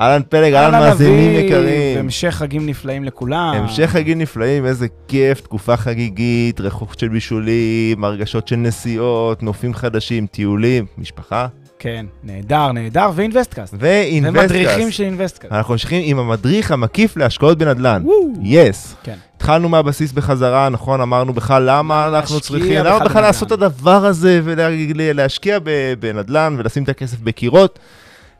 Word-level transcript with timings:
אהלן 0.00 0.22
פלג, 0.28 0.54
אהלן 0.54 0.80
מאזינים 0.80 1.44
יקרים. 1.44 1.98
המשך 1.98 2.30
חגים 2.30 2.66
נפלאים 2.66 3.04
לכולם. 3.04 3.52
המשך 3.56 3.90
חגים 3.90 4.18
נפלאים, 4.18 4.66
איזה 4.66 4.86
כיף, 5.08 5.40
תקופה 5.40 5.76
חגיגית, 5.76 6.60
ריחות 6.60 6.98
של 6.98 7.08
בישולים, 7.08 8.04
הרגשות 8.04 8.48
של 8.48 8.56
נסיעות, 8.56 9.42
נופים 9.42 9.74
חדשים, 9.74 10.26
טיולים, 10.26 10.86
משפחה 10.98 11.46
כן, 11.84 12.06
נהדר, 12.22 12.72
נהדר, 12.72 13.10
ואינוויסטקאסט. 13.14 13.74
ואינווסטקאסט. 13.78 14.50
ומדריכים 14.54 14.90
של 14.90 15.04
אינוויסטקאסט. 15.04 15.52
אנחנו 15.52 15.74
ממשיכים 15.74 16.02
עם 16.04 16.18
המדריך 16.18 16.70
המקיף 16.70 17.16
להשקעות 17.16 17.58
בנדל"ן. 17.58 18.02
yes. 18.42 18.96
כן. 19.02 19.14
התחלנו 19.36 19.68
מהבסיס 19.68 20.12
בחזרה, 20.12 20.68
נכון? 20.68 21.00
אמרנו 21.00 21.32
בכלל 21.32 21.62
למה 21.66 22.08
אנחנו 22.08 22.40
צריכים, 22.40 22.78
למה 22.84 22.98
בכלל 22.98 23.08
בנדל"ן. 23.08 23.22
לעשות 23.22 23.48
את 23.48 23.52
הדבר 23.52 24.06
הזה 24.06 24.40
ולהשקיע 24.44 25.58
בנדל"ן 26.00 26.56
ולשים 26.58 26.82
את 26.82 26.88
הכסף 26.88 27.20
בקירות. 27.20 27.78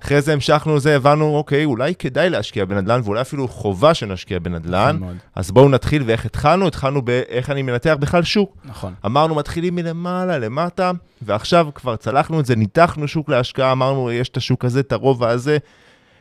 אחרי 0.05 0.21
זה 0.21 0.33
המשכנו 0.33 0.77
לזה, 0.77 0.97
הבנו, 0.97 1.37
אוקיי, 1.37 1.65
אולי 1.65 1.95
כדאי 1.95 2.31
להשקיע 2.31 2.65
בנדל"ן, 2.65 3.01
ואולי 3.05 3.21
אפילו 3.21 3.49
חובה 3.49 3.95
שנשקיע 3.95 4.39
בנדל"ן. 4.39 4.97
נכון. 4.97 5.17
אז 5.35 5.51
בואו 5.51 5.69
נתחיל, 5.69 6.03
ואיך 6.07 6.27
התחלנו? 6.27 6.67
התחלנו 6.67 7.03
באיך 7.03 7.51
אני 7.51 7.63
מנתח 7.63 7.97
בכלל 8.01 8.23
שוק. 8.23 8.57
נכון. 8.65 8.95
אמרנו, 9.07 9.35
מתחילים 9.35 9.75
מלמעלה, 9.75 10.39
למטה, 10.39 10.91
ועכשיו 11.23 11.69
כבר 11.75 11.97
צלחנו 11.97 12.41
את 12.41 12.47
זה, 12.47 12.57
ניתחנו 12.57 13.09
שוק 13.09 13.29
להשקעה, 13.29 13.73
אמרנו, 13.73 14.13
יש 14.13 14.29
את 14.29 14.37
השוק 14.37 14.65
הזה, 14.65 14.81
את 14.81 14.93
הרובע 14.93 15.29
הזה, 15.29 15.59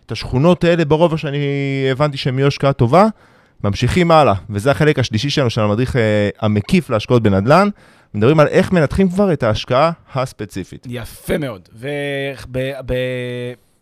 את 0.05 0.11
השכונות 0.11 0.63
האלה 0.63 0.85
ברובע 0.85 1.17
שאני 1.17 1.37
הבנתי 1.91 2.17
שהן 2.17 2.37
יהיו 2.39 2.47
השקעה 2.47 2.73
טובה, 2.73 3.05
ממשיכים 3.63 4.11
הלאה. 4.11 4.33
וזה 4.49 4.71
החלק 4.71 4.99
השלישי 4.99 5.29
שלנו, 5.29 5.49
של 5.49 5.61
המדריך 5.61 5.95
אה, 5.95 6.29
המקיף 6.39 6.89
להשקעות 6.89 7.23
בנדל"ן. 7.23 7.69
מדברים 8.13 8.39
על 8.39 8.47
איך 8.47 8.71
מנתחים 8.71 9.09
כבר 9.09 9.33
את 9.33 9.43
ההשקעה 9.43 9.91
הספציפית. 10.13 10.87
יפה 10.89 11.37
מאוד. 11.37 11.69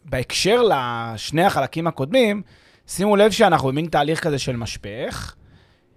ובהקשר 0.06 0.62
לשני 0.62 1.44
החלקים 1.44 1.88
הקודמים, 1.88 2.42
שימו 2.88 3.16
לב 3.16 3.32
שאנחנו 3.32 3.68
במין 3.68 3.86
תהליך 3.86 4.20
כזה 4.20 4.40
של 4.40 4.56
משפך, 4.56 5.36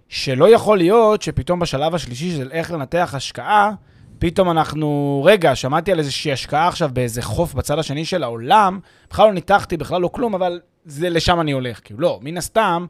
שלא 0.09 0.49
יכול 0.49 0.77
להיות 0.77 1.21
שפתאום 1.21 1.59
בשלב 1.59 1.95
השלישי 1.95 2.31
של 2.31 2.51
איך 2.51 2.71
לנתח 2.71 3.13
השקעה, 3.17 3.71
פתאום 4.19 4.51
אנחנו, 4.51 5.21
רגע, 5.25 5.55
שמעתי 5.55 5.91
על 5.91 5.99
איזושהי 5.99 6.31
השקעה 6.31 6.67
עכשיו 6.67 6.89
באיזה 6.93 7.21
חוף 7.21 7.53
בצד 7.53 7.79
השני 7.79 8.05
של 8.05 8.23
העולם, 8.23 8.79
בכלל 9.09 9.27
לא 9.27 9.33
ניתחתי, 9.33 9.77
בכלל 9.77 10.01
לא 10.01 10.07
כלום, 10.07 10.35
אבל 10.35 10.59
זה 10.85 11.09
לשם 11.09 11.39
אני 11.41 11.51
הולך. 11.51 11.79
כאילו, 11.83 11.99
לא, 11.99 12.19
מן 12.21 12.37
הסתם, 12.37 12.85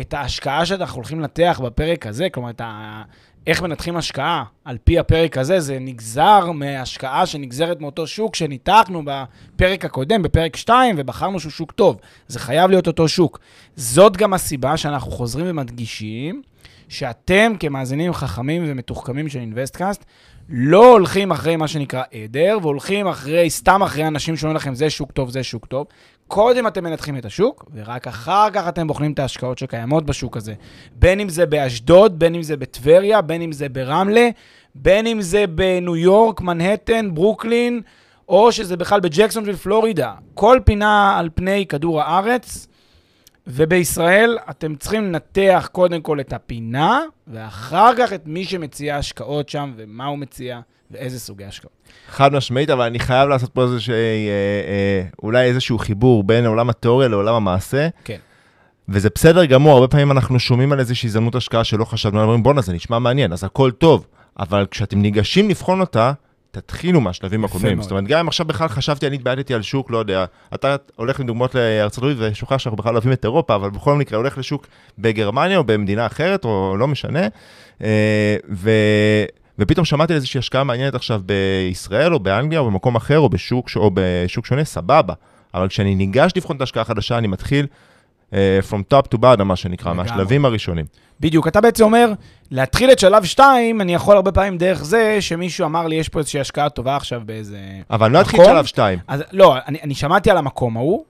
את 0.00 0.14
ההשקעה 0.14 0.66
שאנחנו 0.66 0.96
הולכים 0.96 1.20
לנתח 1.20 1.60
בפרק 1.64 2.06
הזה, 2.06 2.28
כלומר, 2.30 2.50
את 2.50 2.60
ה... 2.60 3.02
איך 3.46 3.62
מנתחים 3.62 3.96
השקעה 3.96 4.44
על 4.64 4.78
פי 4.84 4.98
הפרק 4.98 5.38
הזה, 5.38 5.60
זה 5.60 5.78
נגזר 5.80 6.52
מהשקעה 6.52 7.26
שנגזרת 7.26 7.80
מאותו 7.80 8.06
שוק 8.06 8.34
שניתחנו 8.34 9.02
בפרק 9.04 9.84
הקודם, 9.84 10.22
בפרק 10.22 10.56
2, 10.56 10.94
ובחרנו 10.98 11.40
שהוא 11.40 11.52
שוק 11.52 11.72
טוב. 11.72 11.96
זה 12.28 12.38
חייב 12.38 12.70
להיות 12.70 12.86
אותו 12.86 13.08
שוק. 13.08 13.38
זאת 13.76 14.16
גם 14.16 14.34
הסיבה 14.34 14.76
שאנחנו 14.76 15.10
חוזרים 15.10 15.46
ומדגישים 15.48 16.42
שאתם 16.88 17.52
כמאזינים 17.60 18.12
חכמים 18.12 18.64
ומתוחכמים 18.66 19.28
של 19.28 19.38
אינוויסטקאסט, 19.38 20.04
לא 20.48 20.92
הולכים 20.92 21.30
אחרי 21.30 21.56
מה 21.56 21.68
שנקרא 21.68 22.02
עדר, 22.24 22.58
והולכים 22.62 23.06
אחרי, 23.06 23.50
סתם 23.50 23.82
אחרי 23.82 24.06
אנשים 24.06 24.36
שאומרים 24.36 24.56
לכם, 24.56 24.74
זה 24.74 24.90
שוק 24.90 25.12
טוב, 25.12 25.30
זה 25.30 25.42
שוק 25.42 25.66
טוב. 25.66 25.86
קודם 26.28 26.66
אתם 26.66 26.84
מנתחים 26.84 27.18
את 27.18 27.24
השוק, 27.24 27.64
ורק 27.74 28.06
אחר 28.06 28.50
כך 28.52 28.68
אתם 28.68 28.86
בוחנים 28.86 29.12
את 29.12 29.18
ההשקעות 29.18 29.58
שקיימות 29.58 30.06
בשוק 30.06 30.36
הזה. 30.36 30.54
בין 30.94 31.20
אם 31.20 31.28
זה 31.28 31.46
באשדוד, 31.46 32.18
בין 32.18 32.34
אם 32.34 32.42
זה 32.42 32.56
בטבריה, 32.56 33.20
בין 33.20 33.42
אם 33.42 33.52
זה 33.52 33.68
ברמלה, 33.68 34.28
בין 34.74 35.06
אם 35.06 35.20
זה 35.20 35.46
בניו 35.46 35.96
יורק, 35.96 36.40
מנהטן, 36.40 37.14
ברוקלין, 37.14 37.80
או 38.28 38.52
שזה 38.52 38.76
בכלל 38.76 39.00
בג'קסונוויל, 39.00 39.56
פלורידה. 39.56 40.12
כל 40.34 40.60
פינה 40.64 41.18
על 41.18 41.28
פני 41.34 41.66
כדור 41.66 42.02
הארץ, 42.02 42.67
ובישראל 43.48 44.38
אתם 44.50 44.74
צריכים 44.74 45.04
לנתח 45.04 45.68
קודם 45.72 46.00
כל 46.00 46.20
את 46.20 46.32
הפינה, 46.32 47.00
ואחר 47.28 47.90
כך 47.98 48.12
את 48.12 48.22
מי 48.26 48.44
שמציע 48.44 48.96
השקעות 48.96 49.48
שם, 49.48 49.72
ומה 49.76 50.06
הוא 50.06 50.18
מציע, 50.18 50.60
ואיזה 50.90 51.20
סוגי 51.20 51.44
השקעות. 51.44 51.72
חד 52.08 52.32
משמעית, 52.32 52.70
אבל 52.70 52.84
אני 52.84 52.98
חייב 52.98 53.28
לעשות 53.28 53.50
פה 53.50 53.62
איזשהו, 53.62 53.92
אה, 53.92 53.98
אה, 53.98 55.02
אולי 55.22 55.46
איזשהו 55.46 55.78
חיבור 55.78 56.24
בין 56.24 56.46
עולם 56.46 56.70
התיאוריה 56.70 57.08
לעולם 57.08 57.34
המעשה. 57.34 57.88
כן. 58.04 58.18
וזה 58.88 59.08
בסדר 59.14 59.44
גמור, 59.44 59.72
הרבה 59.72 59.88
פעמים 59.88 60.10
אנחנו 60.10 60.38
שומעים 60.38 60.72
על 60.72 60.80
איזושהי 60.80 61.06
הזדמנות 61.06 61.34
השקעה 61.34 61.64
שלא 61.64 61.84
חשבנו, 61.84 62.22
אומרים 62.22 62.42
בואנה 62.42 62.60
זה 62.60 62.72
נשמע 62.72 62.98
מעניין, 62.98 63.32
אז 63.32 63.44
הכל 63.44 63.70
טוב, 63.70 64.06
אבל 64.38 64.66
כשאתם 64.70 65.02
ניגשים 65.02 65.48
לבחון 65.48 65.80
אותה, 65.80 66.12
תתחילו 66.50 67.00
מהשלבים 67.00 67.44
הקודמים. 67.44 67.82
זאת 67.82 67.90
אומרת, 67.90 68.04
גם 68.04 68.18
אם 68.18 68.28
עכשיו 68.28 68.46
בכלל 68.46 68.68
חשבתי, 68.68 69.06
אני 69.06 69.16
התבעטתי 69.16 69.54
על 69.54 69.62
שוק, 69.62 69.90
לא 69.90 69.98
יודע, 69.98 70.24
אתה 70.54 70.76
הולך 70.96 71.20
עם 71.20 71.26
דוגמאות 71.26 71.54
לארצות 71.54 72.04
הברית 72.04 72.16
ושוכח 72.20 72.58
שאנחנו 72.58 72.76
בכלל 72.76 72.94
אוהבים 72.94 73.12
את 73.12 73.24
אירופה, 73.24 73.54
אבל 73.54 73.70
בכל 73.70 73.94
מקרה 73.94 74.18
הולך 74.18 74.38
לשוק 74.38 74.66
בגרמניה 74.98 75.58
או 75.58 75.64
במדינה 75.64 76.06
אחרת, 76.06 76.44
או 76.44 76.76
לא 76.78 76.88
משנה, 76.88 77.28
אה, 77.82 78.36
ו... 78.50 78.70
ופתאום 79.58 79.84
שמעתי 79.84 80.12
על 80.12 80.16
איזושהי 80.16 80.38
השקעה 80.38 80.64
מעניינת 80.64 80.94
עכשיו 80.94 81.20
בישראל, 81.26 82.14
או 82.14 82.18
באנגליה, 82.18 82.60
או 82.60 82.66
במקום 82.70 82.96
אחר, 82.96 83.18
או 83.18 83.28
בשוק, 83.28 83.68
או 83.76 83.90
בשוק 83.94 84.46
שונה, 84.46 84.64
סבבה. 84.64 85.14
אבל 85.54 85.68
כשאני 85.68 85.94
ניגש 85.94 86.32
לבחון 86.36 86.56
את 86.56 86.60
ההשקעה 86.60 86.82
החדשה, 86.82 87.18
אני 87.18 87.26
מתחיל 87.26 87.66
from 88.70 88.94
top 88.94 89.14
to 89.14 89.18
bottom, 89.20 89.44
מה 89.44 89.56
שנקרא. 89.56 89.92
מהשלבים 89.92 90.44
הראשונים. 90.44 90.84
בדיוק, 91.20 91.48
אתה 91.48 91.60
בעצם 91.60 91.84
אומר, 91.84 92.12
להתחיל 92.50 92.92
את 92.92 92.98
שלב 92.98 93.24
2, 93.24 93.80
אני 93.80 93.94
יכול 93.94 94.16
הרבה 94.16 94.32
פעמים 94.32 94.58
דרך 94.58 94.84
זה 94.84 95.16
שמישהו 95.20 95.64
אמר 95.64 95.86
לי, 95.86 95.96
יש 95.96 96.08
פה 96.08 96.18
איזושהי 96.18 96.40
השקעה 96.40 96.68
טובה 96.68 96.96
עכשיו 96.96 97.22
באיזה... 97.24 97.58
אבל 97.90 98.10
לא 98.10 98.20
אתחיל 98.20 98.40
נכון. 98.40 98.52
שלב 98.52 98.64
2. 98.64 98.98
אז 99.08 99.24
לא, 99.32 99.56
אני, 99.66 99.78
אני 99.82 99.94
שמעתי 99.94 100.30
על 100.30 100.36
המקום 100.36 100.76
ההוא, 100.76 101.04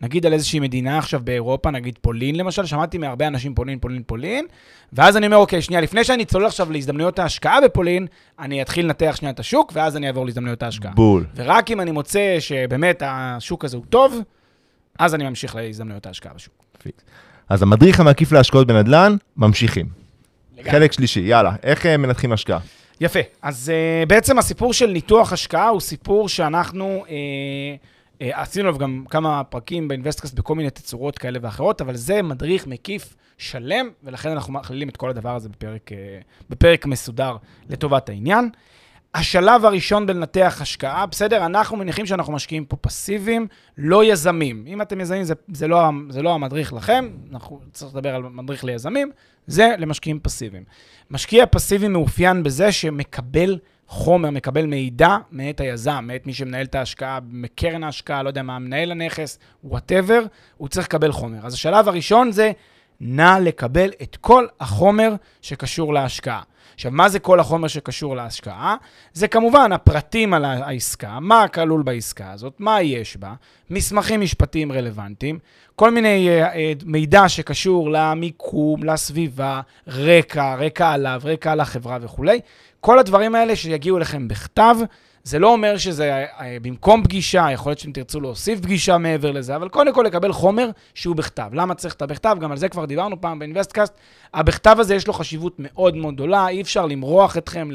נגיד 0.00 0.26
על 0.26 0.32
איזושהי 0.32 0.60
מדינה 0.60 0.98
עכשיו 0.98 1.20
באירופה, 1.24 1.70
נגיד 1.70 1.98
פולין 2.00 2.36
למשל, 2.36 2.66
שמעתי 2.66 2.98
מהרבה 2.98 3.26
אנשים 3.26 3.54
פולין, 3.54 3.78
פולין, 3.78 4.02
פולין, 4.06 4.46
ואז 4.92 5.16
אני 5.16 5.26
אומר, 5.26 5.36
אוקיי, 5.36 5.62
שנייה, 5.62 5.80
לפני 5.80 6.04
שאני 6.04 6.24
צולל 6.24 6.46
עכשיו 6.46 6.72
להזדמנויות 6.72 7.18
ההשקעה 7.18 7.60
בפולין, 7.60 8.06
אני 8.38 8.62
אתחיל 8.62 8.84
לנתח 8.84 9.16
שנייה 9.16 9.32
את 9.32 9.40
השוק, 9.40 9.72
ואז 9.74 9.96
אני 9.96 10.06
אעבור 10.06 10.24
להזדמנויות 10.24 10.62
ההשקעה. 10.62 10.92
בול. 10.92 11.26
ורק 11.36 11.70
אם 11.70 11.80
אני 11.80 11.90
מוצא 11.90 12.36
שבאמת 12.38 13.02
השוק 13.06 13.64
הזה 13.64 13.76
הוא 13.76 13.84
טוב, 13.90 14.20
אז 14.98 15.14
אני 15.14 15.28
ממשיך 15.28 15.54
להזדמנויות 15.56 16.06
ההשקעה 16.06 16.34
בשוק. 16.34 16.64
אז 17.48 17.62
המדריך 17.62 18.00
המקיף 18.00 18.32
להשקעות 18.32 18.66
בנדל"ן, 18.66 19.16
ממשיכים. 19.36 19.86
לגמרי. 20.56 20.70
חלק 20.70 20.92
שלישי, 20.92 21.20
יאללה, 21.20 21.56
איך 21.62 21.86
אה, 21.86 21.96
מנתחים 21.96 22.32
השקעה? 22.32 22.58
יפה. 23.00 23.20
אז 23.42 23.72
uh, 23.72 24.08
בעצם 24.08 24.38
הסיפור 24.38 24.72
של 24.72 24.86
ניתוח 24.86 25.32
השקעה 25.32 25.68
הוא 25.68 25.80
סיפור 25.80 26.28
שאנחנו 26.28 27.04
uh, 27.06 27.08
uh, 27.08 28.24
עשינו 28.32 28.68
עליו 28.68 28.78
גם 28.78 29.04
כמה 29.10 29.44
פרקים 29.44 29.88
באינבסטקאסט 29.88 30.34
בכל 30.34 30.54
מיני 30.54 30.70
תצורות 30.70 31.18
כאלה 31.18 31.38
ואחרות, 31.42 31.80
אבל 31.80 31.96
זה 31.96 32.22
מדריך 32.22 32.66
מקיף 32.66 33.14
שלם, 33.38 33.88
ולכן 34.04 34.30
אנחנו 34.30 34.52
מכלילים 34.52 34.88
את 34.88 34.96
כל 34.96 35.10
הדבר 35.10 35.36
הזה 35.36 35.48
בפרק, 35.48 35.90
uh, 35.92 35.94
בפרק 36.50 36.86
מסודר 36.86 37.36
לטובת 37.70 38.08
העניין. 38.08 38.50
השלב 39.14 39.64
הראשון 39.64 40.06
בלנתח 40.06 40.58
השקעה, 40.60 41.06
בסדר, 41.06 41.46
אנחנו 41.46 41.76
מניחים 41.76 42.06
שאנחנו 42.06 42.32
משקיעים 42.32 42.64
פה 42.64 42.76
פסיביים, 42.76 43.46
לא 43.78 44.04
יזמים. 44.04 44.64
אם 44.66 44.82
אתם 44.82 45.00
יזמים, 45.00 45.24
זה, 45.24 45.34
זה, 45.52 45.68
לא, 45.68 45.90
זה 46.08 46.22
לא 46.22 46.34
המדריך 46.34 46.72
לכם, 46.72 47.08
אנחנו 47.32 47.60
צריך 47.72 47.94
לדבר 47.94 48.14
על 48.14 48.22
מדריך 48.22 48.64
ליזמים, 48.64 49.10
זה 49.46 49.74
למשקיעים 49.78 50.20
פסיביים. 50.20 50.64
משקיע 51.10 51.46
פסיבי 51.46 51.88
מאופיין 51.88 52.42
בזה 52.42 52.72
שמקבל 52.72 53.58
חומר, 53.88 54.30
מקבל 54.30 54.66
מידע 54.66 55.16
מאת 55.30 55.60
היזם, 55.60 56.04
מאת 56.06 56.26
מי 56.26 56.34
שמנהל 56.34 56.64
את 56.64 56.74
ההשקעה, 56.74 57.18
מקרן 57.28 57.84
ההשקעה, 57.84 58.22
לא 58.22 58.28
יודע 58.28 58.42
מה, 58.42 58.58
מנהל 58.58 58.90
הנכס, 58.90 59.38
whatever, 59.64 60.22
הוא 60.56 60.68
צריך 60.68 60.86
לקבל 60.86 61.12
חומר. 61.12 61.38
אז 61.42 61.54
השלב 61.54 61.88
הראשון 61.88 62.32
זה 62.32 62.52
נא 63.00 63.38
לקבל 63.40 63.90
את 64.02 64.16
כל 64.16 64.46
החומר 64.60 65.14
שקשור 65.42 65.94
להשקעה. 65.94 66.42
עכשיו, 66.74 66.92
מה 66.92 67.08
זה 67.08 67.18
כל 67.18 67.40
החומר 67.40 67.68
שקשור 67.68 68.16
להשקעה? 68.16 68.76
זה 69.12 69.28
כמובן 69.28 69.72
הפרטים 69.72 70.34
על 70.34 70.44
העסקה, 70.44 71.20
מה 71.20 71.48
כלול 71.48 71.82
בעסקה 71.82 72.32
הזאת, 72.32 72.54
מה 72.58 72.82
יש 72.82 73.16
בה, 73.16 73.34
מסמכים 73.70 74.20
משפטיים 74.20 74.72
רלוונטיים, 74.72 75.38
כל 75.76 75.90
מיני 75.90 76.28
uh, 76.28 76.54
uh, 76.54 76.84
מידע 76.86 77.28
שקשור 77.28 77.90
למיקום, 77.90 78.84
לסביבה, 78.84 79.60
רקע, 79.88 80.54
רקע 80.54 80.90
עליו, 80.90 81.20
רקע 81.24 81.52
על 81.52 81.60
החברה 81.60 81.98
וכולי. 82.00 82.40
כל 82.80 82.98
הדברים 82.98 83.34
האלה 83.34 83.56
שיגיעו 83.56 83.96
אליכם 83.96 84.28
בכתב, 84.28 84.76
זה 85.24 85.38
לא 85.38 85.52
אומר 85.52 85.76
שזה 85.76 86.26
uh, 86.38 86.42
במקום 86.62 87.02
פגישה, 87.02 87.46
יכול 87.52 87.70
להיות 87.70 87.78
שאתם 87.78 87.92
תרצו 87.92 88.20
להוסיף 88.20 88.60
פגישה 88.60 88.98
מעבר 88.98 89.32
לזה, 89.32 89.56
אבל 89.56 89.68
קודם 89.68 89.94
כל 89.94 90.02
לקבל 90.02 90.32
חומר 90.32 90.70
שהוא 90.94 91.16
בכתב. 91.16 91.50
למה 91.52 91.74
צריך 91.74 91.94
את 91.94 92.02
הבכתב? 92.02 92.36
גם 92.40 92.50
על 92.50 92.56
זה 92.56 92.68
כבר 92.68 92.84
דיברנו 92.84 93.20
פעם 93.20 93.38
באינבסטקאסט. 93.38 93.94
הבכתב 94.34 94.76
הזה 94.78 94.94
יש 94.94 95.06
לו 95.06 95.12
חשיבות 95.12 95.54
מאוד 95.58 95.96
מאוד 95.96 96.14
גדולה, 96.14 96.48
אי 96.48 96.60
אפשר 96.60 96.86
למרוח 96.86 97.36
אתכם, 97.36 97.68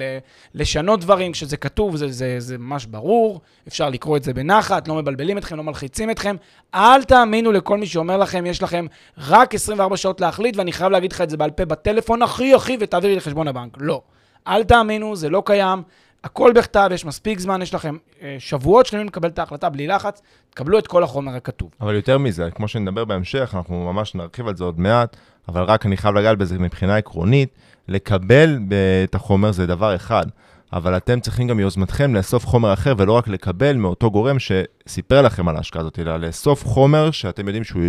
לשנות 0.53 0.99
דברים 0.99 1.31
כשזה 1.31 1.57
כתוב, 1.57 1.95
זה, 1.95 2.11
זה, 2.11 2.35
זה 2.39 2.57
ממש 2.57 2.85
ברור, 2.85 3.41
אפשר 3.67 3.89
לקרוא 3.89 4.17
את 4.17 4.23
זה 4.23 4.33
בנחת, 4.33 4.87
לא 4.87 4.95
מבלבלים 4.95 5.37
אתכם, 5.37 5.57
לא 5.57 5.63
מלחיצים 5.63 6.11
אתכם. 6.11 6.35
אל 6.75 7.03
תאמינו 7.03 7.51
לכל 7.51 7.77
מי 7.77 7.85
שאומר 7.85 8.17
לכם, 8.17 8.45
יש 8.45 8.63
לכם 8.63 8.85
רק 9.17 9.55
24 9.55 9.97
שעות 9.97 10.21
להחליט, 10.21 10.57
ואני 10.57 10.71
חייב 10.71 10.91
להגיד 10.91 11.11
לך 11.11 11.21
את 11.21 11.29
זה 11.29 11.37
בעל 11.37 11.51
פה 11.51 11.65
בטלפון, 11.65 12.21
הכי 12.21 12.53
הכי, 12.53 12.77
ותעבירי 12.79 13.15
לחשבון 13.15 13.47
הבנק. 13.47 13.77
לא. 13.79 14.01
אל 14.47 14.63
תאמינו, 14.63 15.15
זה 15.15 15.29
לא 15.29 15.43
קיים. 15.45 15.83
הכל 16.23 16.51
בכתב, 16.55 16.89
יש 16.93 17.05
מספיק 17.05 17.39
זמן, 17.39 17.61
יש 17.61 17.73
לכם 17.73 17.97
אה, 18.21 18.35
שבועות 18.39 18.85
שלמים 18.85 19.07
לקבל 19.07 19.29
את 19.29 19.39
ההחלטה 19.39 19.69
בלי 19.69 19.87
לחץ, 19.87 20.21
תקבלו 20.49 20.79
את 20.79 20.87
כל 20.87 21.03
החומר 21.03 21.35
הכתוב. 21.35 21.69
אבל 21.81 21.95
יותר 21.95 22.17
מזה, 22.17 22.49
כמו 22.55 22.67
שנדבר 22.67 23.05
בהמשך, 23.05 23.51
אנחנו 23.55 23.93
ממש 23.93 24.15
נרחיב 24.15 24.47
על 24.47 24.55
זה 24.55 24.63
עוד 24.63 24.79
מעט, 24.79 25.17
אבל 25.47 25.63
רק 25.63 25.85
אני 25.85 25.97
חייב 25.97 26.15
לגעת 26.15 26.37
בזה 26.37 26.59
מבחינה 26.59 26.97
עקרונית, 26.97 27.49
לקבל 27.87 28.59
את 29.03 29.15
החומר 29.15 29.51
זה 29.51 29.67
דבר 29.67 29.95
אחד, 29.95 30.25
אבל 30.73 30.97
אתם 30.97 31.19
צריכים 31.19 31.47
גם 31.47 31.57
מיוזמתכם 31.57 32.15
לאסוף 32.15 32.45
חומר 32.45 32.73
אחר, 32.73 32.93
ולא 32.97 33.13
רק 33.13 33.27
לקבל 33.27 33.75
מאותו 33.75 34.11
גורם 34.11 34.37
שסיפר 34.39 35.21
לכם 35.21 35.47
על 35.47 35.55
ההשקעה 35.55 35.81
הזאת, 35.81 35.99
אלא 35.99 36.17
לאסוף 36.17 36.65
חומר 36.65 37.11
שאתם 37.11 37.47
יודעים 37.47 37.63
שהוא 37.63 37.83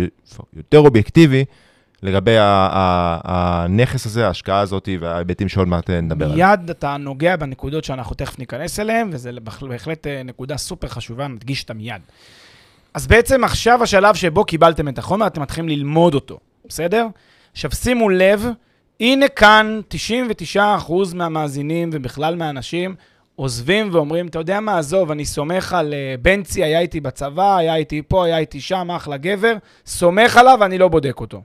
יותר 0.55 0.79
אובייקטיבי, 0.79 1.45
לגבי 2.03 2.35
הנכס 2.39 4.05
הזה, 4.05 4.27
ההשקעה 4.27 4.59
הזאת 4.59 4.89
וההיבטים 4.99 5.49
שעוד 5.49 5.67
מעט 5.67 5.89
נדבר 5.89 6.25
עליהם. 6.25 6.49
מיד 6.49 6.69
אתה 6.69 6.97
נוגע 6.97 7.35
בנקודות 7.35 7.83
שאנחנו 7.83 8.15
תכף 8.15 8.39
ניכנס 8.39 8.79
אליהן, 8.79 9.09
וזו 9.11 9.29
בהחלט 9.61 10.07
אה, 10.07 10.23
נקודה 10.23 10.57
סופר 10.57 10.87
חשובה, 10.87 11.27
נדגיש 11.27 11.61
אותה 11.61 11.73
מיד. 11.73 12.01
אז 12.93 13.07
בעצם 13.07 13.43
עכשיו 13.43 13.83
השלב 13.83 14.15
שבו 14.15 14.45
קיבלתם 14.45 14.87
את 14.87 14.97
החומר, 14.97 15.27
אתם 15.27 15.41
מתחילים 15.41 15.69
ללמוד 15.69 16.13
אותו, 16.15 16.39
בסדר? 16.65 17.07
עכשיו 17.51 17.71
שימו 17.71 18.09
לב, 18.09 18.45
הנה 18.99 19.27
כאן 19.27 19.81
99% 20.55 20.59
מהמאזינים 21.13 21.89
ובכלל 21.93 22.35
מהאנשים 22.35 22.95
עוזבים 23.35 23.89
ואומרים, 23.91 24.27
אתה 24.27 24.39
יודע 24.39 24.59
מה, 24.59 24.77
עזוב, 24.77 25.11
אני 25.11 25.25
סומך 25.25 25.73
על 25.73 25.93
uh, 25.93 26.21
בנצי, 26.21 26.63
היה 26.63 26.79
איתי 26.79 26.99
בצבא, 26.99 27.57
היה 27.57 27.75
איתי 27.75 28.01
פה, 28.07 28.25
היה 28.25 28.37
איתי 28.37 28.61
שם, 28.61 28.91
אחלה 28.91 29.17
גבר, 29.17 29.53
סומך 29.85 30.37
עליו, 30.37 30.65
אני 30.65 30.77
לא 30.77 30.87
בודק 30.87 31.19
אותו. 31.19 31.41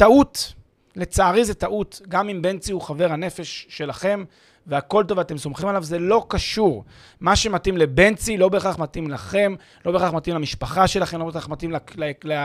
טעות. 0.00 0.52
לצערי 0.96 1.44
זה 1.44 1.54
טעות. 1.54 2.00
גם 2.08 2.28
אם 2.28 2.42
בנצי 2.42 2.72
הוא 2.72 2.82
חבר 2.82 3.12
הנפש 3.12 3.66
שלכם, 3.68 4.24
והכל 4.66 5.04
טוב 5.08 5.18
ואתם 5.18 5.38
סומכים 5.38 5.68
עליו, 5.68 5.84
זה 5.84 5.98
לא 5.98 6.24
קשור. 6.28 6.84
מה 7.20 7.36
שמתאים 7.36 7.76
לבנצי 7.76 8.36
לא 8.36 8.48
בהכרח 8.48 8.78
מתאים 8.78 9.10
לכם, 9.10 9.54
לא 9.86 9.92
בהכרח 9.92 10.12
מתאים 10.12 10.36
למשפחה 10.36 10.86
שלכם, 10.86 11.18
לא 11.18 11.24
בהכרח 11.24 11.48
מתאים, 11.48 11.72
ל, 11.72 11.76
ל, 11.96 12.04
ל, 12.24 12.40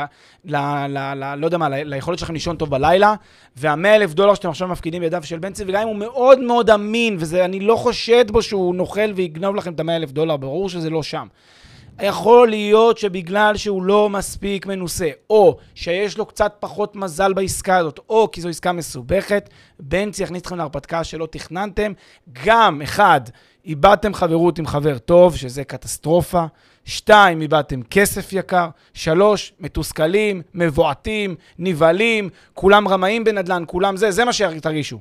ל, 0.46 0.56
ל, 0.88 1.24
ל, 1.24 1.36
לא 1.36 1.46
יודע 1.46 1.58
מה, 1.58 1.70
ל, 1.70 1.74
ליכולת 1.84 2.20
שלכם 2.20 2.34
לישון 2.34 2.56
טוב 2.58 2.70
בלילה, 2.70 3.16
והמאה 3.56 3.96
אלף 3.96 4.14
דולר 4.14 4.34
שאתם 4.34 4.50
עכשיו 4.50 4.68
מפקידים 4.68 5.02
בידיו 5.02 5.24
של 5.24 5.40
בנצי, 5.40 5.64
וגם 5.68 5.82
אם 5.82 5.88
הוא 5.88 5.96
מאוד 5.96 6.40
מאוד 6.40 6.70
אמין, 6.70 7.18
ואני 7.20 7.60
לא 7.60 7.76
חושד 7.76 8.32
בו 8.32 8.42
שהוא 8.42 8.76
נוכל 8.76 9.14
ויגנוב 9.16 9.56
לכם 9.56 9.74
את 9.74 9.80
המאה 9.80 9.96
אלף 9.96 10.12
דולר, 10.12 10.38
ברור 10.38 10.70
שזה 10.70 10.90
לא 10.90 11.04
שם. 11.04 11.28
יכול 12.02 12.50
להיות 12.50 12.98
שבגלל 12.98 13.58
שהוא 13.58 13.84
לא 13.84 14.10
מספיק 14.10 14.66
מנוסה, 14.66 15.10
או 15.30 15.58
שיש 15.76 16.18
לו 16.18 16.26
קצת 16.26 16.56
פחות 16.60 16.96
מזל 16.96 17.34
בעסקה 17.34 17.78
הזאת, 17.78 18.00
או 18.10 18.30
כי 18.32 18.42
זו 18.42 18.50
עסקה 18.50 18.72
מסובכת, 18.72 19.50
בנצי 19.80 20.24
יכניס 20.24 20.42
אתכם 20.42 20.58
להרפתקה 20.58 21.04
שלא 21.04 21.28
תכננתם. 21.32 21.94
גם, 22.46 22.82
אחד, 22.82 23.22
איבדתם 23.66 24.14
חברות 24.14 24.60
עם 24.60 24.68
חבר 24.68 24.98
טוב, 24.98 25.36
שזה 25.36 25.64
קטסטרופה. 25.64 26.46
שתיים, 26.86 27.42
איבדתם 27.42 27.82
כסף 27.84 28.34
יקר. 28.34 28.68
שלוש, 28.94 29.54
מתוסכלים, 29.60 30.42
מבועטים, 30.54 31.36
נבהלים, 31.60 32.30
כולם 32.54 32.88
רמאים 32.88 33.24
בנדל"ן, 33.24 33.64
כולם 33.68 33.98
זה, 33.98 34.12
זה 34.12 34.26
מה 34.26 34.34
שתרגישו. 34.34 35.00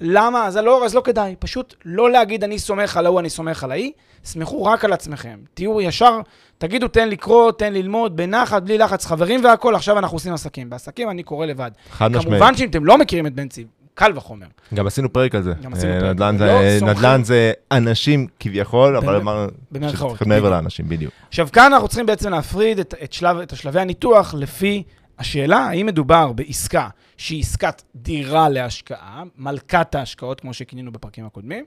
למה? 0.00 0.46
אז 0.46 0.56
לא, 0.56 0.84
אז 0.84 0.94
לא 0.94 1.00
כדאי. 1.00 1.34
פשוט 1.38 1.74
לא 1.84 2.10
להגיד 2.10 2.44
אני 2.44 2.58
סומך 2.58 2.96
על 2.96 3.06
ההוא, 3.06 3.20
אני 3.20 3.30
סומך 3.30 3.64
על 3.64 3.70
ההיא. 3.70 3.92
סמכו 4.24 4.64
רק 4.64 4.84
על 4.84 4.92
עצמכם. 4.92 5.38
תהיו 5.54 5.80
ישר, 5.80 6.20
תגידו 6.58 6.88
תן 6.88 7.08
לקרוא, 7.08 7.52
תן 7.52 7.72
ללמוד, 7.72 8.16
בנחת, 8.16 8.62
בלי 8.62 8.78
לחץ, 8.78 9.06
חברים 9.06 9.44
והכול, 9.44 9.74
עכשיו 9.74 9.98
אנחנו 9.98 10.16
עושים 10.16 10.32
עסקים. 10.32 10.70
בעסקים 10.70 11.10
אני 11.10 11.22
קורא 11.22 11.46
לבד. 11.46 11.70
חד 11.90 12.08
משמעית. 12.08 12.26
כמובן 12.26 12.54
שאם 12.56 12.68
אתם 12.68 12.84
לא 12.84 12.98
מכירים 12.98 13.26
את 13.26 13.34
בנצי, 13.34 13.64
קל 13.94 14.12
וחומר. 14.16 14.46
גם 14.74 14.86
עשינו 14.86 15.12
פרק 15.12 15.34
על 15.34 15.42
זה. 15.42 15.52
גם 15.62 15.72
עשינו 15.72 15.92
פרק. 16.00 16.10
נדל"ן 16.10 16.38
זה, 16.38 16.78
לא 16.82 16.92
נדל"ן 16.92 17.24
זה 17.24 17.52
אנשים 17.72 18.26
כביכול, 18.40 18.96
אבל 18.96 19.16
אמרנו 19.16 19.48
שצריך 19.88 20.26
מעבר 20.26 20.50
לאנשים, 20.50 20.88
בדיוק. 20.88 21.12
עכשיו, 21.28 21.48
כאן 21.52 21.72
אנחנו 21.72 21.88
צריכים 21.88 22.06
בעצם 22.06 22.30
להפריד 22.30 22.78
את, 22.78 22.94
את, 23.04 23.12
שלב, 23.12 23.36
את 23.36 23.52
השלבי 23.52 23.80
הניתוח 23.80 24.34
לפי 24.34 24.82
השאלה, 25.20 25.58
האם 25.58 25.86
מדובר 25.86 26.32
בעסקה 26.32 26.88
שהיא 27.16 27.40
עסקת 27.40 27.82
דירה 27.94 28.48
להשקעה, 28.48 29.22
מלכת 29.36 29.94
ההשקעות, 29.94 30.40
כמו 30.40 30.54
שכינינו 30.54 30.92
בפרקים 30.92 31.26
הקודמים, 31.26 31.64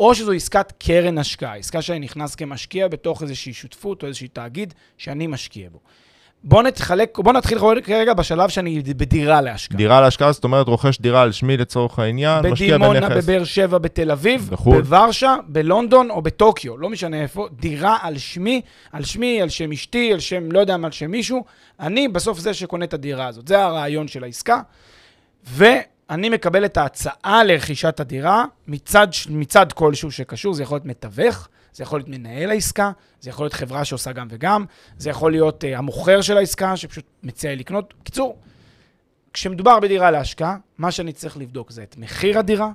או 0.00 0.14
שזו 0.14 0.32
עסקת 0.32 0.72
קרן 0.78 1.18
השקעה, 1.18 1.56
עסקה 1.56 1.82
שאני 1.82 1.98
נכנס 1.98 2.34
כמשקיע 2.34 2.88
בתוך 2.88 3.22
איזושהי 3.22 3.52
שותפות 3.52 4.02
או 4.02 4.08
איזושהי 4.08 4.28
תאגיד 4.28 4.74
שאני 4.98 5.26
משקיע 5.26 5.68
בו. 5.70 5.80
בוא 6.46 6.62
נתחלק, 6.62 7.18
בוא 7.18 7.32
נתחיל 7.32 7.58
כרגע 7.84 8.14
בשלב 8.14 8.48
שאני 8.48 8.82
בדירה 8.82 9.40
להשקעה. 9.40 9.78
דירה 9.78 10.00
להשקעה, 10.00 10.32
זאת 10.32 10.44
אומרת, 10.44 10.68
רוכש 10.68 10.98
דירה 11.00 11.22
על 11.22 11.32
שמי 11.32 11.56
לצורך 11.56 11.98
העניין, 11.98 12.46
משקיע 12.46 12.78
בנכס. 12.78 12.90
בדימונה, 12.90 13.20
בבאר 13.20 13.44
שבע, 13.44 13.78
בתל 13.78 14.10
אביב, 14.10 14.48
בחו"ל. 14.52 14.80
בוורשה, 14.80 15.36
בלונדון 15.46 16.10
או 16.10 16.22
בטוקיו, 16.22 16.78
לא 16.78 16.90
משנה 16.90 17.22
איפה, 17.22 17.48
דירה 17.60 17.96
על 18.02 18.18
שמי, 18.18 18.60
על 18.92 19.04
שמי, 19.04 19.42
על 19.42 19.48
שם 19.48 19.72
אשתי, 19.72 20.12
על 20.12 20.20
שם, 20.20 20.52
לא 20.52 20.58
יודע, 20.58 20.76
על 20.84 20.92
שם 20.92 21.10
מישהו. 21.10 21.44
אני 21.80 22.08
בסוף 22.08 22.38
זה 22.38 22.54
שקונה 22.54 22.84
את 22.84 22.94
הדירה 22.94 23.26
הזאת. 23.26 23.48
זה 23.48 23.64
הרעיון 23.64 24.08
של 24.08 24.24
העסקה. 24.24 24.60
ואני 25.46 26.28
מקבל 26.28 26.64
את 26.64 26.76
ההצעה 26.76 27.44
לרכישת 27.44 28.00
הדירה 28.00 28.44
מצד, 28.68 29.08
מצד 29.30 29.72
כלשהו 29.72 30.10
שקשור, 30.10 30.54
זה 30.54 30.62
יכול 30.62 30.76
להיות 30.76 30.86
מתווך. 30.86 31.48
זה 31.74 31.82
יכול 31.82 31.98
להיות 31.98 32.08
מנהל 32.08 32.50
העסקה, 32.50 32.92
זה 33.20 33.30
יכול 33.30 33.44
להיות 33.44 33.52
חברה 33.52 33.84
שעושה 33.84 34.12
גם 34.12 34.26
וגם, 34.30 34.64
זה 34.98 35.10
יכול 35.10 35.32
להיות 35.32 35.64
uh, 35.64 35.78
המוכר 35.78 36.20
של 36.20 36.36
העסקה 36.36 36.76
שפשוט 36.76 37.04
מציע 37.22 37.54
לקנות. 37.54 37.94
בקיצור, 38.00 38.38
כשמדובר 39.32 39.80
בדירה 39.80 40.10
להשקעה, 40.10 40.56
מה 40.78 40.90
שאני 40.90 41.12
צריך 41.12 41.36
לבדוק 41.36 41.70
זה 41.70 41.82
את 41.82 41.96
מחיר 41.98 42.38
הדירה, 42.38 42.70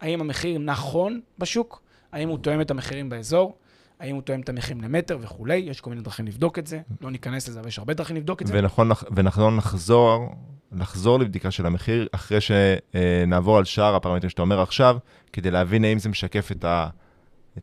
האם 0.00 0.20
המחיר 0.20 0.58
נכון 0.58 1.20
בשוק, 1.38 1.82
האם 2.12 2.28
הוא 2.28 2.38
תואם 2.38 2.60
את 2.60 2.70
המחירים 2.70 3.08
באזור, 3.08 3.56
האם 4.00 4.14
הוא 4.14 4.22
תואם 4.22 4.40
את 4.40 4.48
המחירים 4.48 4.80
למטר 4.80 5.18
וכולי, 5.20 5.56
יש 5.56 5.80
כל 5.80 5.90
מיני 5.90 6.02
דרכים 6.02 6.26
לבדוק 6.26 6.58
את 6.58 6.66
זה, 6.66 6.80
לא 7.00 7.10
ניכנס 7.10 7.48
לזה, 7.48 7.60
אבל 7.60 7.68
יש 7.68 7.78
הרבה 7.78 7.94
דרכים 7.94 8.16
לבדוק 8.16 8.42
את 8.42 8.46
זה. 8.46 8.58
ונכון, 8.58 8.90
ונכון 9.16 9.56
לחזור, 9.56 10.34
לחזור 10.72 11.18
לבדיקה 11.18 11.50
של 11.50 11.66
המחיר, 11.66 12.08
אחרי 12.12 12.38
שנעבור 12.40 13.58
על 13.58 13.64
שאר 13.64 13.94
הפרמטרים 13.94 14.30
שאתה 14.30 14.42
אומר 14.42 14.60
עכשיו, 14.60 14.96
כדי 15.32 15.50
להבין 15.50 15.84
האם 15.84 15.98
זה 15.98 16.08
משקף 16.08 16.52
את 16.52 16.64
ה... 16.64 16.88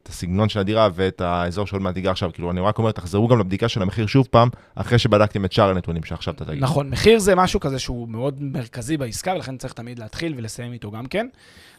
את 0.03 0.09
הסגנון 0.09 0.49
של 0.49 0.59
הדירה 0.59 0.89
ואת 0.93 1.21
האזור 1.21 1.67
שעוד 1.67 1.81
מעט 1.81 1.93
תיגע 1.93 2.11
עכשיו. 2.11 2.29
כאילו, 2.33 2.51
אני 2.51 2.59
רק 2.59 2.77
אומר, 2.77 2.91
תחזרו 2.91 3.27
גם 3.27 3.39
לבדיקה 3.39 3.69
של 3.69 3.81
המחיר 3.81 4.07
שוב 4.07 4.27
פעם, 4.31 4.49
אחרי 4.75 4.99
שבדקתם 4.99 5.45
את 5.45 5.51
שאר 5.51 5.69
הנתונים 5.69 6.03
שעכשיו 6.03 6.33
אתה 6.33 6.45
תגיד. 6.45 6.63
נכון, 6.63 6.89
מחיר 6.89 7.19
זה 7.19 7.35
משהו 7.35 7.59
כזה 7.59 7.79
שהוא 7.79 8.07
מאוד 8.07 8.41
מרכזי 8.41 8.97
בעסקה, 8.97 9.31
ולכן 9.35 9.57
צריך 9.57 9.73
תמיד 9.73 9.99
להתחיל 9.99 10.33
ולסיים 10.37 10.73
איתו 10.73 10.91
גם 10.91 11.05
כן. 11.05 11.27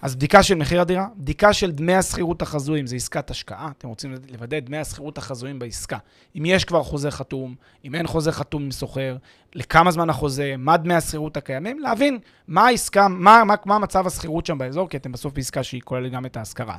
אז 0.03 0.17
בדיקה 0.17 0.43
של 0.43 0.55
מחיר 0.55 0.81
הדירה, 0.81 1.07
בדיקה 1.17 1.53
של 1.53 1.71
דמי 1.71 1.95
השכירות 1.95 2.43
החזויים, 2.43 2.87
זה 2.87 2.97
עסקת 2.97 3.31
השקעה, 3.31 3.71
אתם 3.79 3.89
רוצים 3.89 4.15
לוודא 4.31 4.61
דמי 4.61 4.79
השכירות 4.79 5.19
החזויים 5.19 5.59
בעסקה. 5.59 5.99
אם 6.37 6.47
יש 6.47 6.65
כבר 6.65 6.83
חוזה 6.83 7.11
חתום, 7.11 7.55
אם 7.85 7.95
אין 7.95 8.07
חוזה 8.07 8.33
חתום 8.33 8.63
עם 8.63 8.71
סוחר, 8.71 9.17
לכמה 9.55 9.91
זמן 9.91 10.11
החוזה, 10.11 10.55
מה 10.59 10.77
דמי 10.77 10.95
השכירות 10.95 11.37
הקיימים, 11.37 11.79
להבין 11.79 12.19
מה 12.49 12.67
העסקה, 12.67 13.09
מה, 13.09 13.45
מה, 13.45 13.55
מה 13.65 13.79
מצב 13.79 14.07
השכירות 14.07 14.47
שם 14.47 14.59
באזור, 14.59 14.89
כי 14.89 14.97
אתם 14.97 15.13
בסוף 15.13 15.33
בעסקה 15.33 15.63
שהיא 15.63 15.81
כוללת 15.85 16.13
גם 16.13 16.27
את 16.27 16.37
ההשכרה. 16.37 16.77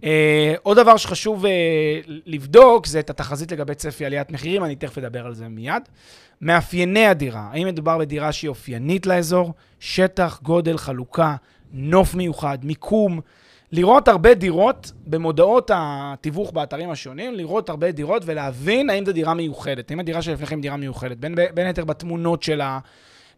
Uh, 0.00 0.04
עוד 0.62 0.78
דבר 0.78 0.96
שחשוב 0.96 1.44
uh, 1.44 1.48
לבדוק 2.26 2.86
זה 2.86 3.00
את 3.00 3.10
התחזית 3.10 3.52
לגבי 3.52 3.74
צפי 3.74 4.04
עליית 4.04 4.30
מחירים, 4.30 4.64
אני 4.64 4.76
תכף 4.76 4.98
אדבר 4.98 5.26
על 5.26 5.34
זה 5.34 5.48
מיד. 5.48 5.82
מאפייני 6.40 7.06
הדירה, 7.06 7.48
האם 7.52 7.66
מדובר 7.66 7.98
בדירה 7.98 8.32
שהיא 8.32 8.48
אופיינית 8.48 9.06
לאזור? 9.06 9.52
שטח, 9.80 10.40
גודל, 10.42 10.76
חלוקה, 10.76 11.36
נוף 11.72 12.14
מיוחד, 12.14 12.58
מיקום. 12.62 13.20
לראות 13.72 14.08
הרבה 14.08 14.34
דירות 14.34 14.92
במודעות 15.06 15.70
התיווך 15.74 16.52
באתרים 16.52 16.90
השונים, 16.90 17.34
לראות 17.34 17.68
הרבה 17.68 17.92
דירות 17.92 18.22
ולהבין 18.26 18.90
האם 18.90 19.06
זו 19.06 19.12
דירה 19.12 19.34
מיוחדת, 19.34 19.90
האם 19.90 20.00
הדירה 20.00 20.22
שלפניכם 20.22 20.60
דירה 20.60 20.76
מיוחדת, 20.76 21.16
בין, 21.16 21.34
בין 21.54 21.66
היתר 21.66 21.84
בתמונות 21.84 22.42
שלה, 22.42 22.78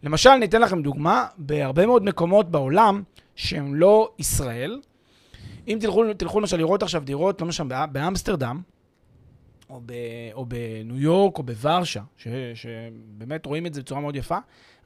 למשל, 0.02 0.30
אני 0.30 0.46
אתן 0.46 0.60
לכם 0.60 0.82
דוגמה, 0.82 1.26
בהרבה 1.38 1.86
מאוד 1.86 2.04
מקומות 2.04 2.50
בעולם 2.50 3.02
שהם 3.36 3.74
לא 3.74 4.10
ישראל, 4.18 4.78
אם 5.70 5.78
תלכו, 5.80 6.14
תלכו 6.16 6.40
למשל 6.40 6.56
לראות 6.56 6.82
עכשיו 6.82 7.02
דירות, 7.04 7.40
לא 7.40 7.46
משנה, 7.46 7.86
באמסטרדם, 7.86 8.60
או, 9.70 9.80
ב, 9.86 9.92
או 10.32 10.46
בניו 10.46 11.00
יורק, 11.00 11.38
או 11.38 11.42
בוורשה, 11.42 12.00
ש, 12.16 12.28
שבאמת 12.54 13.46
רואים 13.46 13.66
את 13.66 13.74
זה 13.74 13.80
בצורה 13.80 14.00
מאוד 14.00 14.16
יפה, 14.16 14.38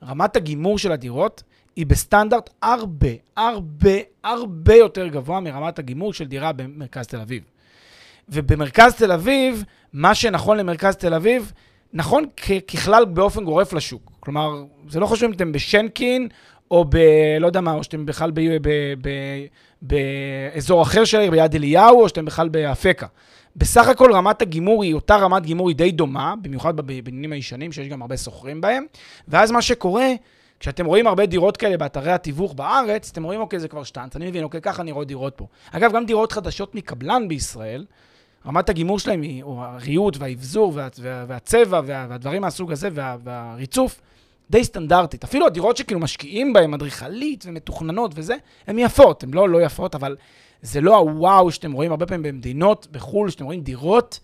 רמת 0.02 0.36
הגימור 0.36 0.78
של 0.78 0.92
הדירות 0.92 1.42
היא 1.76 1.86
בסטנדרט 1.86 2.50
הרבה, 2.62 3.08
הרבה, 3.36 3.90
הרבה 4.24 4.74
יותר 4.74 5.08
גבוה 5.08 5.40
מרמת 5.40 5.78
הגימור 5.78 6.12
של 6.12 6.24
דירה 6.24 6.52
במרכז 6.52 7.06
תל 7.06 7.20
אביב. 7.20 7.42
ובמרכז 8.28 8.94
תל 8.94 9.12
אביב, 9.12 9.64
מה 9.92 10.14
שנכון 10.14 10.56
למרכז 10.56 10.96
תל 10.96 11.14
אביב, 11.14 11.52
נכון 11.92 12.24
ככלל 12.68 13.04
באופן 13.04 13.44
גורף 13.44 13.72
לשוק. 13.72 14.12
כלומר, 14.20 14.64
זה 14.88 15.00
לא 15.00 15.06
חשוב 15.06 15.24
אם 15.24 15.32
אתם 15.32 15.52
בשנקין, 15.52 16.28
או 16.70 16.84
ב... 16.88 16.96
לא 17.40 17.46
יודע 17.46 17.60
מה, 17.60 17.72
או 17.72 17.84
שאתם 17.84 18.06
בכלל 18.06 18.30
ב, 18.30 18.40
ב, 18.62 18.68
ב, 19.02 19.08
באזור 19.82 20.82
אחר 20.82 21.04
של 21.04 21.18
העיר, 21.18 21.30
ביד 21.30 21.54
אליהו, 21.54 22.02
או 22.02 22.08
שאתם 22.08 22.24
בכלל 22.24 22.48
באפקה. 22.48 23.06
בסך 23.56 23.88
הכל 23.88 24.12
רמת 24.12 24.42
הגימור 24.42 24.82
היא 24.82 24.94
אותה 24.94 25.16
רמת 25.16 25.42
גימור, 25.42 25.68
היא 25.68 25.76
די 25.76 25.92
דומה, 25.92 26.34
במיוחד 26.42 26.76
בבניינים 26.76 27.32
הישנים, 27.32 27.72
שיש 27.72 27.88
גם 27.88 28.02
הרבה 28.02 28.16
שוכרים 28.16 28.60
בהם. 28.60 28.84
ואז 29.28 29.50
מה 29.50 29.62
שקורה, 29.62 30.08
כשאתם 30.60 30.86
רואים 30.86 31.06
הרבה 31.06 31.26
דירות 31.26 31.56
כאלה 31.56 31.76
באתרי 31.76 32.12
התיווך 32.12 32.54
בארץ, 32.54 33.10
אתם 33.10 33.22
רואים, 33.22 33.40
אוקיי, 33.40 33.60
זה 33.60 33.68
כבר 33.68 33.84
שטאנץ, 33.84 34.16
אני 34.16 34.28
מבין, 34.28 34.44
אוקיי, 34.44 34.60
ככה 34.60 34.82
נראות 34.82 35.06
דירות 35.06 35.34
פה. 35.36 35.46
אגב, 35.70 35.92
גם 35.92 36.06
דירות 36.06 36.32
חדשות 36.32 36.74
מקבלן 36.74 37.28
בישראל, 37.28 37.84
רמת 38.46 38.68
הגימור 38.68 38.98
שלהם 38.98 39.22
היא, 39.22 39.42
או 39.42 39.64
הריהוט 39.64 40.16
והאבזור 40.18 40.72
וה, 40.74 40.88
וה, 40.98 41.24
והצבע 41.28 41.80
וה, 41.84 42.06
והדברים 42.08 42.42
מהסוג 42.42 42.72
הזה 42.72 42.88
וה, 42.92 43.16
והריצוף, 43.24 44.00
די 44.50 44.64
סטנדרטית. 44.64 45.24
אפילו 45.24 45.46
הדירות 45.46 45.76
שכאילו 45.76 46.00
משקיעים 46.00 46.52
בהן, 46.52 46.74
אדריכלית 46.74 47.44
ומתוכננות 47.48 48.12
וזה, 48.14 48.36
הן 48.66 48.78
יפות, 48.78 49.22
הן 49.22 49.34
לא 49.34 49.48
לא 49.48 49.62
יפות, 49.62 49.94
אבל 49.94 50.16
זה 50.62 50.80
לא 50.80 50.96
הוואו 50.96 51.50
שאתם 51.50 51.72
רואים 51.72 51.90
הרבה 51.90 52.06
פעמים 52.06 52.22
במדינות 52.22 52.88
בחו"ל, 52.90 53.30
שאתם 53.30 53.44
רואים 53.44 53.60
דירות 53.60 54.20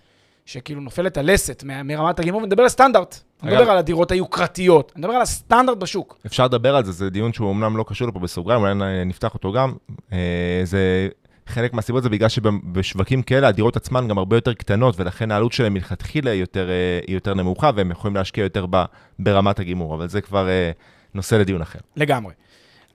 שכאילו 0.46 0.80
נופלת 0.80 1.16
הלסת 1.16 1.64
מרמת 1.84 2.18
הגימור, 2.18 2.42
ונדבר 2.42 2.62
על 2.62 2.68
סטנדרט. 2.68 3.20
אני 3.42 3.56
מדבר 3.56 3.70
על 3.70 3.78
הדירות 3.78 4.10
היוקרתיות, 4.10 4.92
אני 4.96 5.00
מדבר 5.00 5.12
על 5.12 5.22
הסטנדרט 5.22 5.78
בשוק. 5.78 6.18
אפשר 6.26 6.44
לדבר 6.44 6.76
על 6.76 6.84
זה, 6.84 6.92
זה 6.92 7.10
דיון 7.10 7.32
שהוא 7.32 7.52
אמנם 7.52 7.76
לא 7.76 7.84
קשור 7.88 8.08
לפה 8.08 8.18
בסוגריים, 8.18 8.62
אולי 8.62 9.04
נפתח 9.06 9.34
אותו 9.34 9.52
גם. 9.52 9.72
אה, 10.12 10.62
זה 10.64 11.08
חלק 11.50 11.72
מהסיבות 11.72 12.02
זה 12.02 12.08
בגלל 12.08 12.28
שבשווקים 12.28 13.22
כאלה 13.22 13.48
הדירות 13.48 13.76
עצמן 13.76 14.08
גם 14.08 14.18
הרבה 14.18 14.36
יותר 14.36 14.54
קטנות, 14.54 15.00
ולכן 15.00 15.30
העלות 15.30 15.52
שלהם 15.52 15.74
מלכתחילה 15.74 16.30
היא 16.30 16.40
יותר, 16.40 16.70
אה, 16.70 17.00
יותר 17.08 17.34
נמוכה, 17.34 17.70
והם 17.74 17.90
יכולים 17.90 18.16
להשקיע 18.16 18.44
יותר 18.44 18.66
ב, 18.70 18.84
ברמת 19.18 19.58
הגימור, 19.58 19.94
אבל 19.94 20.08
זה 20.08 20.20
כבר 20.20 20.48
אה, 20.48 20.70
נושא 21.14 21.34
לדיון 21.34 21.62
אחר. 21.62 21.78
לגמרי. 21.96 22.34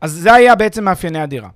אז 0.02 0.12
זה 0.12 0.34
היה 0.34 0.56
בעצם 0.56 0.84
מאפייני 0.84 1.20
הדירה. 1.20 1.50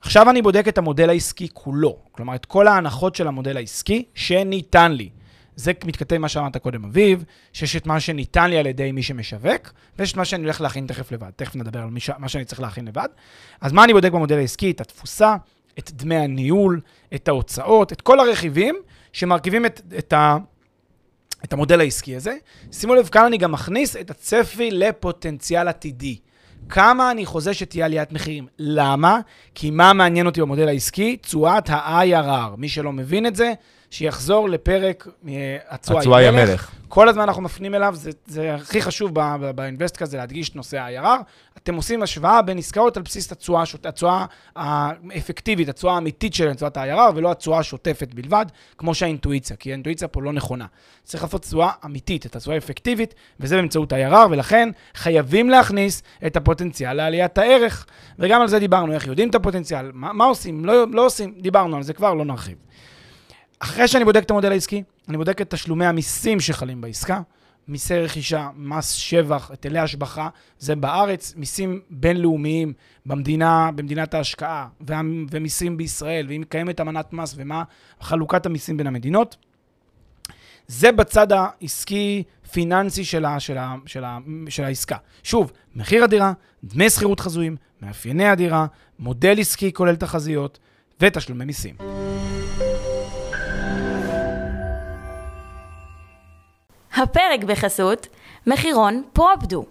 עכשיו 0.00 0.30
אני 0.30 0.42
בודק 0.42 0.68
את 0.68 0.78
המודל 0.78 1.08
העסקי 1.08 1.48
כולו, 1.52 1.96
כלומר 2.12 2.34
את 2.34 2.46
כל 2.46 2.68
ההנחות 2.68 3.14
של 3.14 3.28
המודל 3.28 3.56
העסקי 3.56 4.04
שניתן 4.14 4.92
לי. 4.92 5.10
זה 5.56 5.72
מתכתב 5.84 6.18
מה 6.18 6.28
שאמרת 6.28 6.56
קודם, 6.56 6.84
אביב, 6.84 7.24
שיש 7.52 7.76
את 7.76 7.86
מה 7.86 8.00
שניתן 8.00 8.50
לי 8.50 8.58
על 8.58 8.66
ידי 8.66 8.92
מי 8.92 9.02
שמשווק, 9.02 9.72
ויש 9.98 10.12
את 10.12 10.16
מה 10.16 10.24
שאני 10.24 10.42
הולך 10.42 10.60
להכין 10.60 10.86
תכף 10.86 11.12
לבד. 11.12 11.30
תכף 11.36 11.56
נדבר 11.56 11.80
על. 11.80 11.88
מה 12.18 12.28
שאני 12.28 12.44
צריך 12.44 12.60
להכין 12.60 12.84
לבד. 12.84 13.08
אז 13.60 13.72
מה 13.72 13.84
אני 13.84 13.92
בודק 13.92 14.12
במודל 14.12 14.36
העסקי? 14.36 14.70
את 14.70 14.80
התפוסה, 14.80 15.36
את 15.78 15.92
דמי 15.92 16.16
הניהול, 16.16 16.80
את 17.14 17.28
ההוצאות, 17.28 17.92
את 17.92 18.00
כל 18.00 18.20
הרכיבים 18.20 18.76
שמרכיבים 19.12 19.66
את, 19.66 19.80
את, 19.98 20.12
ה, 20.12 20.36
את 21.44 21.52
המודל 21.52 21.80
העסקי 21.80 22.16
הזה. 22.16 22.36
שימו 22.72 22.94
לב, 22.94 23.08
כאן 23.08 23.24
אני 23.24 23.38
גם 23.38 23.52
מכניס 23.52 23.96
את 23.96 24.10
הצפי 24.10 24.70
לפוטנציאל 24.70 25.68
עתידי. 25.68 26.18
כמה 26.68 27.10
אני 27.10 27.26
חוזה 27.26 27.54
שתהיה 27.54 27.84
עליית 27.84 28.12
מחירים. 28.12 28.46
למה? 28.58 29.20
כי 29.54 29.70
מה 29.70 29.92
מעניין 29.92 30.26
אותי 30.26 30.40
במודל 30.40 30.68
העסקי? 30.68 31.16
תשואת 31.16 31.70
ה-IRR. 31.70 32.56
מי 32.56 32.68
שלא 32.68 32.92
מבין 32.92 33.26
את 33.26 33.36
זה, 33.36 33.52
שיחזור 33.92 34.48
לפרק 34.48 35.08
אה, 35.28 35.56
התשואה 35.68 36.18
היא 36.18 36.28
המלך. 36.28 36.70
כל 36.88 37.08
הזמן 37.08 37.22
אנחנו 37.22 37.42
מפנים 37.42 37.74
אליו, 37.74 37.94
זה, 37.96 38.10
זה 38.26 38.54
הכי 38.54 38.82
חשוב 38.82 39.10
באינבסט 39.54 39.96
כזה 39.96 40.16
להדגיש 40.16 40.48
את 40.48 40.56
נושא 40.56 40.78
ה-IRR. 40.78 41.22
אתם 41.56 41.74
עושים 41.74 42.02
השוואה 42.02 42.42
בין 42.42 42.58
עסקאות 42.58 42.96
על 42.96 43.02
בסיס 43.02 43.32
התשואה, 43.32 43.62
התשואה 43.84 44.26
האפקטיבית, 44.56 45.68
התשואה 45.68 45.94
האמיתית 45.94 46.34
של 46.34 46.54
תשואת 46.54 46.76
ה-IRR, 46.76 47.12
ולא 47.14 47.30
התשואה 47.30 47.58
השוטפת 47.58 48.14
בלבד, 48.14 48.46
כמו 48.78 48.94
שהאינטואיציה, 48.94 49.56
כי 49.56 49.70
האינטואיציה 49.70 50.08
פה 50.08 50.22
לא 50.22 50.32
נכונה. 50.32 50.66
צריך 51.04 51.22
לעשות 51.22 51.42
תשואה 51.42 51.70
אמיתית, 51.84 52.26
את 52.26 52.36
התשואה 52.36 52.54
האפקטיבית, 52.54 53.14
וזה 53.40 53.56
באמצעות 53.56 53.92
ה-IRR, 53.92 54.30
ולכן 54.30 54.68
חייבים 54.94 55.50
להכניס 55.50 56.02
את 56.26 56.36
הפוטנציאל 56.36 56.92
לעליית 56.92 57.38
הערך. 57.38 57.86
וגם 58.18 58.40
על 58.40 58.48
זה 58.48 58.58
דיברנו, 58.58 58.92
איך 58.92 59.06
יודעים 59.06 59.30
את 59.30 59.34
הפוטנציאל, 59.34 59.90
מה, 59.92 60.12
מה 60.12 60.24
עושים, 60.24 60.64
לא, 60.64 60.84
לא 60.90 61.06
עושים, 61.06 61.34
דיברנו 61.40 61.76
על 61.76 61.82
זה 61.82 61.92
כבר, 61.92 62.14
לא 62.14 62.24
נרחיב. 62.24 62.56
אחרי 63.62 63.88
שאני 63.88 64.04
בודק 64.04 64.22
את 64.22 64.30
המודל 64.30 64.52
העסקי, 64.52 64.82
אני 65.08 65.16
בודק 65.16 65.40
את 65.40 65.50
תשלומי 65.50 65.86
המיסים 65.86 66.40
שחלים 66.40 66.80
בעסקה, 66.80 67.20
מיסי 67.68 67.98
רכישה, 67.98 68.48
מס 68.56 68.90
שבח, 68.90 69.50
היטלי 69.50 69.78
השבחה, 69.78 70.28
זה 70.58 70.76
בארץ, 70.76 71.34
מיסים 71.36 71.80
בינלאומיים 71.90 72.72
במדינה, 73.06 73.70
במדינת 73.74 74.14
ההשקעה, 74.14 74.68
ומיסים 75.30 75.76
בישראל, 75.76 76.26
ואם 76.28 76.42
קיימת 76.48 76.80
אמנת 76.80 77.12
מס 77.12 77.34
ומה 77.36 77.62
חלוקת 78.00 78.46
המיסים 78.46 78.76
בין 78.76 78.86
המדינות. 78.86 79.36
זה 80.66 80.92
בצד 80.92 81.32
העסקי, 81.32 82.22
פיננסי 82.52 83.04
של, 83.04 83.24
ה, 83.24 83.40
של, 83.40 83.58
ה, 83.58 83.74
של, 83.86 84.04
של 84.48 84.64
העסקה. 84.64 84.96
שוב, 85.22 85.52
מחיר 85.74 86.04
הדירה, 86.04 86.32
דמי 86.64 86.90
שכירות 86.90 87.20
חזויים, 87.20 87.56
מאפייני 87.82 88.28
הדירה, 88.28 88.66
מודל 88.98 89.40
עסקי 89.40 89.72
כולל 89.72 89.96
תחזיות 89.96 90.58
ותשלומי 91.00 91.44
מיסים. 91.44 92.01
הפרק 96.96 97.44
בחסות 97.44 98.06
מחירון 98.46 99.02
פרופדו, 99.12 99.64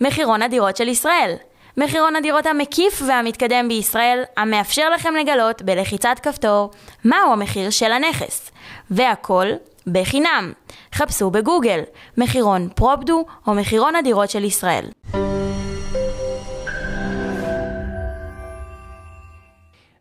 מחירון 0.00 0.42
הדירות 0.42 0.76
של 0.76 0.88
ישראל. 0.88 1.34
מחירון 1.76 2.16
הדירות 2.16 2.46
המקיף 2.46 3.02
והמתקדם 3.06 3.68
בישראל, 3.68 4.22
המאפשר 4.36 4.90
לכם 4.90 5.14
לגלות 5.14 5.62
בלחיצת 5.62 6.16
כפתור 6.22 6.70
מהו 7.04 7.32
המחיר 7.32 7.70
של 7.70 7.92
הנכס. 7.92 8.50
והכל 8.90 9.46
בחינם. 9.86 10.52
חפשו 10.94 11.30
בגוגל 11.30 11.80
מחירון 12.18 12.68
פרופדו 12.74 13.24
או 13.46 13.54
מחירון 13.54 13.96
הדירות 13.96 14.30
של 14.30 14.44
ישראל. 14.44 14.84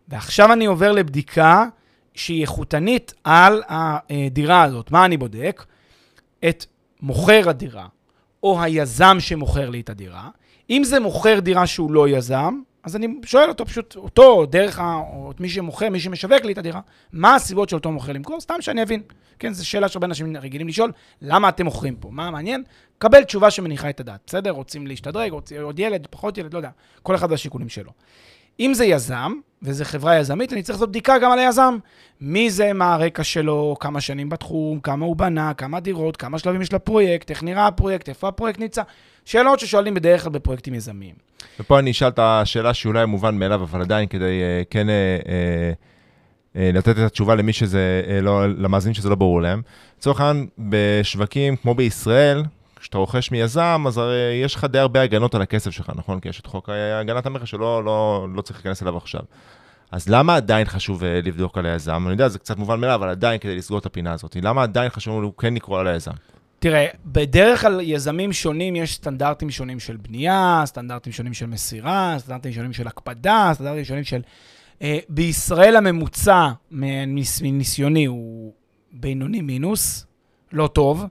ועכשיו 0.07 0.53
אני 0.53 0.65
עובר 0.65 0.91
לבדיקה 0.91 1.65
שהיא 2.13 2.41
איכותנית 2.41 3.13
על 3.24 3.63
הדירה 3.69 4.63
הזאת. 4.63 4.91
מה 4.91 5.05
אני 5.05 5.17
בודק? 5.17 5.63
את 6.50 6.65
מוכר 7.01 7.50
הדירה, 7.50 7.88
או 8.44 8.62
היזם 8.62 9.17
שמוכר 9.20 9.70
לי 9.70 9.79
את 9.79 9.89
הדירה. 9.89 10.29
אם 10.70 10.84
זה 10.84 11.00
מוכר 11.00 11.39
דירה 11.39 11.67
שהוא 11.67 11.91
לא 11.91 12.10
יזם, 12.10 12.60
אז 12.84 12.96
אני 12.96 13.08
שואל 13.25 13.50
אותו 13.50 13.65
פשוט, 13.65 13.96
אותו, 13.96 14.46
דרך 14.46 14.79
ה... 14.79 14.96
או 15.13 15.32
את 15.32 15.39
מי 15.39 15.50
שמוכר, 15.50 15.89
מי 15.89 16.00
שמשווק 16.00 16.46
לי 16.46 16.53
את 16.53 16.58
הדירה, 16.58 16.82
מה 17.13 17.36
הסיבות 17.36 17.70
של 17.70 17.75
אותו 17.75 17.91
מוכר 17.91 18.12
למכור? 18.12 18.41
סתם 18.41 18.62
שאני 18.62 18.84
אבין. 18.84 19.01
כן, 19.39 19.53
זו 19.53 19.67
שאלה 19.67 19.88
שהרבה 19.88 20.08
אנשים 20.08 20.38
רגילים 20.38 20.67
לשאול, 20.67 20.91
למה 21.22 21.50
אתם 21.50 21.65
מוכרים 21.65 21.96
פה? 21.96 22.10
מה 22.12 22.32
מעניין? 22.32 22.63
קבל 22.98 23.24
תשובה 23.24 23.51
שמניחה 23.51 23.89
את 23.89 24.00
הדעת, 24.00 24.20
בסדר? 24.27 24.51
רוצים 24.51 24.88
להשתדרג, 24.88 25.32
רוצים 25.32 25.62
עוד 25.62 25.79
ילד, 25.79 26.08
פחות 26.10 26.38
ילד, 26.38 26.53
לא 26.53 26.60
יודע. 26.60 26.70
כל 27.03 27.15
אחד 27.15 27.32
והשיקולים 27.32 27.70
שלו. 27.70 27.91
אם 28.59 28.73
זה 28.73 28.85
יזם, 28.85 29.33
וזו 29.61 29.85
חברה 29.85 30.17
יזמית, 30.17 30.53
אני 30.53 30.63
צריך 30.63 30.77
לעשות 30.77 30.89
בדיקה 30.89 31.17
גם 31.17 31.31
על 31.31 31.39
היזם. 31.39 31.77
מי 32.21 32.49
זה, 32.49 32.73
מה 32.73 32.93
הרקע 32.93 33.23
שלו, 33.23 33.75
כמה 33.79 34.01
שנים 34.01 34.29
בתחום, 34.29 34.79
כמה 34.79 35.05
הוא 35.05 35.15
בנה, 35.15 35.53
כמה 35.53 35.79
דירות, 35.79 36.17
כמה 36.17 36.39
שלבים 36.39 36.61
יש 36.61 36.73
לפרויקט, 36.73 37.29
איך 37.29 37.43
נראה 37.43 37.67
הפרויקט, 37.67 38.09
איפה 38.09 38.27
הפרויקט 38.27 38.59
נמצא. 38.59 38.81
שאלות 39.25 39.59
ששואלים 39.59 39.93
בדרך 39.93 40.23
כלל 40.23 40.31
בפרויקטים 40.31 40.73
יזמיים. 40.73 41.15
ופה 41.59 41.79
אני 41.79 41.91
אשאל 41.91 42.07
את 42.07 42.19
השאלה 42.19 42.73
שאולי 42.73 43.05
מובן 43.05 43.37
מאליו, 43.37 43.63
אבל 43.63 43.81
עדיין 43.81 44.07
כדי 44.07 44.25
uh, 44.25 44.67
כן 44.69 44.87
uh, 44.87 45.25
uh, 45.25 46.59
לתת 46.59 46.89
את 46.89 46.97
התשובה 46.97 47.35
למי 47.35 47.53
שזה, 47.53 48.03
uh, 48.05 48.21
לא, 48.21 48.47
למאזינים 48.47 48.93
שזה 48.93 49.09
לא 49.09 49.15
ברור 49.15 49.41
להם. 49.41 49.61
לצורך 49.97 50.21
העניין, 50.21 50.47
בשווקים 50.59 51.55
כמו 51.55 51.75
בישראל, 51.75 52.43
כשאתה 52.88 52.98
רוכש 52.98 53.32
מיזם, 53.32 53.84
אז 53.88 53.98
הרי 53.98 54.41
יש 54.44 54.56
לך 54.56 54.63
די 54.63 54.79
הרבה 54.79 55.01
הגנות 55.01 55.36
על 55.36 55.41
הכסף 55.41 55.72
שלך, 55.72 55.91
נכון? 55.96 56.20
כי 56.20 56.29
יש 56.29 56.39
את 56.39 56.46
חוק 56.46 56.70
הגנת 57.01 57.25
המכר 57.25 57.46
שלא 57.46 57.84
לא, 57.84 58.27
לא 58.36 58.41
צריך 58.41 58.60
להיכנס 58.60 58.84
אליו 58.84 58.98
עכשיו. 58.98 59.22
אז 59.91 60.10
למה 60.10 60.36
עדיין 60.36 60.65
חשוב 60.65 61.01
uh, 61.01 61.06
לבדוק 61.24 61.58
על 61.58 61.65
היזם? 61.65 62.03
אני 62.06 62.12
יודע, 62.12 62.27
זה 62.27 62.39
קצת 62.39 62.58
מובן 62.58 62.79
מאליו, 62.79 62.96
אבל 62.96 63.10
עדיין 63.10 63.39
כדי 63.39 63.56
לסגור 63.56 63.79
את 63.79 63.86
הפינה 63.86 64.13
הזאת. 64.13 64.38
למה 64.41 64.63
עדיין 64.63 64.89
חשוב 64.89 65.20
לנו 65.20 65.38
כן 65.38 65.53
לקרוא 65.53 65.79
על 65.79 65.88
היזם? 65.88 66.12
תראה, 66.60 66.88
בדרך 67.06 67.62
כלל 67.62 67.79
יזמים 67.84 68.34
שונים, 68.34 68.75
יש 68.75 68.96
סטנדרטים 68.96 69.50
שונים 69.50 69.79
של 69.79 69.98
בנייה, 69.98 70.63
סטנדרטים 70.65 71.13
שונים 71.13 71.34
של 71.34 71.46
מסירה, 71.46 72.15
סטנדרטים 72.20 72.51
שונים 72.51 72.74
של 72.74 72.88
הקפדה, 72.88 73.51
סטנדרטים 73.53 73.86
שונים 73.86 74.03
של... 74.03 74.22
Uh, 74.79 74.84
בישראל 75.10 75.75
הממוצע 75.75 76.48
מניסיוני 76.72 78.06
הוא 78.06 78.53
בינוני 78.91 79.41
מינוס, 79.41 80.06
לא 80.51 80.67
טוב. 80.67 81.06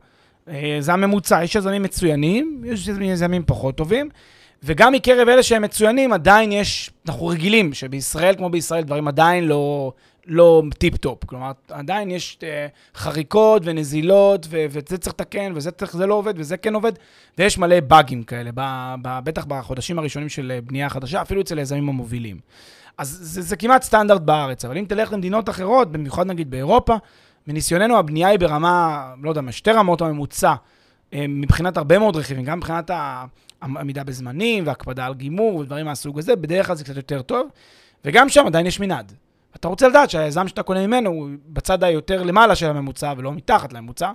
אה, 0.48 0.76
זה 0.80 0.92
הממוצע, 0.92 1.44
יש 1.44 1.54
יזמים 1.54 1.82
מצוינים, 1.82 2.62
יש 2.64 2.88
יזמים 2.88 3.42
פחות 3.46 3.76
טובים, 3.76 4.08
וגם 4.62 4.92
מקרב 4.92 5.28
אלה 5.28 5.42
שהם 5.42 5.62
מצוינים, 5.62 6.12
עדיין 6.12 6.52
יש, 6.52 6.90
אנחנו 7.08 7.26
רגילים 7.26 7.74
שבישראל, 7.74 8.34
כמו 8.34 8.50
בישראל, 8.50 8.82
דברים 8.82 9.08
עדיין 9.08 9.44
לא, 9.44 9.92
לא 10.26 10.62
טיפ-טופ. 10.78 11.24
כלומר, 11.24 11.52
עדיין 11.70 12.10
יש 12.10 12.38
אה, 12.40 12.44
חריקות 12.98 13.62
ונזילות, 13.64 14.46
ו- 14.50 14.66
וזה 14.70 14.98
צריך 14.98 15.14
לתקן, 15.14 15.52
וזה 15.54 15.70
צריך, 15.70 15.96
זה 15.96 16.06
לא 16.06 16.14
עובד, 16.14 16.34
וזה 16.36 16.56
כן 16.56 16.74
עובד, 16.74 16.92
ויש 17.38 17.58
מלא 17.58 17.80
באגים 17.80 18.22
כאלה, 18.22 18.50
ב- 18.54 18.94
ב- 19.02 19.20
בטח 19.24 19.44
בחודשים 19.44 19.98
הראשונים 19.98 20.28
של 20.28 20.52
אה, 20.54 20.60
בנייה 20.60 20.88
חדשה, 20.88 21.22
אפילו 21.22 21.40
אצל 21.40 21.58
היזמים 21.58 21.88
המובילים. 21.88 22.38
אז 22.98 23.18
זה, 23.22 23.42
זה 23.42 23.56
כמעט 23.56 23.82
סטנדרט 23.82 24.20
בארץ, 24.20 24.64
אבל 24.64 24.78
אם 24.78 24.84
תלך 24.88 25.12
למדינות 25.12 25.48
אחרות, 25.48 25.92
במיוחד 25.92 26.26
נגיד 26.26 26.50
באירופה, 26.50 26.96
מניסיוננו 27.46 27.98
הבנייה 27.98 28.28
היא 28.28 28.38
ברמה, 28.38 29.06
לא 29.22 29.28
יודע, 29.28 29.52
שתי 29.52 29.70
רמות 29.70 30.00
הממוצע, 30.00 30.54
אה, 31.12 31.24
מבחינת 31.28 31.76
הרבה 31.76 31.98
מאוד 31.98 32.16
רכיבים, 32.16 32.44
גם 32.44 32.58
מבחינת 32.58 32.90
העמידה 33.62 34.04
בזמנים 34.04 34.66
והקפדה 34.66 35.06
על 35.06 35.14
גימור 35.14 35.56
ודברים 35.56 35.86
מהסוג 35.86 36.18
הזה, 36.18 36.36
בדרך 36.36 36.66
כלל 36.66 36.76
זה 36.76 36.84
קצת 36.84 36.96
יותר 36.96 37.22
טוב, 37.22 37.48
וגם 38.04 38.28
שם 38.28 38.46
עדיין 38.46 38.66
יש 38.66 38.80
מנעד. 38.80 39.12
אתה 39.56 39.68
רוצה 39.68 39.88
לדעת 39.88 40.10
שהיזם 40.10 40.48
שאתה 40.48 40.62
קונה 40.62 40.86
ממנו 40.86 41.10
הוא 41.10 41.28
בצד 41.48 41.84
היותר 41.84 42.22
למעלה 42.22 42.54
של 42.54 42.66
הממוצע 42.66 43.12
ולא 43.16 43.32
מתחת 43.32 43.72
לממוצע, 43.72 44.12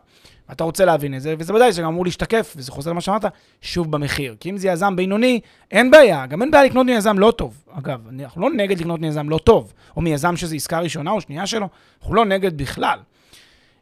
ואתה 0.50 0.64
רוצה 0.64 0.86
להבין 0.86 1.16
את 1.16 1.22
זה, 1.22 1.36
וזה 1.40 1.54
ודאי 1.54 1.74
שגם 1.74 1.88
אמור 1.88 2.06
להשתקף, 2.06 2.54
וזה 2.58 2.72
חוזר 2.72 2.92
למה 2.92 3.02
שאמרת, 3.02 3.26
שוב 3.62 3.92
במחיר. 3.92 4.36
כי 4.40 4.50
אם 4.50 4.58
זה 4.58 4.68
יזם 4.68 4.96
בינוני, 4.96 5.40
אין 5.72 5.92
בעיה, 5.92 6.26
גם 6.26 6.42
אין 6.42 6.52
בעיה 6.52 6.64
לקנות 6.64 6.86
מיזם 6.86 7.20
לא 7.20 7.32
טוב. 7.32 7.64
אגב, 7.72 8.00
אנחנו 8.20 8.42
לא 8.42 8.50
נגד 8.56 8.80
לקנות 8.80 9.00
מיזם 9.00 9.30
לא 9.30 9.38
טוב, 9.38 9.74
או 9.96 10.02
מיזם 10.02 10.38
שזו 10.38 10.56
עסקה 10.56 10.80
ראשונה 10.80 11.12
או 11.12 11.22
שנייה 11.22 11.48
שלו, 11.48 11.68
אנחנו 12.02 12.16
לא 12.16 12.26
נגד 12.26 12.58
בכלל. 12.58 13.00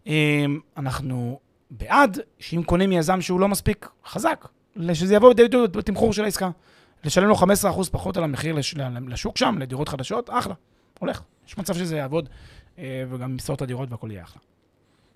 אמ, 0.09 0.59
אנחנו 0.77 1.39
בעד 1.71 2.19
שאם 2.39 2.63
קונים 2.63 2.89
מיזם 2.89 3.21
שהוא 3.21 3.39
לא 3.39 3.47
מספיק 3.47 3.89
חזק, 4.05 4.47
שזה 4.93 5.15
יבוא 5.15 5.29
לידי 5.29 5.43
ביטוי 5.43 5.67
בתמחור 5.67 6.13
של 6.13 6.23
העסקה. 6.23 6.49
לשלם 7.03 7.27
לו 7.27 7.35
15% 7.35 7.45
פחות 7.91 8.17
על 8.17 8.23
המחיר 8.23 8.55
לשוק 9.07 9.37
שם, 9.37 9.55
לדירות 9.59 9.89
חדשות, 9.89 10.29
אחלה, 10.29 10.53
הולך. 10.99 11.21
יש 11.47 11.57
מצב 11.57 11.73
שזה 11.73 11.97
יעבוד, 11.97 12.29
אה, 12.79 13.03
וגם 13.09 13.31
ימסור 13.31 13.55
את 13.55 13.61
הדירות 13.61 13.91
והכל 13.91 14.11
יהיה 14.11 14.23
אחלה. 14.23 14.41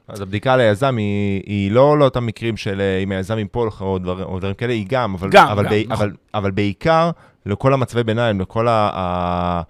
אז 0.08 0.22
הבדיקה 0.22 0.58
ליזם 0.58 0.98
היא, 0.98 1.44
היא 1.46 1.72
לא 1.72 2.00
לאותם 2.00 2.26
מקרים 2.26 2.58
של 2.58 2.82
אה, 2.82 2.98
אם 2.98 3.12
היזם 3.12 3.38
ייפול 3.38 3.68
לך 3.68 3.82
או, 3.82 4.00
דבר, 4.00 4.26
או 4.26 4.40
דברים 4.40 4.56
כאלה, 4.56 4.74
היא 4.74 4.86
גם, 4.90 5.14
אבל, 5.14 5.30
גם, 5.32 5.48
אבל, 5.48 5.64
גם, 5.64 5.70
ב, 5.70 5.74
נכון. 5.74 6.06
אבל, 6.08 6.16
אבל 6.34 6.52
בעיקר 6.52 7.12
לכל 7.46 7.74
המצבי 7.74 8.04
ביניים, 8.04 8.42
לכל 8.42 8.68
ה, 8.68 8.90
ה, 8.94 9.62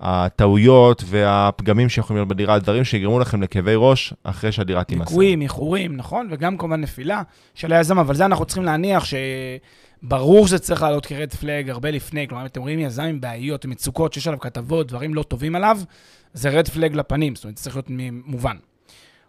הטעויות 0.00 1.02
והפגמים 1.06 1.88
שיכולים 1.88 2.18
להיות 2.18 2.28
בדירה, 2.28 2.58
דברים 2.58 2.84
שיגרמו 2.84 3.18
לכם 3.18 3.42
לכאבי 3.42 3.74
ראש 3.76 4.14
אחרי 4.24 4.52
שהדירה 4.52 4.84
תימסר. 4.84 5.10
ליקויים, 5.10 5.42
איחורים, 5.42 5.96
נכון? 5.96 6.28
וגם 6.30 6.58
כמובן 6.58 6.80
נפילה 6.80 7.22
של 7.54 7.72
היזם, 7.72 7.98
אבל 7.98 8.14
זה 8.14 8.24
אנחנו 8.24 8.44
צריכים 8.44 8.64
להניח 8.64 9.04
שברור 10.02 10.46
שזה 10.46 10.58
צריך 10.58 10.82
לעלות 10.82 11.06
כרד 11.06 11.34
פלאג 11.34 11.70
הרבה 11.70 11.90
לפני. 11.90 12.28
כלומר, 12.28 12.42
אם 12.42 12.46
אתם 12.46 12.60
רואים 12.60 12.78
יזם 12.78 13.02
עם 13.02 13.20
בעיות, 13.20 13.64
עם 13.64 13.70
מצוקות, 13.70 14.12
שיש 14.12 14.26
עליו 14.26 14.40
כתבות, 14.40 14.88
דברים 14.88 15.14
לא 15.14 15.22
טובים 15.22 15.56
עליו, 15.56 15.78
זה 16.34 16.50
רד 16.50 16.68
פלאג 16.68 16.94
לפנים, 16.94 17.34
זאת 17.34 17.44
אומרת, 17.44 17.56
זה 17.56 17.62
צריך 17.62 17.76
להיות 17.76 17.90
מובן. 18.24 18.56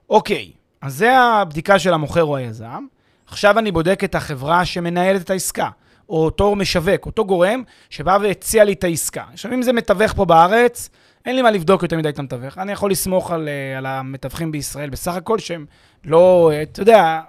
אוקיי, 0.10 0.52
אז 0.82 0.96
זה 0.96 1.20
הבדיקה 1.20 1.80
של 1.80 1.94
המוכר 1.94 2.24
או 2.24 2.38
היזם. 2.38 2.86
עכשיו 3.28 3.60
אני 3.60 3.72
בודק 3.72 4.04
את 4.04 4.16
החברה 4.16 4.66
שמנהלת 4.66 5.22
את 5.22 5.30
העסקה, 5.30 5.70
או 6.10 6.26
אותו 6.26 6.56
משווק, 6.56 7.06
אותו 7.06 7.26
גורם 7.26 7.64
שבא 7.90 8.18
והציע 8.22 8.64
לי 8.64 8.74
את 8.74 8.84
העסקה. 8.84 9.24
עכשיו, 9.34 9.54
אם 9.54 9.62
זה 9.62 9.74
מתווך 9.74 10.14
פה 10.14 10.26
בארץ, 10.26 10.90
אין 11.26 11.36
לי 11.36 11.42
מה 11.42 11.52
לבדוק 11.52 11.84
יותר 11.84 11.98
מדי 11.98 12.10
את 12.10 12.20
המתווך. 12.20 12.58
אני 12.58 12.72
יכול 12.72 12.92
לסמוך 12.92 13.32
על, 13.32 13.48
אה, 13.48 13.78
על 13.78 13.86
המתווכים 13.86 14.52
בישראל 14.52 14.90
בסך 14.90 15.14
הכל, 15.14 15.40
שהם 15.40 15.66
לא, 16.06 16.52
אה, 16.54 16.62
אתה 16.62 16.82
יודע, 16.82 17.22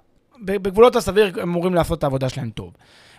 בגבולות 0.45 0.97
הסביר 0.97 1.33
הם 1.35 1.49
אמורים 1.49 1.75
לעשות 1.75 1.99
את 1.99 2.05
העבודה 2.05 2.29
שלהם 2.29 2.51
טוב. 2.51 2.73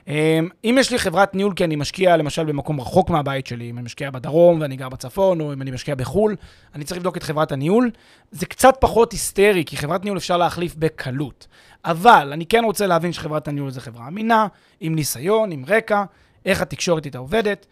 אמ, 0.09 0.49
אם 0.63 0.75
יש 0.79 0.91
לי 0.91 0.99
חברת 0.99 1.35
ניהול 1.35 1.53
כי 1.53 1.63
אני 1.63 1.75
משקיע 1.75 2.17
למשל 2.17 2.45
במקום 2.45 2.81
רחוק 2.81 3.09
מהבית 3.09 3.47
שלי, 3.47 3.69
אם 3.69 3.77
אני 3.77 3.85
משקיע 3.85 4.11
בדרום 4.11 4.61
ואני 4.61 4.75
גר 4.75 4.89
בצפון, 4.89 5.41
או 5.41 5.53
אם 5.53 5.61
אני 5.61 5.71
משקיע 5.71 5.95
בחו"ל, 5.95 6.35
אני 6.75 6.83
צריך 6.83 6.97
לבדוק 6.97 7.17
את 7.17 7.23
חברת 7.23 7.51
הניהול. 7.51 7.91
זה 8.31 8.45
קצת 8.45 8.77
פחות 8.79 9.11
היסטרי, 9.11 9.63
כי 9.65 9.77
חברת 9.77 10.03
ניהול 10.03 10.17
אפשר 10.17 10.37
להחליף 10.37 10.75
בקלות. 10.75 11.47
אבל 11.85 12.29
אני 12.33 12.45
כן 12.45 12.63
רוצה 12.63 12.87
להבין 12.87 13.13
שחברת 13.13 13.47
הניהול 13.47 13.71
זה 13.71 13.81
חברה 13.81 14.07
אמינה, 14.07 14.47
עם 14.79 14.95
ניסיון, 14.95 15.51
עם 15.51 15.63
רקע, 15.67 16.03
איך 16.45 16.61
התקשורת 16.61 17.05
איתה 17.05 17.17
עובדת, 17.17 17.65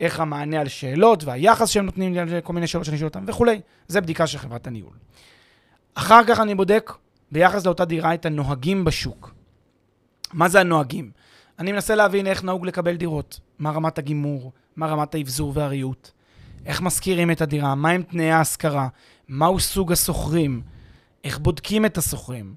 איך 0.00 0.20
המענה 0.20 0.60
על 0.60 0.68
שאלות 0.68 1.24
והיחס 1.24 1.68
שהם 1.68 1.86
נותנים 1.86 2.14
לכל 2.14 2.52
מיני 2.52 2.66
שאלות 2.66 2.84
שאני 2.84 2.98
שואל 2.98 3.08
אותם 3.08 3.24
וכולי. 3.26 3.60
זה 3.88 4.00
בדיקה 4.00 4.26
של 4.26 4.38
חברת 4.38 4.66
הניהול. 4.66 4.92
אחר 5.94 6.24
כך 6.24 6.40
אני 6.40 6.54
בודק 6.54 6.92
ביחס 7.32 7.66
לאותה 7.66 7.84
דירה 7.84 8.14
את 8.14 8.26
הנוהגים 8.26 8.84
בשוק. 8.84 9.34
מה 10.32 10.48
זה 10.48 10.60
הנוהגים? 10.60 11.10
אני 11.58 11.72
מנסה 11.72 11.94
להבין 11.94 12.26
איך 12.26 12.44
נהוג 12.44 12.66
לקבל 12.66 12.96
דירות, 12.96 13.40
מה 13.58 13.70
רמת 13.70 13.98
הגימור, 13.98 14.52
מה 14.76 14.86
רמת 14.86 15.14
האבזור 15.14 15.52
והריהוט, 15.54 16.10
איך 16.66 16.80
משכירים 16.80 17.30
את 17.30 17.40
הדירה, 17.40 17.74
מהם 17.74 18.02
תנאי 18.02 18.30
ההשכרה, 18.30 18.88
מהו 19.28 19.60
סוג 19.60 19.92
השוכרים, 19.92 20.62
איך 21.24 21.38
בודקים 21.38 21.84
את 21.84 21.98
השוכרים, 21.98 22.54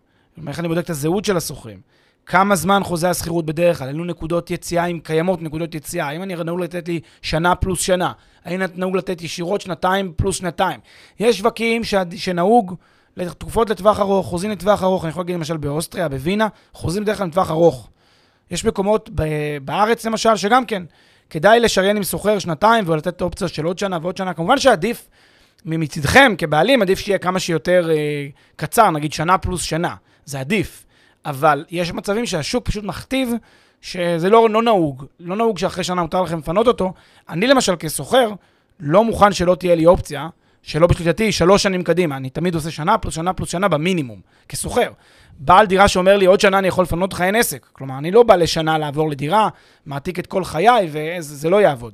איך 0.47 0.59
אני 0.59 0.67
בודק 0.67 0.83
את 0.83 0.89
הזהות 0.89 1.25
של 1.25 1.37
השוכרים, 1.37 1.79
כמה 2.25 2.55
זמן 2.55 2.83
חוזה 2.83 3.09
השכירות 3.09 3.45
בדרך 3.45 3.77
כלל, 3.77 3.87
אילו 3.87 4.05
נקודות 4.05 4.51
יציאה, 4.51 4.85
אם 4.85 4.99
קיימות 5.03 5.41
נקודות 5.41 5.75
יציאה, 5.75 6.07
האם 6.07 6.23
אני 6.23 6.35
נהוג 6.35 6.59
לתת 6.61 6.87
לי 6.87 6.99
שנה 7.21 7.55
פלוס 7.55 7.81
שנה, 7.81 8.11
האם 8.45 8.61
נהוג 8.75 8.97
לתת 8.97 9.21
ישירות 9.21 9.61
שנתיים 9.61 10.13
פלוס 10.15 10.35
שנתיים. 10.35 10.79
יש 11.19 11.37
שווקים 11.37 11.81
שנהוג 12.15 12.75
לתקופות 13.17 13.69
לטווח 13.69 13.99
ארוך, 13.99 14.27
חוזים 14.27 14.51
לטווח 14.51 14.83
ארוך, 14.83 15.03
אני 15.03 15.09
יכול 15.09 15.21
להגיד 15.21 15.35
למשל 15.35 15.57
באוסטריה, 15.57 16.09
בווינה, 16.09 16.47
חוזים 16.73 17.03
בדרך 17.03 17.17
כלל 17.17 17.27
לטווח 17.27 17.51
ארוך. 17.51 17.89
יש 18.51 18.65
מקומות 18.65 19.09
בארץ 19.61 20.05
למשל, 20.05 20.35
שגם 20.35 20.65
כן, 20.65 20.83
כדאי 21.29 21.59
לשריין 21.59 21.97
עם 21.97 22.03
סוחר 22.03 22.39
שנתיים 22.39 22.83
ולתת 22.87 23.21
אופציה 23.21 23.47
של 23.47 23.65
עוד 23.65 23.79
שנה 23.79 23.97
ועוד 24.01 24.17
שנה. 24.17 24.33
כמובן 24.33 24.59
שעדיף, 24.59 25.07
מצדכם 25.65 26.33
כבעלים, 26.37 26.81
עדיף 26.81 26.99
שיהיה 26.99 27.17
כמה 27.17 27.39
שיותר 27.39 27.89
אה, 27.91 28.27
קצר, 28.55 28.91
נגיד 28.91 29.13
שנה 29.13 29.37
פלוס 29.37 29.61
שנה. 29.61 29.95
זה 30.25 30.39
עדיף. 30.39 30.85
אבל 31.25 31.65
יש 31.69 31.91
מצבים 31.91 32.25
שהשוק 32.25 32.65
פשוט 32.65 32.83
מכתיב 32.83 33.29
שזה 33.81 34.29
לא, 34.29 34.49
לא 34.49 34.63
נהוג. 34.63 35.05
לא 35.19 35.35
נהוג 35.35 35.57
שאחרי 35.57 35.83
שנה 35.83 36.01
מותר 36.01 36.21
לכם 36.21 36.39
לפנות 36.39 36.67
אותו. 36.67 36.93
אני 37.29 37.47
למשל 37.47 37.75
כסוחר, 37.75 38.29
לא 38.79 39.03
מוכן 39.03 39.33
שלא 39.33 39.55
תהיה 39.55 39.75
לי 39.75 39.85
אופציה, 39.85 40.27
שלא 40.63 40.87
בשליטתי, 40.87 41.31
שלוש 41.31 41.63
שנים 41.63 41.83
קדימה. 41.83 42.17
אני 42.17 42.29
תמיד 42.29 42.55
עושה 42.55 42.71
שנה 42.71 42.97
פלוס 42.97 43.13
שנה 43.15 43.33
פלוס 43.33 43.49
שנה 43.49 43.67
במינימום, 43.67 44.21
כסוחר. 44.49 44.91
בעל 45.39 45.65
דירה 45.65 45.87
שאומר 45.87 46.17
לי, 46.17 46.25
עוד 46.25 46.39
שנה 46.39 46.59
אני 46.59 46.67
יכול 46.67 46.83
לפנות 46.83 47.11
אותך, 47.11 47.21
אין 47.21 47.35
עסק. 47.35 47.67
כלומר, 47.71 47.97
אני 47.97 48.11
לא 48.11 48.23
בא 48.23 48.35
לשנה 48.35 48.77
לעבור 48.77 49.09
לדירה, 49.09 49.49
מעתיק 49.85 50.19
את 50.19 50.27
כל 50.27 50.43
חיי, 50.43 50.89
וזה 50.91 51.49
לא 51.49 51.61
יעבוד. 51.61 51.93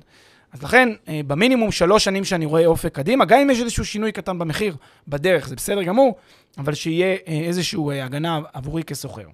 אז 0.51 0.63
לכן, 0.63 0.89
אה, 1.07 1.21
במינימום 1.27 1.71
שלוש 1.71 2.03
שנים 2.03 2.23
שאני 2.23 2.45
רואה 2.45 2.65
אופק 2.65 2.95
קדימה, 2.95 3.25
גם 3.25 3.39
אם 3.39 3.49
יש 3.49 3.59
איזשהו 3.59 3.85
שינוי 3.85 4.11
קטן 4.11 4.39
במחיר 4.39 4.75
בדרך, 5.07 5.47
זה 5.47 5.55
בסדר 5.55 5.83
גמור, 5.83 6.15
אבל 6.57 6.73
שיהיה 6.73 7.17
אה, 7.27 7.41
איזושהי 7.47 7.79
אה, 7.91 8.05
הגנה 8.05 8.39
עבורי 8.53 8.83
כסוחר. 8.83 9.27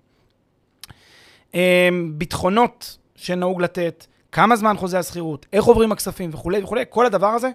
ביטחונות 2.14 2.98
שנהוג 3.16 3.62
לתת, 3.62 4.06
כמה 4.32 4.56
זמן 4.56 4.78
חוזה 4.78 5.00
השכירות, 5.00 5.46
איך 5.54 5.66
עוברים 5.66 5.92
הכספים 5.92 6.30
וכולי 6.34 6.64
וכולי, 6.64 6.84
כל 6.90 7.06
הדבר 7.06 7.28
הזה, 7.28 7.50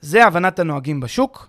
זה 0.00 0.26
הבנת 0.26 0.58
הנוהגים 0.58 1.00
בשוק, 1.00 1.48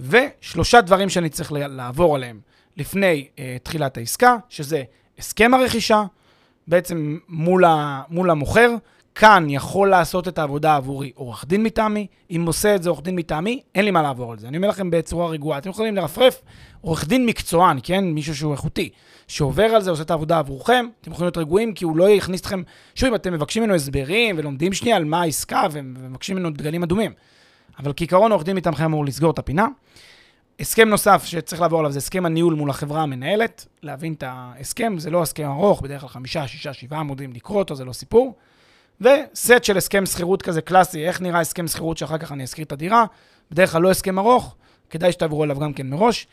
ושלושה 0.00 0.80
דברים 0.80 1.08
שאני 1.08 1.28
צריך 1.28 1.52
לעבור 1.52 2.16
עליהם. 2.16 2.40
לפני 2.76 3.28
uh, 3.36 3.38
תחילת 3.62 3.96
העסקה, 3.96 4.36
שזה 4.48 4.82
הסכם 5.18 5.54
הרכישה, 5.54 6.02
בעצם 6.66 7.18
מול, 7.28 7.64
ה, 7.64 8.02
מול 8.08 8.30
המוכר. 8.30 8.74
כאן 9.14 9.46
יכול 9.50 9.90
לעשות 9.90 10.28
את 10.28 10.38
העבודה 10.38 10.76
עבורי 10.76 11.12
עורך 11.14 11.44
דין 11.48 11.62
מטעמי, 11.62 12.06
אם 12.30 12.44
עושה 12.46 12.74
את 12.74 12.82
זה 12.82 12.90
עורך 12.90 13.02
דין 13.02 13.16
מטעמי, 13.16 13.62
אין 13.74 13.84
לי 13.84 13.90
מה 13.90 14.02
לעבור 14.02 14.32
על 14.32 14.38
זה. 14.38 14.48
אני 14.48 14.56
אומר 14.56 14.68
לכם 14.68 14.90
בצורה 14.90 15.28
רגועה, 15.28 15.58
אתם 15.58 15.70
יכולים 15.70 15.96
לרפרף 15.96 16.42
עורך 16.80 17.08
דין 17.08 17.26
מקצוען, 17.26 17.78
כן? 17.82 18.04
מישהו 18.04 18.36
שהוא 18.36 18.52
איכותי, 18.52 18.90
שעובר 19.28 19.64
על 19.64 19.82
זה, 19.82 19.90
עושה 19.90 20.02
את 20.02 20.10
העבודה 20.10 20.38
עבורכם, 20.38 20.86
אתם 21.00 21.10
יכולים 21.10 21.26
להיות 21.26 21.36
רגועים, 21.36 21.74
כי 21.74 21.84
הוא 21.84 21.96
לא 21.96 22.10
יכניס 22.10 22.40
אתכם... 22.40 22.62
שוב, 22.94 23.08
אם 23.08 23.14
אתם 23.14 23.32
מבקשים 23.32 23.62
ממנו 23.62 23.74
הסברים 23.74 24.38
ולומדים 24.38 24.72
שנייה 24.72 24.96
על 24.96 25.04
מה 25.04 25.20
העסקה 25.20 25.62
ומבקשים 25.72 26.36
ממנו 26.36 26.50
דגלים 26.50 26.82
אדומים. 26.82 27.12
אבל 27.78 27.92
כעיקרון 27.96 28.32
עורך 28.32 28.44
דין 28.44 28.56
מטעמכם 28.56 28.84
אמור 28.84 29.04
לסגור 29.04 29.30
את 29.30 29.38
הפינה. 29.38 29.66
הסכם 30.60 30.88
נוסף 30.88 31.24
שצריך 31.24 31.62
לעבור 31.62 31.78
עליו 31.78 31.92
זה 31.92 31.98
הסכם 31.98 32.26
הניהול 32.26 32.54
מול 32.54 32.70
החברה 32.70 33.02
המנהלת, 33.02 33.66
להבין 33.82 34.12
את 34.12 34.24
ההסכם, 34.26 34.98
זה 34.98 35.10
לא 35.10 35.22
הסכם 35.22 35.50
ארוך, 35.50 35.80
בדרך 35.80 36.00
כלל 36.00 36.08
חמישה, 36.08 36.48
שישה, 36.48 36.72
שבעה 36.72 37.00
עמודים, 37.00 37.32
לקרוא 37.32 37.58
אותו, 37.58 37.74
זה 37.74 37.84
לא 37.84 37.92
סיפור. 37.92 38.34
וסט 39.00 39.64
של 39.64 39.76
הסכם 39.76 40.06
שכירות 40.06 40.42
כזה 40.42 40.60
קלאסי, 40.60 41.08
איך 41.08 41.20
נראה 41.20 41.40
הסכם 41.40 41.68
שכירות 41.68 41.98
שאחר 41.98 42.18
כך 42.18 42.32
אני 42.32 42.44
אשכיר 42.44 42.64
את 42.64 42.72
הדירה, 42.72 43.04
בדרך 43.50 43.72
כלל 43.72 43.82
לא 43.82 43.90
הסכם 43.90 44.18
ארוך, 44.18 44.56
כדאי 44.90 45.12
שתעברו 45.12 45.42
עליו 45.42 45.58
גם 45.58 45.72
כן 45.72 45.86
מראש. 45.86 46.26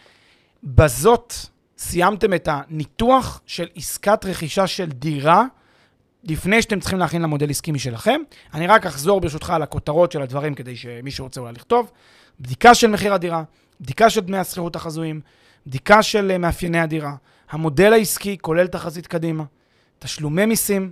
בזאת 0.63 1.33
סיימתם 1.77 2.33
את 2.33 2.47
הניתוח 2.51 3.41
של 3.45 3.67
עסקת 3.75 4.25
רכישה 4.25 4.67
של 4.67 4.85
דירה, 4.85 5.45
לפני 6.23 6.61
שאתם 6.61 6.79
צריכים 6.79 6.99
להכין 6.99 7.21
למודל 7.21 7.49
עסקי 7.49 7.71
משלכם. 7.71 8.21
אני 8.53 8.67
רק 8.67 8.85
אחזור 8.85 9.21
ברשותך 9.21 9.49
על 9.49 9.61
הכותרות 9.61 10.11
של 10.11 10.21
הדברים, 10.21 10.55
כדי 10.55 10.75
שמי 10.75 11.11
שרוצה 11.11 11.41
אולי 11.41 11.53
לכתוב. 11.53 11.91
בדיקה 12.39 12.75
של 12.75 12.87
מחיר 12.87 13.13
הדירה, 13.13 13.43
בדיקה 13.81 14.09
של 14.09 14.21
דמי 14.21 14.37
השכירות 14.37 14.75
החזויים, 14.75 15.21
בדיקה 15.67 16.03
של 16.03 16.31
אה, 16.31 16.37
מאפייני 16.37 16.79
הדירה, 16.79 17.15
המודל 17.49 17.93
העסקי 17.93 18.37
כולל 18.41 18.67
תחזית 18.67 19.07
קדימה, 19.07 19.43
תשלומי 19.99 20.45
מיסים, 20.45 20.91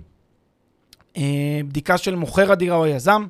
בדיקה 1.68 1.98
של 1.98 2.14
מוכר 2.14 2.52
הדירה 2.52 2.76
או 2.76 2.84
היזם, 2.84 3.26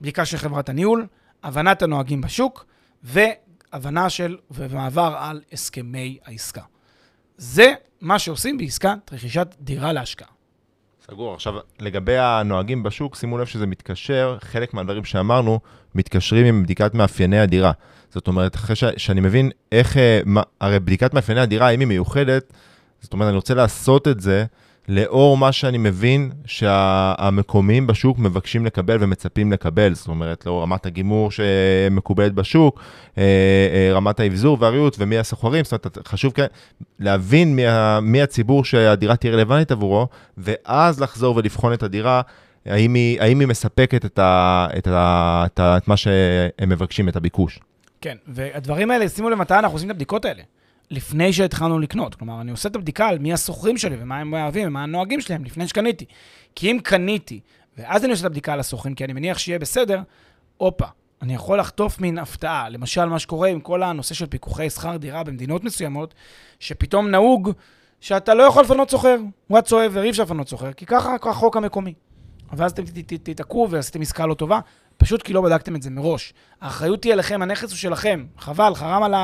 בדיקה 0.00 0.24
של 0.24 0.36
חברת 0.36 0.68
הניהול, 0.68 1.06
הבנת 1.42 1.82
הנוהגים 1.82 2.20
בשוק, 2.20 2.66
והבנה 3.02 4.10
של, 4.10 4.36
ומעבר 4.50 5.16
על 5.18 5.40
הסכמי 5.52 6.18
העסקה. 6.24 6.62
זה 7.36 7.72
מה 8.00 8.18
שעושים 8.18 8.58
בעסקת 8.58 8.98
רכישת 9.12 9.54
דירה 9.60 9.92
להשקעה. 9.92 10.28
סגור. 11.10 11.34
עכשיו, 11.34 11.54
לגבי 11.80 12.18
הנוהגים 12.18 12.82
בשוק, 12.82 13.16
שימו 13.16 13.38
לב 13.38 13.46
שזה 13.46 13.66
מתקשר, 13.66 14.38
חלק 14.40 14.74
מהדברים 14.74 15.04
שאמרנו, 15.04 15.60
מתקשרים 15.94 16.46
עם 16.46 16.62
בדיקת 16.62 16.94
מאפייני 16.94 17.38
הדירה. 17.38 17.72
זאת 18.10 18.28
אומרת, 18.28 18.54
אחרי 18.54 18.76
ש, 18.76 18.84
שאני 18.96 19.20
מבין 19.20 19.50
איך, 19.72 19.96
אה, 19.96 20.20
מה, 20.24 20.42
הרי 20.60 20.80
בדיקת 20.80 21.14
מאפייני 21.14 21.40
הדירה, 21.40 21.68
אם 21.68 21.80
היא 21.80 21.88
מיוחדת, 21.88 22.52
זאת 23.00 23.12
אומרת, 23.12 23.28
אני 23.28 23.36
רוצה 23.36 23.54
לעשות 23.54 24.08
את 24.08 24.20
זה 24.20 24.44
לאור 24.88 25.36
מה 25.36 25.52
שאני 25.52 25.78
מבין 25.78 26.32
שהמקומיים 26.46 27.86
בשוק 27.86 28.18
מבקשים 28.18 28.66
לקבל 28.66 28.96
ומצפים 29.00 29.52
לקבל, 29.52 29.94
זאת 29.94 30.08
אומרת, 30.08 30.46
לאור 30.46 30.62
רמת 30.62 30.86
הגימור 30.86 31.30
שמקובלת 31.30 32.32
בשוק, 32.32 32.80
אה, 33.18 33.22
אה, 33.22 33.94
רמת 33.94 34.20
האבזור 34.20 34.56
והריהוט 34.60 34.96
ומי 34.98 35.18
הסוחרים, 35.18 35.64
זאת 35.64 35.72
אומרת, 35.72 36.08
חשוב 36.08 36.32
כן 36.32 36.46
להבין 36.98 37.56
מי, 37.56 37.62
מי 38.02 38.22
הציבור 38.22 38.64
שהדירה 38.64 39.16
תהיה 39.16 39.32
רלוונטית 39.32 39.70
עבורו, 39.70 40.06
ואז 40.38 41.00
לחזור 41.00 41.36
ולבחון 41.36 41.72
את 41.72 41.82
הדירה. 41.82 42.20
האם 42.66 42.94
היא, 42.94 43.20
האם 43.20 43.40
היא 43.40 43.48
מספקת 43.48 44.04
את, 44.04 44.18
ה, 44.18 44.66
את, 44.78 44.86
ה, 44.86 45.44
את, 45.46 45.60
ה, 45.60 45.76
את 45.76 45.88
מה 45.88 45.96
שהם 45.96 46.68
מבקשים, 46.68 47.08
את 47.08 47.16
הביקוש. 47.16 47.60
כן, 48.00 48.16
והדברים 48.28 48.90
האלה, 48.90 49.08
שימו 49.08 49.28
מתי 49.28 49.54
אנחנו 49.54 49.76
עושים 49.76 49.88
את 49.88 49.94
הבדיקות 49.94 50.24
האלה. 50.24 50.42
לפני 50.90 51.32
שהתחלנו 51.32 51.78
לקנות. 51.78 52.14
כלומר, 52.14 52.40
אני 52.40 52.50
עושה 52.50 52.68
את 52.68 52.76
הבדיקה 52.76 53.08
על 53.08 53.18
מי 53.18 53.32
השוכרים 53.32 53.78
שלי 53.78 53.96
ומה 54.00 54.18
הם 54.18 54.34
אוהבים 54.34 54.68
ומה 54.68 54.82
הנוהגים 54.82 55.20
שלהם 55.20 55.44
לפני 55.44 55.68
שקניתי. 55.68 56.04
כי 56.54 56.70
אם 56.70 56.78
קניתי, 56.82 57.40
ואז 57.78 58.04
אני 58.04 58.12
עושה 58.12 58.20
את 58.20 58.26
הבדיקה 58.26 58.52
על 58.52 58.60
השוכרים, 58.60 58.94
כי 58.94 59.04
אני 59.04 59.12
מניח 59.12 59.38
שיהיה 59.38 59.58
בסדר, 59.58 60.00
הופה, 60.56 60.86
אני 61.22 61.34
יכול 61.34 61.58
לחטוף 61.58 62.00
מין 62.00 62.18
הפתעה. 62.18 62.68
למשל, 62.68 63.04
מה 63.04 63.18
שקורה 63.18 63.48
עם 63.48 63.60
כל 63.60 63.82
הנושא 63.82 64.14
של 64.14 64.26
פיקוחי 64.26 64.70
שכר 64.70 64.96
דירה 64.96 65.24
במדינות 65.24 65.64
מסוימות, 65.64 66.14
שפתאום 66.60 67.08
נהוג 67.08 67.50
שאתה 68.00 68.34
לא 68.34 68.42
יכול 68.42 68.62
לפנות 68.64 68.90
שוכר, 68.90 69.16
whatsoever, 69.52 69.98
אי 70.02 70.10
אפשר 70.10 70.22
לפנות 70.22 70.48
שוכר, 70.48 70.72
כי 70.72 70.86
ככה 70.86 71.16
החוק 71.22 71.56
המקומי. 71.56 71.94
ואז 72.52 72.72
אתם 72.72 72.82
תיתקעו 73.22 73.70
ועשיתם 73.70 74.00
עסקה 74.00 74.26
לא 74.26 74.34
טובה, 74.34 74.60
פשוט 74.96 75.22
כי 75.22 75.32
לא 75.32 75.40
בדקתם 75.40 75.76
את 75.76 75.82
זה 75.82 75.90
מראש. 75.90 76.34
האחריות 76.60 77.04
היא 77.04 77.12
עליכם, 77.12 77.42
הנכס 77.42 77.70
הוא 77.70 77.76
שלכם. 77.76 78.26
חבל, 78.38 78.74
חרם 78.74 79.02
על 79.02 79.14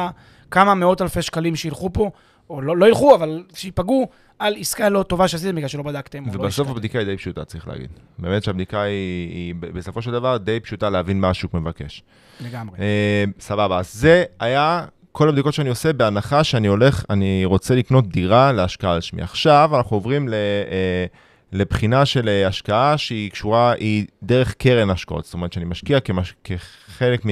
כמה 0.52 0.74
מאות 0.74 1.02
אלפי 1.02 1.22
שקלים 1.22 1.56
שילכו 1.56 1.92
פה, 1.92 2.10
או 2.50 2.62
לא, 2.62 2.76
לא 2.76 2.86
ילכו, 2.86 3.14
אבל 3.14 3.42
שיפגעו 3.54 4.08
על 4.38 4.54
עסקה 4.58 4.88
לא 4.88 5.02
טובה 5.02 5.28
שעשיתם 5.28 5.54
בגלל 5.54 5.68
שלא 5.68 5.82
בדקתם. 5.82 6.26
לא 6.26 6.30
ובסוף 6.32 6.66
לא 6.66 6.72
הבדיקה 6.72 6.98
היא 6.98 7.06
די 7.06 7.16
פשוטה, 7.16 7.44
צריך 7.44 7.68
להגיד. 7.68 7.90
באמת 8.18 8.44
שהבדיקה 8.44 8.82
היא, 8.82 9.28
היא 9.30 9.54
בסופו 9.54 10.02
של 10.02 10.10
דבר 10.10 10.36
די 10.36 10.60
פשוטה 10.60 10.90
להבין 10.90 11.20
מה 11.20 11.30
השוק 11.30 11.54
מבקש. 11.54 12.02
לגמרי. 12.40 12.78
אה, 12.78 13.24
סבבה, 13.40 13.78
אז 13.78 13.92
זה 13.92 14.24
היה 14.40 14.84
כל 15.12 15.28
הבדיקות 15.28 15.54
שאני 15.54 15.68
עושה 15.68 15.92
בהנחה 15.92 16.44
שאני 16.44 16.68
הולך, 16.68 17.04
אני 17.10 17.44
רוצה 17.44 17.74
לקנות 17.74 18.08
דירה 18.08 18.52
להשקעה 18.52 18.94
על 18.94 19.00
שמי. 19.00 19.22
עכשיו 19.22 19.70
אנחנו 19.76 19.96
עוברים 19.96 20.28
ל... 20.28 20.34
אה, 20.34 21.06
לבחינה 21.52 22.06
של 22.06 22.28
אה, 22.28 22.46
השקעה 22.46 22.98
שהיא 22.98 23.30
קשורה, 23.30 23.72
היא 23.72 24.06
דרך 24.22 24.54
קרן 24.54 24.90
השקעות. 24.90 25.24
זאת 25.24 25.34
אומרת 25.34 25.52
שאני 25.52 25.64
משקיע 25.64 26.00
כמש... 26.00 26.34
כחלק 26.44 27.24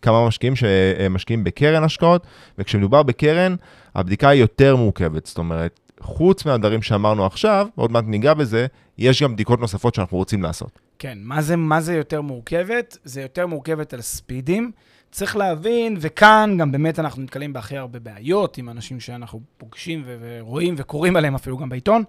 מכמה 0.00 0.26
משקיעים 0.26 0.56
שמשקיעים 0.56 1.44
בקרן 1.44 1.84
השקעות, 1.84 2.26
וכשמדובר 2.58 3.02
בקרן, 3.02 3.54
הבדיקה 3.94 4.28
היא 4.28 4.40
יותר 4.40 4.76
מורכבת. 4.76 5.26
זאת 5.26 5.38
אומרת, 5.38 5.80
חוץ 6.00 6.44
מהדברים 6.44 6.82
שאמרנו 6.82 7.26
עכשיו, 7.26 7.66
עוד 7.74 7.92
מעט 7.92 8.04
ניגע 8.06 8.34
בזה, 8.34 8.66
יש 8.98 9.22
גם 9.22 9.32
בדיקות 9.34 9.60
נוספות 9.60 9.94
שאנחנו 9.94 10.16
רוצים 10.16 10.42
לעשות. 10.42 10.78
כן, 10.98 11.18
מה 11.22 11.42
זה, 11.42 11.56
מה 11.56 11.80
זה 11.80 11.94
יותר 11.94 12.20
מורכבת? 12.20 12.96
זה 13.04 13.22
יותר 13.22 13.46
מורכבת 13.46 13.94
על 13.94 14.00
ספידים. 14.00 14.70
צריך 15.10 15.36
להבין, 15.36 15.96
וכאן 16.00 16.56
גם 16.58 16.72
באמת 16.72 16.98
אנחנו 16.98 17.22
נתקלים 17.22 17.52
בהכי 17.52 17.76
הרבה 17.76 17.98
בעיות 17.98 18.58
עם 18.58 18.68
אנשים 18.68 19.00
שאנחנו 19.00 19.40
פוגשים 19.58 20.04
ורואים 20.06 20.74
וקוראים 20.78 21.16
עליהם 21.16 21.34
אפילו 21.34 21.56
גם 21.56 21.68
בעיתון. 21.68 22.04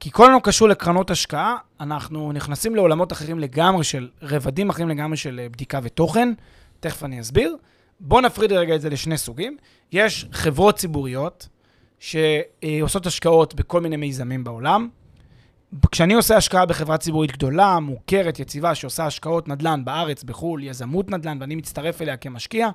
כי 0.00 0.10
כל 0.10 0.24
הזמן 0.24 0.38
קשור 0.42 0.68
לקרנות 0.68 1.10
השקעה, 1.10 1.56
אנחנו 1.80 2.32
נכנסים 2.32 2.74
לעולמות 2.74 3.12
אחרים 3.12 3.38
לגמרי 3.38 3.84
של, 3.84 4.08
רבדים 4.22 4.70
אחרים 4.70 4.88
לגמרי 4.88 5.16
של 5.16 5.40
אה, 5.42 5.48
בדיקה 5.48 5.80
ותוכן, 5.82 6.32
תכף 6.80 7.04
אני 7.04 7.20
אסביר. 7.20 7.56
בואו 8.00 8.20
נפריד 8.20 8.52
רגע 8.52 8.74
את 8.74 8.80
זה 8.80 8.90
לשני 8.90 9.18
סוגים. 9.18 9.56
יש 9.92 10.26
חברות 10.32 10.76
ציבוריות 10.76 11.48
שעושות 11.98 13.06
השקעות 13.06 13.54
בכל 13.54 13.80
מיני 13.80 13.96
מיזמים 13.96 14.44
בעולם. 14.44 14.88
כשאני 15.92 16.14
עושה 16.14 16.36
השקעה 16.36 16.66
בחברה 16.66 16.98
ציבורית 16.98 17.32
גדולה, 17.32 17.80
מוכרת, 17.80 18.38
יציבה, 18.38 18.74
שעושה 18.74 19.06
השקעות 19.06 19.48
נדל"ן 19.48 19.84
בארץ, 19.84 20.22
בחו"ל, 20.22 20.64
יזמות 20.64 21.10
נדל"ן, 21.10 21.38
ואני 21.40 21.54
מצטרף 21.54 22.02
אליה 22.02 22.16
כמשקיע, 22.16 22.68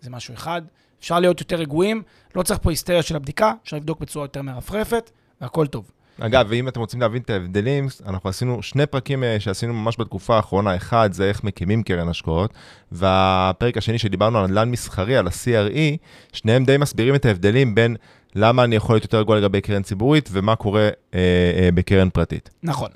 זה 0.00 0.10
משהו 0.10 0.34
אחד. 0.34 0.62
אפשר 1.00 1.20
להיות 1.20 1.40
יותר 1.40 1.56
רגועים, 1.56 2.02
לא 2.34 2.42
צריך 2.42 2.60
פה 2.62 2.70
היסטריה 2.70 3.02
של 3.02 3.16
הבדיקה, 3.16 3.52
אפשר 3.62 3.76
לבדוק 3.76 4.00
בצורה 4.00 4.24
יותר 4.24 4.42
מרפרפת, 4.42 5.10
והכל 5.40 5.66
טוב. 5.66 5.90
אגב, 6.20 6.46
ואם 6.48 6.68
אתם 6.68 6.80
רוצים 6.80 7.00
להבין 7.00 7.22
את 7.22 7.30
ההבדלים, 7.30 7.88
אנחנו 8.06 8.30
עשינו 8.30 8.62
שני 8.62 8.86
פרקים 8.86 9.24
אה, 9.24 9.40
שעשינו 9.40 9.74
ממש 9.74 9.96
בתקופה 9.98 10.36
האחרונה. 10.36 10.76
אחד 10.76 11.12
זה 11.12 11.28
איך 11.28 11.44
מקימים 11.44 11.82
קרן 11.82 12.08
השקעות, 12.08 12.54
והפרק 12.92 13.76
השני 13.76 13.98
שדיברנו 13.98 14.38
על 14.38 14.46
נדל"ן 14.46 14.70
מסחרי, 14.70 15.16
על 15.16 15.26
ה-CRE, 15.26 15.96
שניהם 16.32 16.64
די 16.64 16.76
מסבירים 16.76 17.14
את 17.14 17.24
ההבדלים 17.24 17.74
בין 17.74 17.96
למה 18.34 18.64
אני 18.64 18.76
יכול 18.76 18.94
להיות 18.94 19.04
יותר 19.04 19.18
רגוע 19.18 19.36
לגבי 19.36 19.60
קרן 19.60 19.82
ציבורית 19.82 20.28
ומה 20.32 20.56
קורה 20.56 20.80
אה, 20.82 20.90
אה, 21.14 21.68
בקרן 21.74 22.10
פרטית. 22.10 22.50
נכון. 22.62 22.90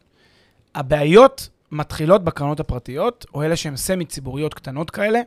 הבעיות 0.74 1.48
מתחילות 1.72 2.24
בקרנות 2.24 2.61
הפרטיות, 2.61 3.26
או 3.35 3.42
אלה 3.42 3.56
שהן 3.56 3.76
סמי-ציבוריות 3.76 4.54
קטנות 4.54 4.90
כאלה, 4.90 5.20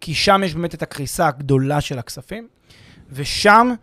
כי 0.00 0.14
שם 0.14 0.40
יש 0.44 0.54
באמת 0.54 0.74
את 0.74 0.82
הקריסה 0.82 1.28
הגדולה 1.28 1.80
של 1.80 1.98
הכספים, 1.98 2.48
ושם 3.10 3.74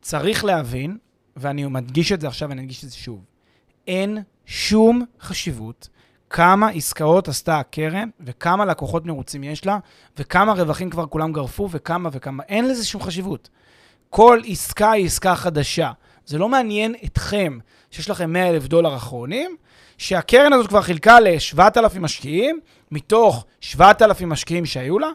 צריך 0.00 0.44
להבין 0.44 0.96
ואני 1.38 1.66
מדגיש 1.66 2.12
את 2.12 2.20
זה 2.20 2.28
עכשיו 2.28 2.48
ואני 2.48 2.62
אדגיש 2.62 2.84
את 2.84 2.90
זה 2.90 2.96
שוב, 2.96 3.24
אין 3.86 4.18
שום 4.46 5.04
חשיבות 5.20 5.88
כמה 6.30 6.68
עסקאות 6.68 7.28
עשתה 7.28 7.58
הקרן 7.58 8.08
וכמה 8.20 8.64
לקוחות 8.64 9.06
מרוצים 9.06 9.44
יש 9.44 9.66
לה 9.66 9.78
וכמה 10.16 10.52
רווחים 10.52 10.90
כבר 10.90 11.06
כולם 11.06 11.32
גרפו 11.32 11.68
וכמה 11.70 12.08
וכמה, 12.12 12.42
אין 12.48 12.68
לזה 12.68 12.86
שום 12.86 13.02
חשיבות. 13.02 13.48
כל 14.10 14.40
עסקה 14.46 14.90
היא 14.90 15.06
עסקה 15.06 15.36
חדשה. 15.36 15.92
זה 16.26 16.38
לא 16.38 16.48
מעניין 16.48 16.94
אתכם 17.04 17.58
שיש 17.90 18.10
לכם 18.10 18.32
100 18.32 18.48
אלף 18.48 18.66
דולר 18.66 18.96
אחרונים, 18.96 19.56
שהקרן 19.98 20.52
הזאת 20.52 20.66
כבר 20.66 20.82
חילקה 20.82 21.20
ל-7,000 21.20 21.98
משקיעים, 22.00 22.60
מתוך 22.90 23.44
7,000 23.60 24.28
משקיעים 24.28 24.66
שהיו 24.66 24.98
לה, 24.98 25.08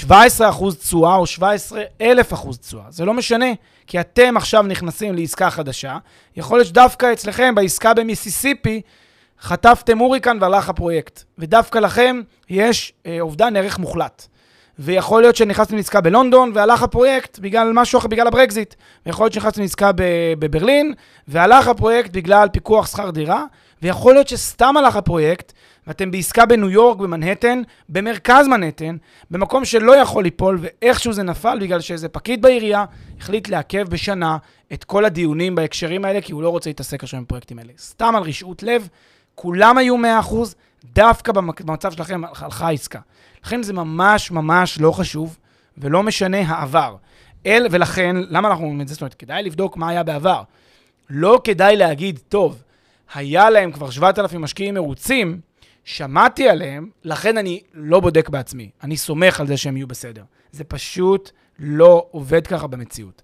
17% 0.00 0.04
תשואה 0.78 1.16
או 1.16 1.24
17,000% 1.24 2.56
תשואה. 2.60 2.84
זה 2.88 3.04
לא 3.04 3.14
משנה, 3.14 3.46
כי 3.92 4.00
אתם 4.00 4.36
עכשיו 4.36 4.62
נכנסים 4.62 5.14
לעסקה 5.14 5.50
חדשה. 5.50 5.98
יכול 6.36 6.58
להיות 6.58 6.66
שדווקא 6.66 7.12
אצלכם, 7.12 7.54
בעסקה 7.54 7.94
במיסיסיפי, 7.94 8.80
חטפתם 9.40 9.98
הוריקן 9.98 10.38
והלך 10.40 10.68
הפרויקט. 10.68 11.22
ודווקא 11.38 11.78
לכם 11.78 12.20
יש 12.50 12.92
אה, 13.06 13.16
אובדן 13.20 13.56
ערך 13.56 13.78
מוחלט. 13.78 14.26
ויכול 14.78 15.22
להיות 15.22 15.36
שנכנסתם 15.36 15.76
לעסקה 15.76 16.00
בלונדון 16.00 16.50
והלך 16.54 16.82
הפרויקט 16.82 17.38
בגלל 17.38 17.72
משהו 17.72 17.98
אחר, 17.98 18.08
בגלל 18.08 18.26
הברקזיט. 18.26 18.74
ויכול 19.06 19.24
להיות 19.24 19.32
שנכנסתם 19.32 19.62
לעסקה 19.62 19.90
בברלין 20.38 20.94
והלך 21.28 21.68
הפרויקט 21.68 22.10
בגלל 22.10 22.48
פיקוח 22.48 22.86
שכר 22.86 23.10
דירה. 23.10 23.44
ויכול 23.82 24.14
להיות 24.14 24.28
שסתם 24.28 24.76
הלך 24.76 24.96
הפרויקט 24.96 25.52
ואתם 25.86 26.10
בעסקה 26.10 26.46
בניו 26.46 26.70
יורק, 26.70 26.98
במנהטן, 26.98 27.62
במרכז 27.88 28.48
מנהטן, 28.48 28.96
במקום 29.30 29.64
שלא 29.64 29.96
יכול 29.96 30.24
ליפול, 30.24 30.58
ואיכשהו 30.60 31.12
זה 31.12 31.22
נפל 31.22 31.58
בגלל 31.60 31.80
שאיזה 31.80 32.08
פקיד 32.08 32.42
בעירייה 32.42 32.84
החליט 33.20 33.48
לעכב 33.48 33.88
בשנה 33.88 34.36
את 34.72 34.84
כל 34.84 35.04
הדיונים 35.04 35.54
בהקשרים 35.54 36.04
האלה, 36.04 36.20
כי 36.20 36.32
הוא 36.32 36.42
לא 36.42 36.48
רוצה 36.48 36.70
להתעסק 36.70 37.02
עכשיו 37.02 37.18
עם 37.18 37.24
הפרויקטים 37.24 37.58
האלה. 37.58 37.72
סתם 37.78 38.16
על 38.16 38.22
רשעות 38.22 38.62
לב, 38.62 38.88
כולם 39.34 39.78
היו 39.78 39.96
100%, 39.96 40.34
דווקא 40.84 41.32
במצב 41.32 41.92
שלכם 41.92 42.22
הלכה 42.24 42.66
העסקה. 42.66 43.00
לכן 43.44 43.62
זה 43.62 43.72
ממש 43.72 44.30
ממש 44.30 44.80
לא 44.80 44.92
חשוב, 44.92 45.38
ולא 45.78 46.02
משנה 46.02 46.38
העבר. 46.40 46.96
אל, 47.46 47.66
ולכן, 47.70 48.16
למה 48.28 48.48
אנחנו 48.48 48.64
אומרים 48.64 48.80
את 48.80 48.88
זה? 48.88 48.94
זאת 48.94 49.00
אומרת, 49.00 49.14
כדאי 49.14 49.42
לבדוק 49.42 49.76
מה 49.76 49.88
היה 49.88 50.02
בעבר. 50.02 50.42
לא 51.10 51.40
כדאי 51.44 51.76
להגיד, 51.76 52.20
טוב, 52.28 52.62
היה 53.14 53.50
להם 53.50 53.72
כבר 53.72 53.90
7,000 53.90 54.40
משקיעים 54.40 54.74
מרוצים, 54.74 55.40
שמעתי 55.84 56.48
עליהם, 56.48 56.90
לכן 57.04 57.38
אני 57.38 57.60
לא 57.74 58.00
בודק 58.00 58.28
בעצמי. 58.28 58.70
אני 58.82 58.96
סומך 58.96 59.40
על 59.40 59.46
זה 59.46 59.56
שהם 59.56 59.76
יהיו 59.76 59.86
בסדר. 59.86 60.24
זה 60.52 60.64
פשוט 60.64 61.30
לא 61.58 62.06
עובד 62.10 62.46
ככה 62.46 62.66
במציאות. 62.66 63.22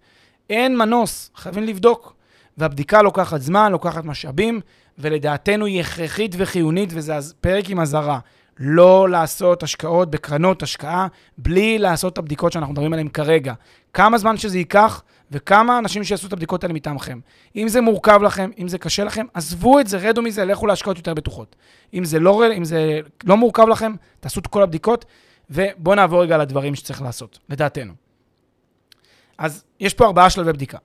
אין 0.50 0.78
מנוס, 0.78 1.30
חייבים 1.34 1.64
לבדוק. 1.64 2.14
והבדיקה 2.58 3.02
לוקחת 3.02 3.40
זמן, 3.40 3.72
לוקחת 3.72 4.04
משאבים, 4.04 4.60
ולדעתנו 4.98 5.66
היא 5.66 5.80
הכרחית 5.80 6.34
וחיונית, 6.38 6.90
וזה 6.92 7.14
פרק 7.40 7.70
עם 7.70 7.80
אזהרה. 7.80 8.18
לא 8.58 9.08
לעשות 9.08 9.62
השקעות 9.62 10.10
בקרנות 10.10 10.62
השקעה 10.62 11.06
בלי 11.38 11.78
לעשות 11.78 12.12
את 12.12 12.18
הבדיקות 12.18 12.52
שאנחנו 12.52 12.72
מדברים 12.72 12.92
עליהן 12.92 13.08
כרגע. 13.08 13.54
כמה 13.92 14.18
זמן 14.18 14.36
שזה 14.36 14.58
ייקח, 14.58 15.02
וכמה 15.32 15.78
אנשים 15.78 16.04
שיעשו 16.04 16.26
את 16.26 16.32
הבדיקות 16.32 16.64
האלה 16.64 16.74
מטעמכם. 16.74 17.20
אם 17.56 17.68
זה 17.68 17.80
מורכב 17.80 18.22
לכם, 18.22 18.50
אם 18.58 18.68
זה 18.68 18.78
קשה 18.78 19.04
לכם, 19.04 19.26
עזבו 19.34 19.80
את 19.80 19.86
זה, 19.86 19.98
רדו 19.98 20.22
מזה, 20.22 20.44
לכו 20.44 20.66
להשקעות 20.66 20.96
יותר 20.96 21.14
בטוחות. 21.14 21.56
אם 21.94 22.04
זה 22.04 22.18
לא, 22.18 22.42
אם 22.56 22.64
זה 22.64 23.00
לא 23.24 23.36
מורכב 23.36 23.68
לכם, 23.68 23.92
תעשו 24.20 24.40
את 24.40 24.46
כל 24.46 24.62
הבדיקות, 24.62 25.04
ובואו 25.50 25.94
נעבור 25.96 26.22
רגע 26.22 26.38
לדברים 26.38 26.74
שצריך 26.74 27.02
לעשות, 27.02 27.38
לדעתנו. 27.48 27.92
אז 29.38 29.64
יש 29.80 29.94
פה 29.94 30.06
ארבעה 30.06 30.30
שלבי 30.30 30.52
בדיקה. 30.52 30.78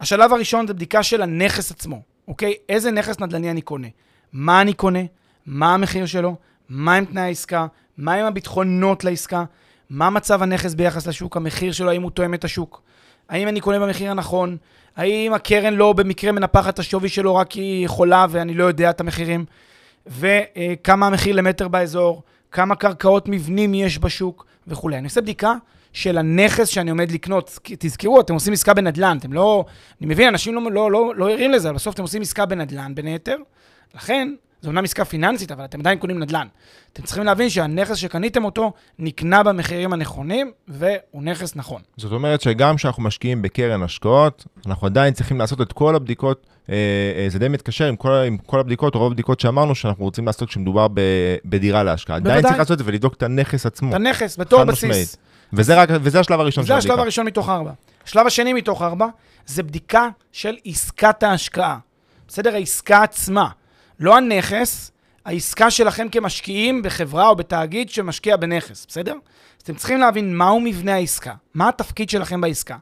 השלב 0.00 0.32
הראשון 0.32 0.66
זה 0.66 0.74
בדיקה 0.74 1.02
של 1.02 1.22
הנכס 1.22 1.70
עצמו, 1.70 2.02
אוקיי? 2.28 2.54
איזה 2.68 2.90
נכס 2.90 3.20
נדל"ני 3.20 3.50
אני 3.50 3.62
קונה? 3.62 3.88
מה 4.32 4.60
אני 4.60 4.72
קונה? 4.72 5.00
מה 5.46 5.74
המחיר 5.74 6.06
שלו? 6.06 6.36
מהם 6.68 7.04
תנאי 7.04 7.22
העסקה? 7.22 7.66
מהם 7.98 8.26
הביטחונות 8.26 9.04
לעסקה? 9.04 9.44
מה 9.90 10.10
מצב 10.10 10.42
הנכס 10.42 10.74
ביחס 10.74 11.06
לשוק? 11.06 11.36
המחיר 11.36 11.72
שלו, 11.72 11.90
האם 11.90 12.02
הוא 12.02 12.10
תואם 12.10 12.34
את 12.34 12.44
השוק? 12.44 12.82
האם 13.32 13.48
אני 13.48 13.60
קונה 13.60 13.78
במחיר 13.78 14.10
הנכון? 14.10 14.56
האם 14.96 15.34
הקרן 15.34 15.74
לא 15.74 15.92
במקרה 15.92 16.32
מנפחת 16.32 16.74
את 16.74 16.78
השווי 16.78 17.08
שלו 17.08 17.36
רק 17.36 17.50
כי 17.50 17.60
היא 17.60 17.84
יכולה 17.84 18.26
ואני 18.30 18.54
לא 18.54 18.64
יודע 18.64 18.90
את 18.90 19.00
המחירים? 19.00 19.44
וכמה 20.06 21.06
המחיר 21.06 21.36
למטר 21.36 21.68
באזור? 21.68 22.22
כמה 22.50 22.74
קרקעות 22.74 23.28
מבנים 23.28 23.74
יש 23.74 23.98
בשוק 23.98 24.46
וכולי. 24.66 24.98
אני 24.98 25.04
עושה 25.04 25.20
בדיקה 25.20 25.54
של 25.92 26.18
הנכס 26.18 26.68
שאני 26.68 26.90
עומד 26.90 27.10
לקנות. 27.10 27.58
תזכרו, 27.62 28.20
אתם 28.20 28.34
עושים 28.34 28.52
עסקה 28.52 28.74
בנדל"ן, 28.74 29.16
אתם 29.18 29.32
לא... 29.32 29.64
אני 30.00 30.06
מבין, 30.06 30.28
אנשים 30.28 30.54
לא, 30.54 30.72
לא, 30.72 30.90
לא, 30.90 31.14
לא 31.16 31.30
ערים 31.30 31.50
לזה, 31.50 31.68
אבל 31.68 31.76
בסוף 31.76 31.94
אתם 31.94 32.02
עושים 32.02 32.22
עסקה 32.22 32.46
בנדל"ן 32.46 32.94
בין 32.94 33.06
היתר. 33.06 33.36
לכן, 33.94 34.34
זו 34.62 34.68
אומנם 34.68 34.84
עסקה 34.84 35.04
פיננסית, 35.04 35.52
אבל 35.52 35.64
אתם 35.64 35.80
עדיין 35.80 35.98
קונים 35.98 36.18
נדל"ן. 36.18 36.46
אתם 36.92 37.02
צריכים 37.02 37.24
להבין 37.24 37.50
שהנכס 37.50 37.96
שקניתם 37.96 38.44
אותו 38.44 38.72
נקנה 38.98 39.42
במחירים 39.42 39.92
הנכונים, 39.92 40.52
והוא 40.68 41.22
נכס 41.22 41.56
נכון. 41.56 41.82
זאת 41.96 42.12
אומרת 42.12 42.40
שגם 42.40 42.76
כשאנחנו 42.76 43.02
משקיעים 43.02 43.42
בקרן 43.42 43.82
השקעות, 43.82 44.46
אנחנו 44.66 44.86
עדיין 44.86 45.14
צריכים 45.14 45.38
לעשות 45.38 45.60
את 45.60 45.72
כל 45.72 45.94
הבדיקות, 45.96 46.46
אה, 46.70 46.74
אה, 47.16 47.26
זה 47.28 47.38
די 47.38 47.48
מתקשר 47.48 47.86
עם 47.86 47.96
כל, 47.96 48.10
עם 48.10 48.38
כל 48.38 48.60
הבדיקות, 48.60 48.94
רוב 48.94 49.12
הבדיקות 49.12 49.40
שאמרנו 49.40 49.74
שאנחנו 49.74 50.04
רוצים 50.04 50.26
לעשות 50.26 50.48
כשמדובר 50.48 50.88
ב, 50.94 51.00
בדירה 51.44 51.82
להשקעה. 51.82 52.16
בוודאי. 52.18 52.32
עדיין 52.32 52.46
צריך 52.46 52.58
לעשות 52.58 52.72
את 52.72 52.78
זה 52.78 52.84
ולבדוק 52.86 53.14
את 53.14 53.22
הנכס 53.22 53.66
עצמו. 53.66 53.90
את 53.90 53.94
הנכס, 53.94 54.38
בתור 54.38 54.64
בסיס. 54.64 54.84
משמעית. 54.84 55.16
וזה, 55.52 55.80
רק, 55.80 55.88
וזה 55.92 56.20
השלב 56.20 56.40
הראשון 56.40 56.64
של 56.64 56.72
הבדיקה. 56.72 56.86
זה 56.86 56.92
השלב 56.92 57.02
הראשון 57.02 57.26
מתוך 57.26 57.48
ארבע. 57.48 57.72
השלב 58.04 58.26
השני 58.26 58.52
מתוך 58.52 58.82
ארבע, 58.82 59.06
זה 59.46 59.62
בדיקה 59.62 60.08
של 60.32 60.56
עסקת 60.64 61.22
ההשקעה. 61.22 61.78
בסדר? 62.28 62.54
העסקה 62.54 63.02
עצמה. 63.02 63.48
לא 64.00 64.16
הנכס, 64.16 64.92
העסקה 65.24 65.70
שלכם 65.70 66.08
כמשקיעים 66.08 66.82
בחברה 66.82 67.28
או 67.28 67.36
בתאגיד 67.36 67.90
שמשקיע 67.90 68.36
בנכס, 68.36 68.86
בסדר? 68.88 69.12
אז 69.12 69.62
אתם 69.62 69.74
צריכים 69.74 69.98
להבין 69.98 70.36
מהו 70.36 70.60
מבנה 70.60 70.94
העסקה, 70.94 71.34
מה 71.54 71.68
התפקיד 71.68 72.10
שלכם 72.10 72.40
בעסקה, 72.40 72.76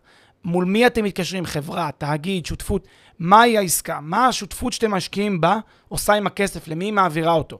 מול 0.44 0.64
מי 0.64 0.86
אתם 0.86 1.04
מתקשרים, 1.04 1.46
חברה, 1.46 1.90
תאגיד, 1.98 2.46
שותפות, 2.46 2.86
מהי 3.18 3.58
העסקה, 3.58 3.98
מה 4.02 4.26
השותפות 4.26 4.72
שאתם 4.72 4.90
משקיעים 4.90 5.40
בה 5.40 5.58
עושה 5.88 6.12
עם 6.14 6.26
הכסף, 6.26 6.68
למי 6.68 6.84
היא 6.84 6.92
מעבירה 6.92 7.32
אותו, 7.32 7.58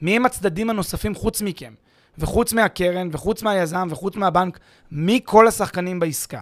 מי 0.00 0.16
הם 0.16 0.26
הצדדים 0.26 0.70
הנוספים 0.70 1.14
חוץ 1.14 1.42
מכם, 1.42 1.74
וחוץ 2.18 2.52
מהקרן, 2.52 3.08
וחוץ 3.12 3.42
מהיזם, 3.42 3.88
וחוץ 3.90 4.16
מהבנק, 4.16 4.58
מי 4.90 5.20
כל 5.24 5.48
השחקנים 5.48 6.00
בעסקה. 6.00 6.40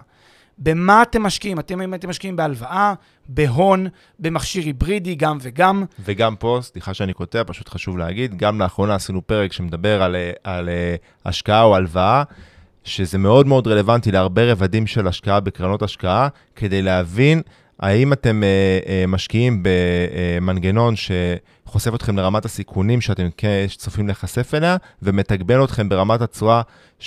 במה 0.61 1.03
אתם 1.03 1.23
משקיעים? 1.23 1.59
אתם, 1.59 1.81
אם 1.81 1.95
אתם 1.95 2.09
משקיעים 2.09 2.37
בהלוואה, 2.37 2.95
בהון, 3.29 3.87
במכשיר 4.19 4.65
היברידי, 4.65 5.15
גם 5.15 5.39
וגם. 5.43 5.85
וגם 6.05 6.37
פה, 6.37 6.59
סליחה 6.63 6.95
שאני 6.95 7.13
קוטע, 7.13 7.43
פשוט 7.47 7.69
חשוב 7.69 7.99
להגיד, 7.99 8.37
גם 8.37 8.61
לאחרונה 8.61 8.95
עשינו 8.95 9.27
פרק 9.27 9.53
שמדבר 9.53 10.03
על, 10.03 10.17
על, 10.45 10.69
אה, 10.69 10.95
השקעה 11.25 11.63
או 11.63 11.77
הלוואה, 11.77 12.23
שזה 12.85 13.19
מאוד 13.19 13.47
מאוד 13.47 13.67
רלוונטי 13.67 14.13
להרבה 14.13 14.53
רבדים 14.53 14.87
של 14.87 15.07
השקעה 15.07 15.41
בקרנות 15.41 15.83
השקעה, 15.83 16.29
כדי 16.57 16.83
להבין 16.83 17.43
האם 17.81 18.13
אתם 18.13 18.43
uh, 18.43 18.85
uh, 18.85 18.91
משקיעים 19.09 19.63
במנגנון 19.63 20.95
שחושף 20.97 21.95
אתכם 21.95 22.17
לרמת 22.17 22.45
הסיכונים 22.45 23.01
שאתם 23.01 23.29
צופים 23.77 24.07
להיחשף 24.07 24.55
אליה, 24.55 24.77
ומתגמל 25.03 25.65
אתכם 25.65 25.89
ברמת 25.89 26.21
התשואה 26.21 26.63
uh, 27.01 27.03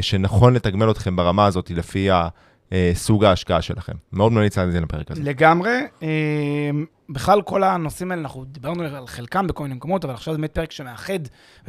שנכון 0.00 0.54
לתגמל 0.54 0.90
אתכם 0.90 1.16
ברמה 1.16 1.46
הזאת 1.46 1.70
לפי 1.70 2.10
ה... 2.10 2.28
אה, 2.72 2.92
סוג 2.94 3.24
ההשקעה 3.24 3.62
שלכם. 3.62 3.92
מאוד 4.12 4.32
ממליץ 4.32 4.54
זה 4.54 4.80
לפרק 4.80 5.10
הזה. 5.10 5.22
לגמרי. 5.22 5.80
אה, 6.02 6.70
בכלל, 7.08 7.42
כל 7.42 7.64
הנושאים 7.64 8.10
האלה, 8.10 8.22
אנחנו 8.22 8.44
דיברנו 8.44 8.82
על 8.82 9.06
חלקם 9.06 9.46
בכל 9.46 9.62
מיני 9.62 9.74
מקומות, 9.74 10.04
אבל 10.04 10.14
עכשיו 10.14 10.34
זה 10.34 10.38
באמת 10.38 10.54
פרק 10.54 10.72
שמאחד 10.72 11.18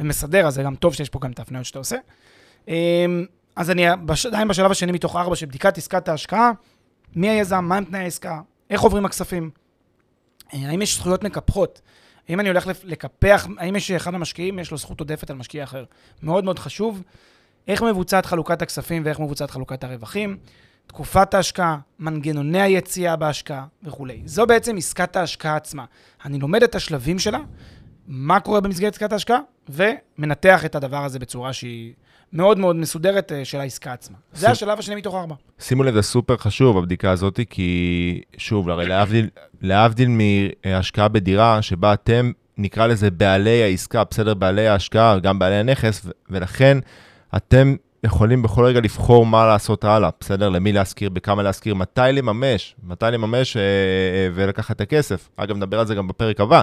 ומסדר, 0.00 0.46
אז 0.46 0.54
זה 0.54 0.62
גם 0.62 0.74
טוב 0.74 0.94
שיש 0.94 1.08
פה 1.08 1.18
גם 1.18 1.30
את 1.30 1.38
ההפניות 1.38 1.64
שאתה 1.64 1.78
עושה. 1.78 1.96
אה, 2.68 3.06
אז 3.56 3.70
אני 3.70 3.86
עדיין 4.26 4.48
בשלב 4.48 4.70
השני 4.70 4.92
מתוך 4.92 5.16
ארבע 5.16 5.36
של 5.36 5.46
בדיקת 5.46 5.78
עסקת 5.78 6.08
ההשקעה, 6.08 6.50
מי 7.16 7.30
היזם, 7.30 7.64
מהם 7.64 7.84
תנאי 7.84 8.00
העסקה, 8.00 8.40
איך 8.70 8.80
עוברים 8.80 9.04
הכספים, 9.04 9.50
האם 10.52 10.82
יש 10.82 10.96
זכויות 10.96 11.24
מקפחות, 11.24 11.80
האם 12.28 12.40
אני 12.40 12.48
הולך 12.48 12.66
לקפח, 12.84 13.46
האם 13.58 13.76
יש 13.76 13.90
אחד 13.90 14.14
המשקיעים, 14.14 14.58
יש 14.58 14.70
לו 14.70 14.76
זכות 14.76 15.00
עודפת 15.00 15.30
על 15.30 15.36
משקיע 15.36 15.64
אחר. 15.64 15.84
מאוד 16.22 16.44
מאוד 16.44 16.58
חשוב. 16.58 17.02
איך 17.68 17.82
מבוצעת 17.82 18.26
חלוקת 18.26 18.62
הכספים 18.62 19.02
ואיך 19.04 19.20
מבוצעת 19.20 19.50
חלוקת 19.50 19.84
הרווחים. 19.84 20.36
תקופת 20.92 21.34
ההשקעה, 21.34 21.78
מנגנוני 21.98 22.62
היציאה 22.62 23.16
בהשקעה 23.16 23.64
וכולי. 23.82 24.22
זו 24.24 24.46
בעצם 24.46 24.76
עסקת 24.76 25.16
ההשקעה 25.16 25.56
עצמה. 25.56 25.84
אני 26.24 26.38
לומד 26.38 26.62
את 26.62 26.74
השלבים 26.74 27.18
שלה, 27.18 27.38
מה 28.06 28.40
קורה 28.40 28.60
במסגרת 28.60 28.92
עסקת 28.92 29.12
ההשקעה, 29.12 29.38
ומנתח 29.68 30.64
את 30.64 30.74
הדבר 30.74 31.04
הזה 31.04 31.18
בצורה 31.18 31.52
שהיא 31.52 31.92
מאוד 32.32 32.58
מאוד 32.58 32.76
מסודרת 32.76 33.32
אה, 33.32 33.44
של 33.44 33.60
העסקה 33.60 33.92
עצמה. 33.92 34.16
ש... 34.34 34.38
זה 34.38 34.50
השלב 34.50 34.78
השני 34.78 34.94
מתוך 34.94 35.14
ארבע. 35.14 35.34
שימו 35.58 35.82
לב, 35.82 35.94
זה 35.94 36.02
סופר 36.02 36.36
חשוב, 36.36 36.78
הבדיקה 36.78 37.10
הזאת, 37.10 37.40
כי 37.50 38.20
שוב, 38.36 38.70
הרי 38.70 38.86
להבדיל, 38.86 39.28
להבדיל 39.60 40.08
מהשקעה 40.64 41.08
בדירה, 41.08 41.62
שבה 41.62 41.92
אתם, 41.92 42.32
נקרא 42.58 42.86
לזה 42.86 43.10
בעלי 43.10 43.62
העסקה, 43.62 44.04
בסדר, 44.10 44.34
בעלי 44.34 44.68
ההשקעה, 44.68 45.18
גם 45.18 45.38
בעלי 45.38 45.56
הנכס, 45.56 46.06
ולכן 46.30 46.78
אתם 47.36 47.74
יכולים 48.04 48.42
בכל 48.42 48.64
רגע 48.64 48.80
לבחור 48.80 49.26
מה 49.26 49.46
לעשות 49.46 49.84
הלאה, 49.84 50.10
בסדר? 50.20 50.48
למי 50.48 50.72
להשכיר, 50.72 51.08
בכמה 51.08 51.42
להשכיר, 51.42 51.74
מתי 51.74 52.00
לממש, 52.12 52.76
מתי 52.84 53.06
לממש 53.12 53.56
אה, 53.56 53.62
אה, 53.62 54.28
ולקחת 54.34 54.76
את 54.76 54.80
הכסף. 54.80 55.28
אגב, 55.36 55.56
נדבר 55.56 55.80
על 55.80 55.86
זה 55.86 55.94
גם 55.94 56.08
בפרק 56.08 56.40
הבא. 56.40 56.62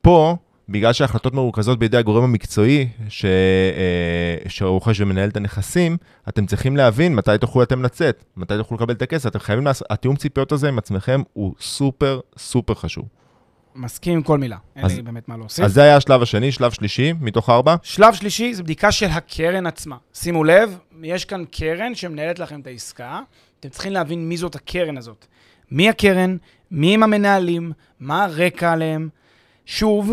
פה, 0.00 0.36
בגלל 0.68 0.92
שההחלטות 0.92 1.34
מרוכזות 1.34 1.78
בידי 1.78 1.96
הגורם 1.96 2.24
המקצועי 2.24 2.88
ש... 3.08 3.24
אה, 3.24 4.48
שרוכש 4.48 5.00
ומנהל 5.00 5.28
את 5.28 5.36
הנכסים, 5.36 5.96
אתם 6.28 6.46
צריכים 6.46 6.76
להבין 6.76 7.14
מתי 7.14 7.38
תוכלו 7.40 7.62
אתם 7.62 7.82
לצאת, 7.82 8.24
מתי 8.36 8.56
תוכלו 8.56 8.76
לקבל 8.76 8.94
את 8.94 9.02
הכסף. 9.02 9.26
אתם 9.26 9.38
חייבים 9.38 9.64
לעשות, 9.64 9.86
התיאום 9.90 10.16
ציפיות 10.16 10.52
הזה 10.52 10.68
עם 10.68 10.78
עצמכם 10.78 11.22
הוא 11.32 11.54
סופר 11.60 12.20
סופר 12.38 12.74
חשוב. 12.74 13.04
מסכים 13.76 14.12
עם 14.12 14.22
כל 14.22 14.38
מילה, 14.38 14.56
אין 14.76 14.86
לי 14.86 15.02
באמת 15.02 15.28
מה 15.28 15.36
להוסיף. 15.36 15.64
אז 15.64 15.72
זה 15.74 15.82
היה 15.82 15.96
השלב 15.96 16.22
השני, 16.22 16.52
שלב 16.52 16.72
שלישי, 16.72 17.12
מתוך 17.20 17.50
ארבע? 17.50 17.76
שלב 17.82 18.14
שלישי 18.14 18.54
זה 18.54 18.62
בדיקה 18.62 18.92
של 18.92 19.06
הקרן 19.06 19.66
עצמה. 19.66 19.96
שימו 20.14 20.44
לב, 20.44 20.78
יש 21.02 21.24
כאן 21.24 21.44
קרן 21.50 21.94
שמנהלת 21.94 22.38
לכם 22.38 22.60
את 22.60 22.66
העסקה, 22.66 23.20
אתם 23.60 23.68
צריכים 23.68 23.92
להבין 23.92 24.28
מי 24.28 24.36
זאת 24.36 24.54
הקרן 24.54 24.98
הזאת. 24.98 25.26
מי 25.70 25.88
הקרן, 25.88 26.36
מי 26.70 26.94
הם 26.94 27.02
המנהלים, 27.02 27.72
מה 28.00 28.24
הרקע 28.24 28.72
עליהם. 28.72 29.08
שוב, 29.66 30.12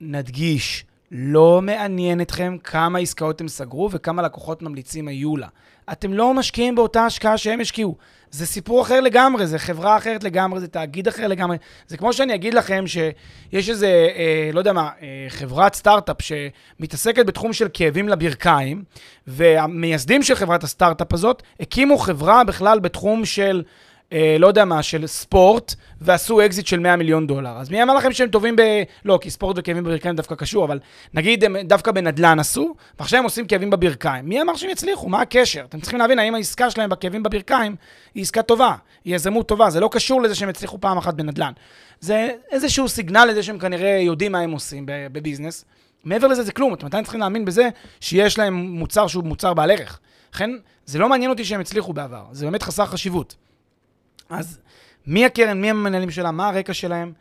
נדגיש, 0.00 0.84
לא 1.10 1.60
מעניין 1.62 2.20
אתכם 2.20 2.56
כמה 2.64 2.98
עסקאות 2.98 3.40
הם 3.40 3.48
סגרו 3.48 3.90
וכמה 3.92 4.22
לקוחות 4.22 4.62
ממליצים 4.62 5.08
היו 5.08 5.36
לה. 5.36 5.48
אתם 5.92 6.12
לא 6.12 6.34
משקיעים 6.34 6.74
באותה 6.74 7.04
השקעה 7.04 7.38
שהם 7.38 7.60
השקיעו. 7.60 7.96
זה 8.30 8.46
סיפור 8.46 8.82
אחר 8.82 9.00
לגמרי, 9.00 9.46
זה 9.46 9.58
חברה 9.58 9.96
אחרת 9.96 10.24
לגמרי, 10.24 10.60
זה 10.60 10.68
תאגיד 10.68 11.08
אחר 11.08 11.26
לגמרי. 11.26 11.56
זה 11.86 11.96
כמו 11.96 12.12
שאני 12.12 12.34
אגיד 12.34 12.54
לכם 12.54 12.84
שיש 12.86 13.70
איזה, 13.70 14.08
אה, 14.16 14.50
לא 14.52 14.58
יודע 14.58 14.72
מה, 14.72 14.90
אה, 15.02 15.26
חברת 15.28 15.74
סטארט-אפ 15.74 16.16
שמתעסקת 16.20 17.26
בתחום 17.26 17.52
של 17.52 17.68
כאבים 17.72 18.08
לברכיים, 18.08 18.84
והמייסדים 19.26 20.22
של 20.22 20.34
חברת 20.34 20.64
הסטארט-אפ 20.64 21.12
הזאת 21.12 21.42
הקימו 21.60 21.98
חברה 21.98 22.44
בכלל 22.44 22.78
בתחום 22.78 23.24
של... 23.24 23.62
אה, 24.12 24.36
לא 24.38 24.46
יודע 24.46 24.64
מה, 24.64 24.82
של 24.82 25.06
ספורט, 25.06 25.74
ועשו 26.00 26.46
אקזיט 26.46 26.66
של 26.66 26.80
100 26.80 26.96
מיליון 26.96 27.26
דולר. 27.26 27.56
אז 27.58 27.70
מי 27.70 27.82
אמר 27.82 27.94
לכם 27.94 28.12
שהם 28.12 28.28
טובים 28.28 28.56
ב... 28.56 28.62
לא, 29.04 29.18
כי 29.22 29.30
ספורט 29.30 29.56
וכאבים 29.58 29.84
בברכיים 29.84 30.16
דווקא 30.16 30.34
קשור, 30.34 30.64
אבל 30.64 30.78
נגיד 31.14 31.44
הם 31.44 31.56
דווקא 31.56 31.90
בנדל"ן 31.90 32.38
עשו, 32.38 32.74
ועכשיו 32.98 33.18
הם 33.18 33.24
עושים 33.24 33.46
כאבים 33.46 33.70
בברכיים. 33.70 34.24
מי 34.28 34.42
אמר 34.42 34.56
שהם 34.56 34.70
יצליחו? 34.70 35.08
מה 35.08 35.20
הקשר? 35.20 35.64
אתם 35.68 35.80
צריכים 35.80 35.98
להבין 35.98 36.18
האם 36.18 36.34
העסקה 36.34 36.70
שלהם 36.70 36.90
בכאבים 36.90 37.22
בברכיים 37.22 37.76
היא 38.14 38.22
עסקה 38.22 38.42
טובה, 38.42 38.74
היא 39.04 39.14
יזמות 39.14 39.48
טובה, 39.48 39.70
זה 39.70 39.80
לא 39.80 39.88
קשור 39.92 40.22
לזה 40.22 40.34
שהם 40.34 40.48
הצליחו 40.48 40.80
פעם 40.80 40.98
אחת 40.98 41.14
בנדל"ן. 41.14 41.52
זה 42.00 42.28
איזשהו 42.50 42.88
signal 42.88 43.24
לזה 43.24 43.42
שהם 43.42 43.58
כנראה 43.58 43.98
יודעים 44.02 44.32
מה 44.32 44.38
הם 44.40 44.50
עושים 44.50 44.84
ב 44.86 44.94
business. 44.94 45.64
מעבר 46.04 46.26
לזה 46.26 46.42
זה 46.42 46.52
כלום, 46.52 46.74
אתם 46.74 46.86
עדיין 46.86 47.04
צריכים 47.04 47.20
להאמין 47.20 47.44
בזה 47.44 47.68
שיש 48.00 48.38
להם 48.38 48.54
מוצר 48.54 49.06
שהוא 49.06 49.24
מוצר 49.24 49.54
בעל 49.54 49.70
ערך. 49.70 49.98
לכן, 50.34 50.50
זה 50.86 50.98
לא 50.98 51.08
מעניין 51.08 51.30
אותי 51.30 51.44
שהם 51.44 51.60
הצליחו 51.60 51.92
בעבר, 51.92 52.24
זה 52.32 52.44
באמת 52.44 52.62
חסר 52.62 52.86
חשיבות. 52.86 53.36
אז 54.30 54.58
מי 55.06 55.26
הקרן, 55.26 55.60
מי 55.60 55.70
המנהלים 55.70 56.10
שלה, 56.10 56.30
מה 56.30 56.48
הרקע 56.48 56.74
שלהם, 56.74 57.12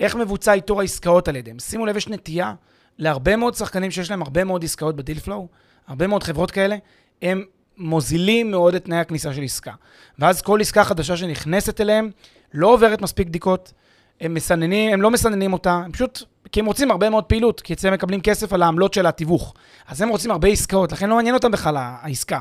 איך 0.00 0.16
מבוצע 0.16 0.52
איתור 0.52 0.80
העסקאות 0.80 1.28
על 1.28 1.36
ידיהם. 1.36 1.58
שימו 1.58 1.86
לב, 1.86 1.96
יש 1.96 2.08
נטייה 2.08 2.54
להרבה 2.98 3.36
מאוד 3.36 3.54
שחקנים 3.54 3.90
שיש 3.90 4.10
להם 4.10 4.22
הרבה 4.22 4.44
מאוד 4.44 4.64
עסקאות 4.64 4.96
בדיל 4.96 5.18
פלואו, 5.20 5.48
הרבה 5.86 6.06
מאוד 6.06 6.22
חברות 6.22 6.50
כאלה, 6.50 6.76
הם 7.22 7.44
מוזילים 7.76 8.50
מאוד 8.50 8.74
את 8.74 8.84
תנאי 8.84 8.98
הכניסה 8.98 9.34
של 9.34 9.42
עסקה. 9.42 9.72
ואז 10.18 10.42
כל 10.42 10.60
עסקה 10.60 10.84
חדשה 10.84 11.16
שנכנסת 11.16 11.80
אליהם 11.80 12.10
לא 12.54 12.68
עוברת 12.68 13.02
מספיק 13.02 13.28
בדיקות, 13.28 13.72
הם 14.20 14.34
מסננים, 14.34 14.92
הם 14.92 15.02
לא 15.02 15.10
מסננים 15.10 15.52
אותה, 15.52 15.72
הם 15.72 15.92
פשוט, 15.92 16.22
כי 16.52 16.60
הם 16.60 16.66
רוצים 16.66 16.90
הרבה 16.90 17.10
מאוד 17.10 17.24
פעילות, 17.24 17.60
כי 17.60 17.72
אצלם 17.72 17.92
מקבלים 17.92 18.20
כסף 18.20 18.52
על 18.52 18.62
העמלות 18.62 18.94
של 18.94 19.06
התיווך. 19.06 19.54
אז 19.88 20.02
הם 20.02 20.08
רוצים 20.08 20.30
הרבה 20.30 20.48
עסקאות, 20.48 20.92
לכן 20.92 21.08
לא 21.08 21.16
מעניין 21.16 21.34
אותם 21.34 21.50
בכלל 21.50 21.76
העסקה. 21.78 22.40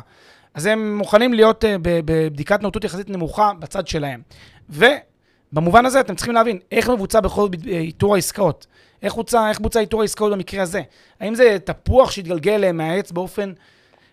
אז 0.54 0.66
הם 0.66 0.98
מוכנים 0.98 1.34
להיות 1.34 1.64
uh, 1.64 1.68
בבדיקת 1.82 2.62
נאותות 2.62 2.84
יחסית 2.84 3.10
נמוכה 3.10 3.52
בצד 3.60 3.88
שלהם. 3.88 4.22
ובמובן 4.70 5.86
הזה 5.86 6.00
אתם 6.00 6.16
צריכים 6.16 6.34
להבין 6.34 6.60
איך 6.72 6.90
מבוצע 6.90 7.20
בכל 7.20 7.48
אה, 7.68 7.78
איתור 7.78 8.16
העסקאות. 8.16 8.68
איך 9.04 9.16
בוצע, 9.16 9.50
איך 9.50 9.60
בוצע 9.60 9.80
איתור 9.80 10.02
העסקאות 10.02 10.32
במקרה 10.32 10.64
הזה? 10.64 10.82
האם 11.20 11.36
זה 11.36 11.58
תפוח 11.64 12.12
שהתגלגל 12.12 12.72
מהעץ 12.72 13.12
באופן 13.12 13.54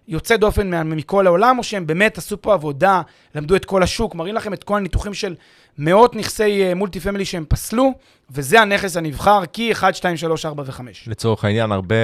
יוצא 0.09 0.37
דופן 0.37 0.89
מכל 0.97 1.27
העולם, 1.27 1.59
או 1.59 1.63
שהם 1.65 1.87
באמת 1.87 2.19
עשו 2.19 2.43
פה 2.43 2.55
עבודה, 2.55 3.03
למדו 3.35 3.57
את 3.57 3.65
כל 3.65 3.83
השוק, 3.83 4.15
מראים 4.15 4.35
לכם 4.35 4.53
את 4.53 4.65
כל 4.65 4.77
הניתוחים 4.77 5.15
של 5.15 5.35
מאות 5.79 6.17
נכסי 6.17 6.75
מולטי 6.75 7.01
פמילי 7.01 7.25
שהם 7.25 7.45
פסלו, 7.49 7.93
וזה 8.31 8.61
הנכס 8.61 8.97
הנבחר, 8.97 9.47
כי 9.53 9.73
1, 9.73 9.95
2, 9.95 10.17
3, 10.17 10.47
4 10.47 10.63
ו-5. 10.67 10.81
לצורך 11.07 11.45
העניין, 11.45 11.73
הרבה, 11.73 11.95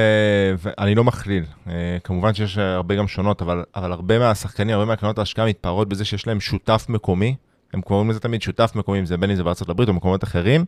אני 0.79 0.95
לא 0.95 1.05
מכליל, 1.05 1.45
אה, 1.69 1.73
כמובן 2.05 2.35
שיש 2.35 2.59
הרבה 2.59 2.95
גם 2.95 3.09
שונות, 3.09 3.43
אבל, 3.43 3.65
אבל 3.77 3.93
הרבה 3.93 4.19
מהשחקנים, 4.19 4.75
הרבה 4.75 4.85
מהקרנות 4.85 5.19
ההשקעה 5.19 5.47
מתפארות 5.47 5.89
בזה 5.89 6.05
שיש 6.05 6.27
להם 6.27 6.41
שותף 6.41 6.87
מקומי, 6.89 7.35
הם 7.73 7.81
קוראים 7.81 8.11
לזה 8.11 8.21
תמיד 8.21 8.43
שותף 8.43 8.73
מקומי, 8.75 8.99
אם 8.99 9.07
זה 9.07 9.17
בין 9.17 9.31
אם 9.31 9.37
זה 9.37 9.45
בארצות 9.45 9.69
הברית 9.69 9.89
או 9.89 9.95
מקומות 9.95 10.25
אחרים. 10.25 10.65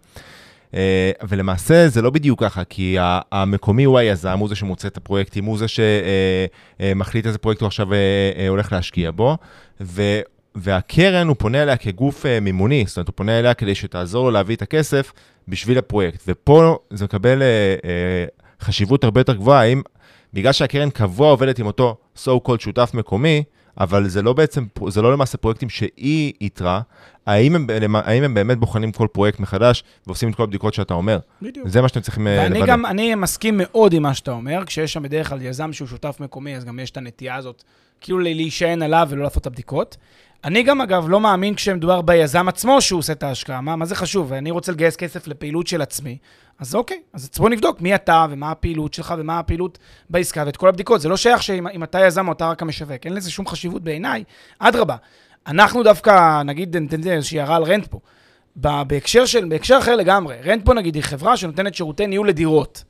אה, 0.74 1.10
ולמעשה 1.28 1.88
זה 1.88 2.02
לא 2.02 2.10
בדיוק 2.10 2.42
ככה, 2.42 2.64
כי 2.64 2.96
המקומי 3.32 3.84
הוא 3.84 3.98
היזם, 3.98 4.38
הוא 4.38 4.48
זה 4.48 4.54
שמוצא 4.54 4.88
את 4.88 4.96
הפרויקטים, 4.96 5.44
הוא 5.44 5.58
זה 5.58 5.66
שמחליט 5.68 7.24
אה, 7.24 7.28
איזה 7.28 7.38
פרויקט 7.38 7.60
הוא 7.60 7.66
עכשיו 7.66 7.88
הולך 8.48 8.72
להשקיע 8.72 9.10
בו, 9.10 9.36
ו... 9.80 10.02
והקרן, 10.56 11.28
הוא 11.28 11.36
פונה 11.38 11.62
אליה 11.62 11.76
כגוף 11.76 12.26
מימוני, 12.42 12.84
זאת 12.86 12.96
אומרת, 12.96 13.08
הוא 13.08 13.14
פונה 13.16 13.38
אליה 13.38 13.54
כדי 13.54 13.74
שתעזור 13.74 14.24
לו 14.24 14.30
להביא 14.30 14.56
את 14.56 14.62
הכסף 14.62 15.12
בשביל 15.48 15.78
הפרויקט. 15.78 16.22
ופה 16.26 16.78
זה 16.90 17.04
מקבל 17.04 17.42
אה, 17.42 17.74
אה, 17.84 18.24
חשיבות 18.60 19.04
הרבה 19.04 19.20
יותר 19.20 19.34
גבוהה, 19.34 19.60
האם 19.60 19.82
בגלל 20.32 20.52
שהקרן 20.52 20.90
קבוע 20.90 21.30
עובדת 21.30 21.58
עם 21.58 21.66
אותו 21.66 21.96
so 22.16 22.28
called 22.48 22.60
שותף 22.60 22.90
מקומי, 22.94 23.42
אבל 23.78 24.08
זה 24.08 24.22
לא 24.22 24.32
בעצם, 24.32 24.64
זה 24.88 25.02
לא 25.02 25.12
למעשה 25.12 25.38
פרויקטים 25.38 25.68
שהיא 25.68 26.32
איתרה, 26.40 26.80
האם 27.26 27.54
הם, 27.54 27.66
האם 27.96 28.22
הם 28.22 28.34
באמת 28.34 28.58
בוחנים 28.58 28.92
כל 28.92 29.06
פרויקט 29.12 29.40
מחדש 29.40 29.84
ועושים 30.06 30.30
את 30.30 30.34
כל 30.34 30.42
הבדיקות 30.42 30.74
שאתה 30.74 30.94
אומר? 30.94 31.18
בדיוק. 31.42 31.68
זה 31.68 31.82
מה 31.82 31.88
שאתם 31.88 32.00
צריכים 32.00 32.26
לוודא. 32.26 32.42
ואני 32.42 32.66
גם, 32.66 32.86
אני 32.86 33.14
מסכים 33.14 33.54
מאוד 33.56 33.92
עם 33.92 34.02
מה 34.02 34.14
שאתה 34.14 34.30
אומר, 34.30 34.64
כשיש 34.66 34.92
שם 34.92 35.02
בדרך 35.02 35.28
כלל 35.28 35.42
יזם 35.42 35.72
שהוא 35.72 35.88
שותף 35.88 36.16
מקומי, 36.20 36.56
אז 36.56 36.64
גם 36.64 36.78
יש 36.78 36.90
את 36.90 36.96
הנטייה 36.96 37.36
הזאת, 37.36 37.62
כאילו 38.00 38.18
להישען 38.18 38.82
עליו 38.82 39.06
ולא 39.10 39.22
לעשות 39.22 39.40
את 39.40 39.46
הבדיקות. 39.46 39.96
אני 40.46 40.62
גם, 40.62 40.80
אגב, 40.80 41.08
לא 41.08 41.20
מאמין 41.20 41.54
כשמדובר 41.54 42.02
ביזם 42.02 42.48
עצמו 42.48 42.80
שהוא 42.80 42.98
עושה 42.98 43.12
את 43.12 43.22
ההשקעה. 43.22 43.60
מה, 43.60 43.76
מה 43.76 43.84
זה 43.84 43.94
חשוב? 43.94 44.32
אני 44.32 44.50
רוצה 44.50 44.72
לגייס 44.72 44.96
כסף 44.96 45.26
לפעילות 45.26 45.66
של 45.66 45.82
עצמי. 45.82 46.18
אז 46.58 46.74
אוקיי, 46.74 47.00
אז 47.12 47.30
בואו 47.36 47.48
נבדוק 47.48 47.80
מי 47.80 47.94
אתה 47.94 48.26
ומה 48.30 48.50
הפעילות 48.50 48.94
שלך 48.94 49.14
ומה 49.18 49.38
הפעילות 49.38 49.78
בעסקה 50.10 50.42
ואת 50.46 50.56
כל 50.56 50.68
הבדיקות. 50.68 51.00
זה 51.00 51.08
לא 51.08 51.16
שייך 51.16 51.42
שאם 51.42 51.82
אתה 51.82 52.00
יזם 52.00 52.28
או 52.28 52.32
אתה 52.32 52.50
רק 52.50 52.62
המשווק, 52.62 53.04
אין 53.04 53.14
לזה 53.14 53.30
שום 53.30 53.46
חשיבות 53.46 53.82
בעיניי. 53.82 54.24
אדרבה, 54.58 54.96
אנחנו 55.46 55.82
דווקא, 55.82 56.42
נגיד, 56.42 56.76
ניתן 56.76 57.10
איזושהי 57.10 57.40
הערה 57.40 57.56
על 57.56 57.62
רנט 57.62 57.86
פה. 57.86 57.98
בהקשר, 58.56 59.26
של, 59.26 59.44
בהקשר 59.48 59.78
אחר 59.78 59.96
לגמרי, 59.96 60.36
רנט 60.44 60.64
פה 60.64 60.74
נגיד 60.74 60.94
היא 60.94 61.02
חברה 61.02 61.36
שנותנת 61.36 61.74
שירותי 61.74 62.06
ניהול 62.06 62.28
לדירות. 62.28 62.84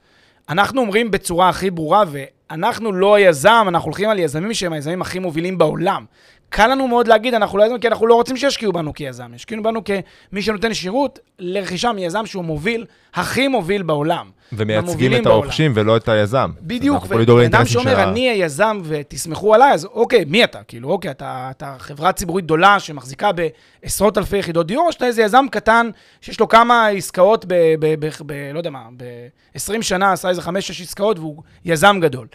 אנחנו 0.48 0.80
אומרים 0.80 1.10
בצורה 1.10 1.48
הכי 1.48 1.70
ברורה, 1.70 2.04
ואנחנו 2.08 2.92
לא 2.92 3.14
היזם, 3.14 3.64
אנחנו 3.68 3.86
הולכים 3.86 4.10
על 4.10 4.18
יזמים 4.18 4.54
שהם 4.54 4.72
היזמים 4.72 5.02
הכי 5.02 5.18
מובילים 5.18 5.58
בעולם. 5.58 6.04
קל 6.48 6.66
לנו 6.66 6.88
מאוד 6.88 7.08
להגיד, 7.08 7.34
אנחנו 7.34 7.58
לא 7.58 7.64
יזמים, 7.64 7.80
כי 7.80 7.88
אנחנו 7.88 8.06
לא 8.06 8.14
רוצים 8.14 8.36
שישקיעו 8.36 8.72
בנו 8.72 8.94
כיזם. 8.94 9.34
ישקיעו 9.34 9.62
בנו 9.62 9.80
כמי 9.84 10.42
שנותן 10.42 10.74
שירות 10.74 11.18
לרכישה 11.38 11.92
מיזם 11.92 12.26
שהוא 12.26 12.44
מוביל, 12.44 12.84
הכי 13.14 13.48
מוביל 13.48 13.82
בעולם. 13.82 14.30
ומייצגים 14.52 15.14
את 15.14 15.26
הרוכשים 15.26 15.72
ולא 15.74 15.96
את 15.96 16.08
היזם. 16.08 16.50
בדיוק, 16.60 17.04
ובן 17.08 17.66
שאומר, 17.66 18.02
אני 18.02 18.30
היזם 18.30 18.80
ותסמכו 18.84 19.54
עליי, 19.54 19.72
אז 19.72 19.84
אוקיי, 19.84 20.24
מי 20.24 20.44
אתה? 20.44 20.62
כאילו, 20.68 20.90
אוקיי, 20.90 21.10
אתה, 21.10 21.48
אתה 21.50 21.74
חברה 21.78 22.12
ציבורית 22.12 22.44
גדולה 22.44 22.80
שמחזיקה 22.80 23.30
בעשרות 23.32 24.18
אלפי 24.18 24.36
יחידות 24.36 24.66
דיור, 24.66 24.86
או 24.86 24.92
שאתה 24.92 25.06
איזה 25.06 25.22
יזם 25.22 25.46
קטן 25.50 25.90
שיש 26.20 26.40
לו 26.40 26.48
כמה 26.48 26.86
עסקאות 26.86 27.44
ב... 27.48 27.54
ב, 27.80 28.06
ב, 28.06 28.10
ב 28.26 28.32
לא 28.52 28.58
יודע 28.58 28.70
מה, 28.70 28.82
ב-20 28.96 29.82
שנה 29.82 30.12
עשה 30.12 30.28
איזה 30.28 30.42
5-6 30.42 30.46
עסקאות 30.82 31.18
והוא 31.18 31.42
יזם 31.64 31.98
גדול. 32.00 32.26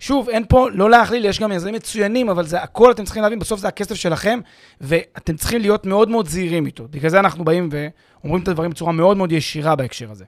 שוב, 0.00 0.28
אין 0.28 0.44
פה, 0.48 0.68
לא 0.70 0.90
להכליל, 0.90 1.24
יש 1.24 1.40
גם 1.40 1.52
יזמים 1.52 1.74
מצוינים, 1.74 2.28
אבל 2.28 2.46
זה 2.46 2.62
הכל, 2.62 2.90
אתם 2.90 3.04
צריכים 3.04 3.22
להבין, 3.22 3.38
בסוף 3.38 3.60
זה 3.60 3.68
הכסף 3.68 3.94
שלכם, 3.94 4.40
ואתם 4.80 5.36
צריכים 5.36 5.60
להיות 5.60 5.86
מאוד 5.86 6.08
מאוד 6.08 6.28
זהירים 6.28 6.66
איתו. 6.66 6.88
בגלל 6.90 7.10
זה 7.10 7.20
אנחנו 7.20 7.44
באים 7.44 7.68
ואומרים 7.72 8.42
את 8.42 8.48
הדברים 8.48 8.70
בצורה 8.70 8.92
מאוד 8.92 9.16
מאוד 9.16 9.32
ישירה 9.32 9.76
בהקשר 9.76 10.10
הזה. 10.10 10.24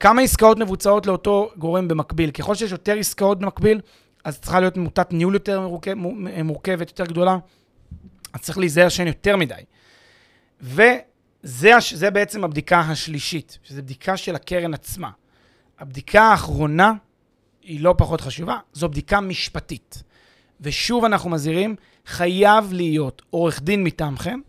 כמה 0.00 0.22
עסקאות 0.22 0.58
מבוצעות 0.58 1.06
לאותו 1.06 1.50
גורם 1.58 1.88
במקביל? 1.88 2.30
ככל 2.30 2.54
שיש 2.54 2.72
יותר 2.72 2.96
עסקאות 2.98 3.38
במקביל, 3.38 3.80
אז 4.24 4.40
צריכה 4.40 4.60
להיות 4.60 4.76
מוטת 4.76 5.12
ניהול 5.12 5.34
יותר 5.34 5.60
מורכב, 5.60 5.94
מורכבת, 6.44 6.88
יותר 6.88 7.04
גדולה, 7.04 7.38
אז 8.32 8.40
צריך 8.40 8.58
להיזהר 8.58 8.88
שאין 8.88 9.08
יותר 9.08 9.36
מדי. 9.36 9.54
וזה 10.60 12.10
בעצם 12.12 12.44
הבדיקה 12.44 12.80
השלישית, 12.80 13.58
שזו 13.62 13.82
בדיקה 13.82 14.16
של 14.16 14.34
הקרן 14.34 14.74
עצמה. 14.74 15.10
הבדיקה 15.78 16.22
האחרונה 16.22 16.92
היא 17.62 17.80
לא 17.80 17.94
פחות 17.98 18.20
חשובה, 18.20 18.58
זו 18.72 18.88
בדיקה 18.88 19.20
משפטית. 19.20 20.02
ושוב 20.60 21.04
אנחנו 21.04 21.30
מזהירים, 21.30 21.76
חייב 22.06 22.72
להיות 22.72 23.22
עורך 23.30 23.62
דין 23.62 23.84
מטעמכם, 23.84 24.40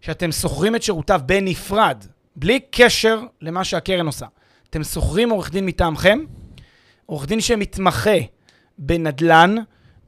שאתם 0.00 0.32
שוכרים 0.32 0.76
את 0.76 0.82
שירותיו 0.82 1.20
בנפרד, 1.26 2.04
בלי 2.36 2.60
קשר 2.70 3.20
למה 3.40 3.64
שהקרן 3.64 4.06
עושה. 4.06 4.26
אתם 4.70 4.84
שוכרים 4.84 5.30
עורך 5.30 5.50
דין 5.50 5.66
מטעמכם, 5.66 6.18
עורך 7.06 7.26
דין 7.26 7.40
שמתמחה 7.40 8.16
בנדל"ן, 8.78 9.54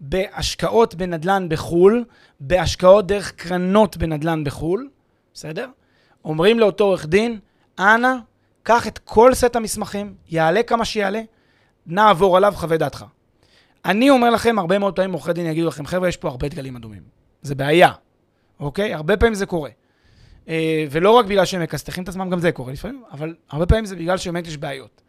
בהשקעות 0.00 0.94
בנדל"ן 0.94 1.48
בחו"ל, 1.48 2.04
בהשקעות 2.40 3.06
דרך 3.06 3.32
קרנות 3.32 3.96
בנדל"ן 3.96 4.44
בחו"ל, 4.44 4.88
בסדר? 5.34 5.68
אומרים 6.24 6.58
לאותו 6.58 6.84
עורך 6.84 7.06
דין, 7.06 7.38
אנא, 7.78 8.14
קח 8.62 8.86
את 8.86 8.98
כל 8.98 9.34
סט 9.34 9.56
המסמכים, 9.56 10.14
יעלה 10.28 10.62
כמה 10.62 10.84
שיעלה, 10.84 11.22
נעבור 11.86 12.36
עליו, 12.36 12.52
חווה 12.56 12.76
דעתך. 12.76 13.04
אני 13.84 14.10
אומר 14.10 14.30
לכם, 14.30 14.58
הרבה 14.58 14.78
מאוד 14.78 14.96
פעמים 14.96 15.12
עורכי 15.12 15.32
דין 15.32 15.46
יגידו 15.46 15.68
לכם, 15.68 15.86
חבר'ה, 15.86 16.08
יש 16.08 16.16
פה 16.16 16.28
הרבה 16.28 16.48
דגלים 16.48 16.76
אדומים. 16.76 17.02
זה 17.42 17.54
בעיה, 17.54 17.90
אוקיי? 18.60 18.94
הרבה 18.94 19.16
פעמים 19.16 19.34
זה 19.34 19.46
קורה. 19.46 19.70
אה, 20.48 20.86
ולא 20.90 21.10
רק 21.10 21.26
בגלל 21.26 21.44
שהם 21.44 21.62
מכסתחים 21.62 22.04
את 22.04 22.08
עצמם, 22.08 22.30
גם 22.30 22.38
זה 22.38 22.52
קורה 22.52 22.72
לפעמים, 22.72 23.02
אבל 23.12 23.34
הרבה 23.50 23.66
פעמים 23.66 23.84
זה 23.84 23.96
בגלל 23.96 24.16
שבאמת 24.16 24.46
יש 24.46 24.56
בעיות. 24.56 25.02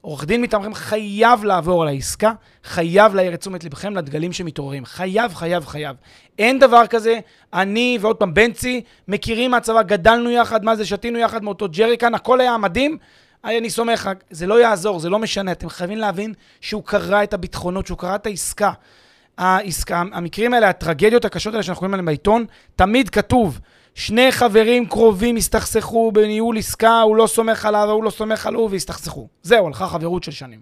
עורך 0.00 0.24
דין 0.24 0.42
מטעמכם 0.42 0.74
חייב 0.74 1.44
לעבור 1.44 1.82
על 1.82 1.88
העסקה, 1.88 2.32
חייב 2.64 3.14
להעיר 3.14 3.34
את 3.34 3.40
תשומת 3.40 3.64
לבכם 3.64 3.96
לדגלים 3.96 4.32
שמתעוררים. 4.32 4.84
חייב, 4.84 5.34
חייב, 5.34 5.66
חייב. 5.66 5.96
אין 6.38 6.58
דבר 6.58 6.86
כזה, 6.86 7.18
אני 7.52 7.98
ועוד 8.00 8.16
פעם 8.16 8.34
בנצי, 8.34 8.82
מכירים 9.08 9.50
מהצבא, 9.50 9.82
גדלנו 9.82 10.30
יחד, 10.30 10.64
מה 10.64 10.76
זה, 10.76 10.86
שתינו 10.86 11.18
יחד 11.18 11.44
מאותו 11.44 11.68
ג'ריקן, 11.68 12.14
הכל 12.14 12.40
היה 12.40 12.58
מדהים, 12.58 12.98
אני 13.44 13.70
סומך, 13.70 14.10
זה 14.30 14.46
לא 14.46 14.60
יעזור, 14.60 15.00
זה 15.00 15.10
לא 15.10 15.18
משנה. 15.18 15.52
אתם 15.52 15.68
חייבים 15.68 15.98
להבין 15.98 16.34
שהוא 16.60 16.82
קרא 16.84 17.22
את 17.22 17.34
הביטחונות, 17.34 17.86
שהוא 17.86 17.98
קרא 17.98 18.14
את 18.14 18.26
העסקה. 18.26 18.72
העסקה, 19.38 20.02
המקרים 20.12 20.54
האלה, 20.54 20.68
הטרגדיות 20.68 21.24
הקשות 21.24 21.52
האלה 21.54 21.62
שאנחנו 21.62 21.80
רואים 21.80 21.94
עליהן 21.94 22.06
בעיתון, 22.06 22.46
תמיד 22.76 23.10
כתוב, 23.10 23.60
שני 23.94 24.32
חברים 24.32 24.86
קרובים 24.86 25.36
הסתכסכו 25.36 26.12
בניהול 26.12 26.58
עסקה, 26.58 27.00
הוא 27.00 27.16
לא 27.16 27.26
סומך 27.26 27.64
עליו, 27.64 27.90
הוא 27.90 28.04
לא 28.04 28.10
סומך 28.10 28.46
עליו, 28.46 28.68
והסתכסכו. 28.70 29.28
זהו, 29.42 29.66
הלכה 29.66 29.88
חברות 29.88 30.24
של 30.24 30.32
שנים. 30.32 30.60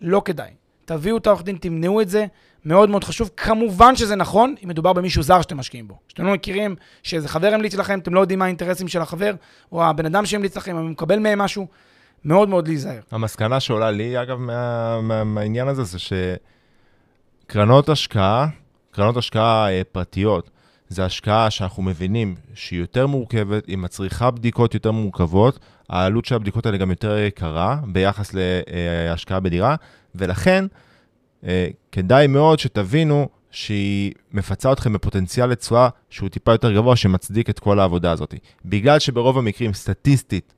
לא 0.00 0.22
כדאי. 0.24 0.50
תביאו 0.84 1.16
את 1.16 1.26
העורך 1.26 1.42
דין, 1.42 1.56
תמנעו 1.56 2.00
את 2.00 2.08
זה, 2.08 2.26
מאוד 2.66 2.90
מאוד 2.90 3.04
חשוב. 3.04 3.30
כמובן 3.36 3.96
שזה 3.96 4.16
נכון 4.16 4.54
אם 4.64 4.68
מדובר 4.68 4.92
במישהו 4.92 5.22
זר 5.22 5.42
שאתם 5.42 5.56
משקיעים 5.56 5.88
בו. 5.88 5.98
שאתם 6.08 6.26
לא 6.26 6.32
מכירים 6.32 6.76
שאיזה 7.02 7.28
חבר 7.28 7.54
המליץ 7.54 7.74
לכם, 7.74 7.98
אתם 7.98 8.14
לא 8.14 8.20
יודעים 8.20 8.38
מה 8.38 8.44
האינטרסים 8.44 8.88
של 8.88 9.00
החבר, 9.00 9.34
או 9.72 9.84
הבן 9.84 10.06
אדם 10.06 10.26
שהמליץ 10.26 10.56
לכם, 10.56 10.76
אם 10.76 10.82
הוא 10.82 10.90
מקבל 10.90 11.18
מהם 11.18 11.38
משהו, 11.38 11.66
מאוד 12.24 12.48
מאוד 12.48 12.68
להיזהר. 12.68 13.00
המסקנה 13.10 13.60
שעולה 13.60 13.90
לי, 13.90 14.22
אגב, 14.22 14.38
מה, 14.38 15.00
מה, 15.00 15.24
מהעניין 15.24 15.68
הזה, 15.68 15.84
זה 15.84 15.98
שקרנות 17.46 17.88
השקעה, 17.88 18.48
קרנות 18.90 19.16
השקעה 19.16 19.70
אה, 19.70 19.82
פרטיות, 19.92 20.50
זה 20.88 21.04
השקעה 21.04 21.50
שאנחנו 21.50 21.82
מבינים 21.82 22.34
שהיא 22.54 22.80
יותר 22.80 23.06
מורכבת, 23.06 23.66
היא 23.66 23.78
מצריכה 23.78 24.30
בדיקות 24.30 24.74
יותר 24.74 24.90
מורכבות, 24.90 25.58
העלות 25.88 26.24
של 26.24 26.34
הבדיקות 26.34 26.66
האלה 26.66 26.78
גם 26.78 26.90
יותר 26.90 27.18
יקרה 27.18 27.76
ביחס 27.86 28.34
להשקעה 28.34 29.40
בדירה, 29.40 29.76
ולכן 30.14 30.64
אה, 30.64 30.85
כדאי 31.92 32.26
מאוד 32.26 32.58
שתבינו 32.58 33.28
שהיא 33.50 34.12
מפצה 34.32 34.72
אתכם 34.72 34.92
בפוטנציאל 34.92 35.46
לתשואה 35.46 35.88
שהוא 36.10 36.28
טיפה 36.28 36.52
יותר 36.52 36.72
גבוה, 36.72 36.96
שמצדיק 36.96 37.50
את 37.50 37.58
כל 37.58 37.78
העבודה 37.78 38.12
הזאת. 38.12 38.34
בגלל 38.64 38.98
שברוב 38.98 39.38
המקרים, 39.38 39.74
סטטיסטית, 39.74 40.52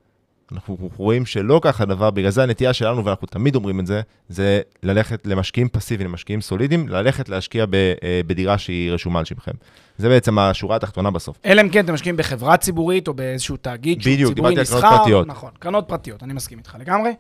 אנחנו 0.53 0.77
רואים 0.97 1.27
שלא 1.27 1.61
ככה 1.65 1.83
הדבר, 1.83 2.11
בגלל 2.11 2.31
זה 2.31 2.43
הנטייה 2.43 2.73
שלנו, 2.73 3.05
ואנחנו 3.05 3.27
תמיד 3.27 3.55
אומרים 3.55 3.81
את 3.81 3.87
זה, 3.87 4.01
זה 4.29 4.61
ללכת 4.83 5.27
למשקיעים 5.27 5.69
פסיביים, 5.69 6.11
למשקיעים 6.11 6.41
סולידיים, 6.41 6.89
ללכת 6.89 7.29
להשקיע 7.29 7.67
ב, 7.67 7.75
אה, 7.75 8.21
בדירה 8.27 8.59
שהיא 8.59 8.93
רשומה 8.93 9.19
על 9.19 9.25
שמכם. 9.25 9.53
זה 9.99 10.09
בעצם 10.09 10.39
השורה 10.39 10.77
התחתונה 10.77 11.11
בסוף. 11.11 11.39
אלא 11.45 11.61
אם 11.63 11.69
כן 11.69 11.85
אתם 11.85 11.95
משקיעים 11.95 12.17
בחברה 12.17 12.57
ציבורית 12.57 13.09
או 13.09 13.15
באיזשהו 13.15 13.57
תאגיד 13.57 14.03
שהוא 14.03 14.13
בדיוק, 14.13 14.35
ציבורי 14.35 14.55
דיברתי 14.55 14.73
על 14.73 14.79
נסחר. 14.79 14.81
קרנות 14.81 14.99
פרטיות. 14.99 15.27
נכון, 15.27 15.51
קרנות 15.59 15.85
פרטיות, 15.89 16.23
אני 16.23 16.33
מסכים 16.33 16.59
איתך 16.59 16.77
לגמרי. 16.81 17.11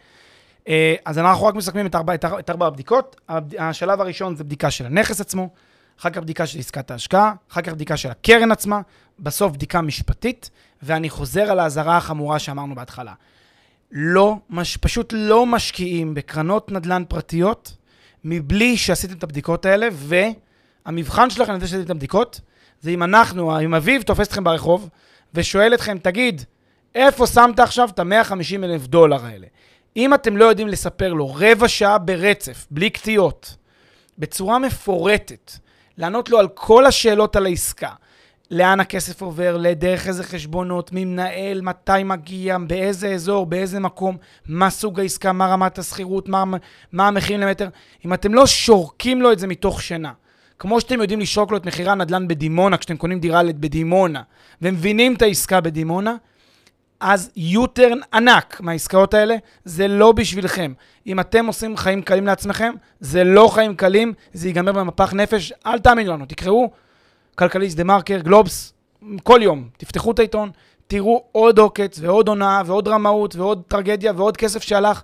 אה, 0.68 0.94
אז 1.04 1.18
אנחנו 1.18 1.46
רק 1.46 1.54
מסכמים 1.54 1.86
את 1.86 1.94
ארבע, 1.94 2.14
את 2.14 2.50
ארבע, 2.50 2.66
הבדיקות. 2.66 3.16
הבד- 3.28 3.54
השלב 3.58 4.00
הראשון 4.00 4.36
זה 4.36 4.44
בדיקה 4.44 4.70
של 4.70 4.86
הנכס 4.86 5.20
עצמו, 5.20 5.48
אחר 6.00 6.10
כך 6.10 6.18
בדיקה 6.18 6.46
של 6.46 6.58
עסקת 6.58 6.90
ההשקעה, 6.90 7.32
אחר 7.52 7.62
כך 7.62 7.72
בדיקה 7.72 7.96
של 7.96 8.10
הקרן 8.10 8.52
עצמה, 8.52 8.80
בסוף 9.18 9.52
בדיקה 9.52 9.80
משפטית, 9.80 10.50
ואני 10.82 11.10
חוזר 11.10 11.42
על 11.50 11.58
האזהרה 11.58 11.96
החמורה 11.96 12.38
שאמרנו 12.38 12.74
בהתחלה. 12.74 13.12
לא, 13.92 14.36
מש, 14.50 14.76
פשוט 14.76 15.12
לא 15.16 15.46
משקיעים 15.46 16.14
בקרנות 16.14 16.72
נדל"ן 16.72 17.02
פרטיות 17.08 17.76
מבלי 18.24 18.76
שעשיתם 18.76 19.14
את 19.16 19.22
הבדיקות 19.22 19.66
האלה, 19.66 19.88
והמבחן 20.86 21.30
שלכם 21.30 21.54
לזה 21.54 21.66
שעשיתם 21.66 21.84
את 21.84 21.90
הבדיקות, 21.90 22.40
זה 22.80 22.90
אם 22.90 23.02
אנחנו, 23.02 23.60
אם 23.60 23.74
אביב 23.74 24.02
תופס 24.02 24.26
אתכם 24.26 24.44
ברחוב 24.44 24.88
ושואל 25.34 25.74
אתכם, 25.74 25.98
תגיד, 25.98 26.42
איפה 26.94 27.26
שמת 27.26 27.60
עכשיו 27.60 27.88
את 27.88 27.98
ה-150 27.98 28.64
אלף 28.64 28.86
דולר 28.86 29.24
האלה? 29.24 29.46
אם 29.99 30.14
אתם 30.14 30.36
לא 30.36 30.44
יודעים 30.44 30.68
לספר 30.68 31.12
לו 31.12 31.34
רבע 31.34 31.68
שעה 31.68 31.99
ברצף, 31.99 32.66
בלי 32.70 32.90
קטיעות, 32.90 33.57
בצורה 34.18 34.59
מפורטת, 34.59 35.53
לענות 35.99 36.28
לו 36.28 36.38
על 36.38 36.49
כל 36.49 36.86
השאלות 36.86 37.36
על 37.36 37.46
העסקה, 37.46 37.90
לאן 38.51 38.80
הכסף 38.80 39.22
עובר, 39.22 39.57
לדרך 39.57 40.09
איזה 40.09 40.24
חשבונות, 40.24 40.92
מי 40.92 41.05
מנהל, 41.05 41.61
מתי 41.61 42.03
מגיע, 42.05 42.59
באיזה 42.59 43.09
אזור, 43.09 43.46
באיזה 43.46 43.80
מקום, 43.80 44.16
מה 44.49 44.70
סוג 44.70 45.01
העסקה, 45.01 45.32
מה 45.32 45.46
רמת 45.46 45.78
השכירות, 45.78 46.28
מה, 46.28 46.44
מה 46.92 47.09
המחירים 47.09 47.40
למטר. 47.40 47.68
אם 48.07 48.14
אתם 48.14 48.34
לא 48.34 48.46
שורקים 48.46 49.22
לו 49.22 49.32
את 49.32 49.38
זה 49.38 49.46
מתוך 49.46 49.82
שינה, 49.82 50.12
כמו 50.59 50.80
שאתם 50.80 51.01
יודעים 51.01 51.20
לשרוק 51.20 51.51
לו 51.51 51.57
את 51.57 51.66
מחירי 51.66 51.90
הנדל"ן 51.90 52.28
בדימונה, 52.28 52.76
כשאתם 52.76 52.96
קונים 52.96 53.20
דירה 53.20 53.42
בדימונה, 53.44 54.22
ומבינים 54.62 55.14
את 55.14 55.22
העסקה 55.22 55.61
בדימונה, 55.61 56.16
אז 57.01 57.30
יוטרן 57.36 57.99
ענק 58.12 58.61
מהעסקאות 58.61 59.14
האלה, 59.14 59.36
זה 59.64 59.88
לא 59.88 60.12
בשבילכם. 60.12 60.72
אם 61.07 61.20
אתם 61.20 61.46
עושים 61.46 61.76
חיים 61.76 62.03
קלים 62.03 62.26
לעצמכם, 62.26 62.74
זה 63.01 63.24
לא 63.24 63.49
חיים 63.49 63.76
קלים, 63.76 64.12
זה 64.32 64.49
ייגמר 64.49 64.72
במפח 64.72 65.14
נפש, 65.14 65.53
אל 65.66 65.78
תאמינו 65.78 66.12
לנו, 66.12 66.26
תקראו 66.26 66.70
כלכליסט 67.34 67.76
דה 67.76 67.84
מרקר, 67.84 68.18
גלובס, 68.18 68.72
כל 69.22 69.40
יום, 69.42 69.68
תפתחו 69.76 70.11
את 70.11 70.18
העיתון, 70.18 70.51
תראו 70.86 71.24
עוד 71.32 71.59
עוקץ 71.59 71.99
ועוד 72.01 72.28
הונאה 72.28 72.62
ועוד 72.66 72.88
רמאות 72.88 73.36
ועוד 73.36 73.62
טרגדיה 73.68 74.12
ועוד 74.16 74.36
כסף 74.36 74.62
שהלך. 74.62 75.03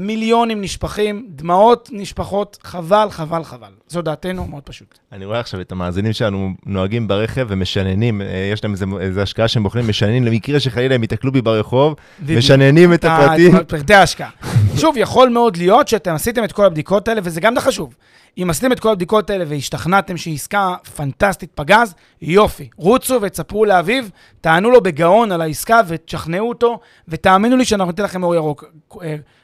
מיליונים 0.00 0.60
נשפכים, 0.60 1.26
דמעות 1.28 1.88
נשפחות, 1.92 2.58
חבל, 2.62 3.08
חבל, 3.10 3.44
חבל. 3.44 3.70
זו 3.88 4.02
דעתנו, 4.02 4.46
מאוד 4.46 4.62
פשוט. 4.62 4.98
אני 5.12 5.24
רואה 5.24 5.40
עכשיו 5.40 5.60
את 5.60 5.72
המאזינים 5.72 6.12
שלנו 6.12 6.50
נוהגים 6.66 7.08
ברכב 7.08 7.46
ומשננים, 7.48 8.22
אה, 8.22 8.50
יש 8.52 8.64
להם 8.64 8.74
איזה 9.00 9.22
השקעה 9.22 9.48
שהם 9.48 9.62
בוחרים, 9.62 9.88
משננים 9.88 10.24
למקרה 10.24 10.60
שחלילה 10.60 10.94
הם 10.94 11.02
ייתקלו 11.02 11.32
בי 11.32 11.42
ברחוב, 11.42 11.94
משננים 12.28 12.94
את 12.94 13.04
הפרטים. 13.04 13.56
את 13.56 13.68
פרטי 13.68 13.94
ההשקעה. 13.94 14.30
שוב, 14.76 14.96
יכול 14.96 15.28
מאוד 15.28 15.56
להיות 15.56 15.88
שאתם 15.88 16.14
עשיתם 16.14 16.44
את 16.44 16.52
כל 16.52 16.64
הבדיקות 16.64 17.08
האלה, 17.08 17.20
וזה 17.24 17.40
גם 17.40 17.54
חשוב. 17.60 17.94
אם 18.38 18.50
עשיתם 18.50 18.72
את 18.72 18.80
כל 18.80 18.88
הבדיקות 18.88 19.30
האלה 19.30 19.44
והשתכנעתם 19.48 20.16
שהיא 20.16 20.34
עסקה 20.34 20.74
פנטסטית 20.96 21.50
פגז, 21.54 21.94
יופי. 22.22 22.68
רוצו 22.76 23.18
ותספרו 23.22 23.64
לאביב, 23.64 24.10
תענו 24.40 24.70
לו 24.70 24.80
בגאון 24.80 25.32
על 25.32 25.40
העסקה 25.40 25.80
ותשכנעו 25.86 26.48
אותו, 26.48 26.80
ותאמינו 27.08 27.56
לי 27.56 27.64
שאנחנו 27.64 27.90
ניתן 27.90 28.02
לכם 28.02 28.22
אור 28.22 28.34
ירוק. 28.34 28.64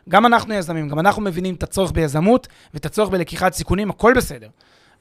גם 0.08 0.26
אנחנו 0.26 0.54
יזמים, 0.54 0.88
גם 0.88 0.98
אנחנו 0.98 1.22
מבינים 1.22 1.54
את 1.54 1.62
הצורך 1.62 1.92
ביזמות 1.92 2.48
ואת 2.74 2.86
הצורך 2.86 3.08
בלקיחת 3.08 3.54
סיכונים, 3.54 3.90
הכל 3.90 4.12
בסדר. 4.16 4.48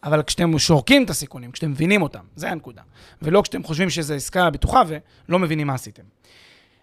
אבל 0.03 0.23
כשאתם 0.23 0.59
שורקים 0.59 1.03
את 1.03 1.09
הסיכונים, 1.09 1.51
כשאתם 1.51 1.71
מבינים 1.71 2.01
אותם, 2.01 2.23
זה 2.35 2.49
הנקודה. 2.49 2.81
ולא 3.21 3.41
כשאתם 3.41 3.63
חושבים 3.63 3.89
שזו 3.89 4.13
עסקה 4.13 4.49
בטוחה 4.49 4.81
ולא 4.87 5.39
מבינים 5.39 5.67
מה 5.67 5.73
עשיתם. 5.73 6.03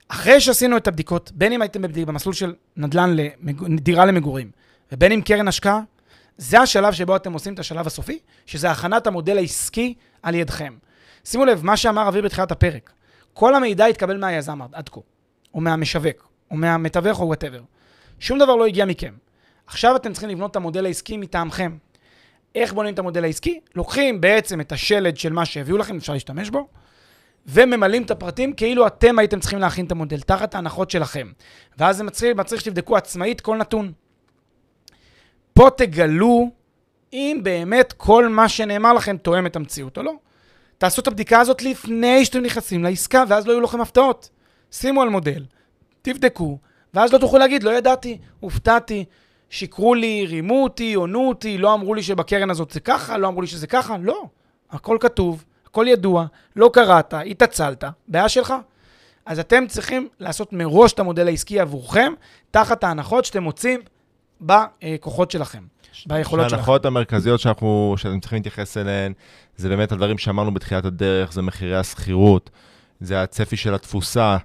אחרי 0.08 0.40
שעשינו 0.40 0.76
את 0.76 0.88
הבדיקות, 0.88 1.32
בין 1.34 1.52
אם 1.52 1.62
הייתם 1.62 1.82
במסלול 1.82 2.34
של 2.34 2.54
נדל"ן 2.76 3.16
לדירה 3.42 4.04
למגורים, 4.04 4.50
ובין 4.92 5.12
אם 5.12 5.20
קרן 5.20 5.48
השקעה, 5.48 5.80
זה 6.38 6.60
השלב 6.60 6.92
שבו 6.92 7.16
אתם 7.16 7.32
עושים 7.32 7.54
את 7.54 7.58
השלב 7.58 7.86
הסופי, 7.86 8.18
שזה 8.46 8.70
הכנת 8.70 9.06
המודל 9.06 9.38
העסקי 9.38 9.94
על 10.22 10.34
ידכם. 10.34 10.74
שימו 11.24 11.44
לב, 11.44 11.64
מה 11.64 11.76
שאמר 11.76 12.08
אביב 12.08 12.22
בתחילת 12.22 12.52
הפרק, 12.52 12.92
כל 13.34 13.54
המידע 13.54 13.86
התקבל 13.86 14.16
מהיזם 14.16 14.58
עד 14.72 14.88
כה, 14.88 15.00
או 15.54 15.60
מהמשווק, 15.60 16.28
או 16.50 16.56
מהמתווך 16.56 17.20
או 17.20 17.26
whatever. 17.26 17.60
שום 18.22 18.38
דבר 18.38 18.56
לא 18.56 18.66
הגיע 18.66 18.84
מכם. 18.84 19.14
עכשיו 19.66 19.96
אתם 19.96 20.12
צריכים 20.12 20.30
לבנות 20.30 20.50
את 20.50 20.56
המודל 20.56 20.86
העסקי 20.86 21.16
מטעמכם. 21.16 21.76
איך 22.54 22.72
בונים 22.72 22.94
את 22.94 22.98
המודל 22.98 23.24
העסקי? 23.24 23.60
לוקחים 23.74 24.20
בעצם 24.20 24.60
את 24.60 24.72
השלד 24.72 25.16
של 25.16 25.32
מה 25.32 25.44
שהביאו 25.44 25.78
לכם, 25.78 25.96
אפשר 25.96 26.12
להשתמש 26.12 26.50
בו, 26.50 26.68
וממלאים 27.46 28.02
את 28.02 28.10
הפרטים 28.10 28.52
כאילו 28.52 28.86
אתם 28.86 29.18
הייתם 29.18 29.40
צריכים 29.40 29.58
להכין 29.58 29.86
את 29.86 29.92
המודל, 29.92 30.20
תחת 30.20 30.54
ההנחות 30.54 30.90
שלכם. 30.90 31.32
ואז 31.78 31.96
זה 31.96 32.04
מצריך, 32.04 32.36
מצריך 32.36 32.60
שתבדקו 32.60 32.96
עצמאית 32.96 33.40
כל 33.40 33.56
נתון. 33.56 33.92
פה 35.54 35.68
תגלו 35.76 36.50
אם 37.12 37.40
באמת 37.42 37.92
כל 37.92 38.28
מה 38.28 38.48
שנאמר 38.48 38.92
לכם 38.92 39.16
תואם 39.16 39.46
את 39.46 39.56
המציאות 39.56 39.98
או 39.98 40.02
לא. 40.02 40.14
תעשו 40.78 41.02
את 41.02 41.06
הבדיקה 41.06 41.40
הזאת 41.40 41.62
לפני 41.62 42.24
שאתם 42.24 42.40
נכנסים 42.40 42.84
לעסקה, 42.84 43.24
ואז 43.28 43.46
לא 43.46 43.52
יהיו 43.52 43.60
לכם 43.60 43.80
הפתעות. 43.80 44.30
שימו 44.72 45.02
על 45.02 45.08
מודל, 45.08 45.44
תבדקו, 46.02 46.58
ואז 46.94 47.12
לא 47.12 47.18
תוכלו 47.18 47.38
להגיד, 47.38 47.62
לא 47.62 47.70
ידעתי, 47.70 48.18
הופתעתי, 48.40 49.04
שיקרו 49.50 49.94
לי, 49.94 50.26
רימו 50.26 50.62
אותי, 50.62 50.94
עונו 50.94 51.28
אותי, 51.28 51.58
לא 51.58 51.74
אמרו 51.74 51.94
לי 51.94 52.02
שבקרן 52.02 52.50
הזאת 52.50 52.70
זה 52.70 52.80
ככה, 52.80 53.18
לא 53.18 53.28
אמרו 53.28 53.40
לי 53.40 53.46
שזה 53.46 53.66
ככה, 53.66 53.96
לא. 53.98 54.22
הכל 54.70 54.96
כתוב, 55.00 55.44
הכל 55.66 55.86
ידוע, 55.88 56.26
לא 56.56 56.70
קראת, 56.72 57.14
התעצלת, 57.30 57.84
בעיה 58.08 58.28
שלך. 58.28 58.54
אז 59.26 59.38
אתם 59.38 59.64
צריכים 59.68 60.08
לעשות 60.20 60.52
מראש 60.52 60.92
את 60.92 60.98
המודל 60.98 61.26
העסקי 61.26 61.60
עבורכם, 61.60 62.12
תחת 62.50 62.84
ההנחות 62.84 63.24
שאתם 63.24 63.42
מוצאים 63.42 63.80
בכוחות 64.40 65.30
שלכם, 65.30 65.62
ביכולות 66.06 66.44
שלכם. 66.44 66.56
ההנחות 66.56 66.84
המרכזיות 66.84 67.40
שאנחנו, 67.40 67.94
שאתם 67.98 68.20
צריכים 68.20 68.36
להתייחס 68.36 68.76
אליהן, 68.76 69.12
זה 69.56 69.68
באמת 69.68 69.92
הדברים 69.92 70.18
שאמרנו 70.18 70.54
בתחילת 70.54 70.84
הדרך, 70.84 71.32
זה 71.32 71.42
מחירי 71.42 71.76
השכירות, 71.76 72.50
זה 73.00 73.22
הצפי 73.22 73.56
של 73.56 73.74
התפוסה, 73.74 74.36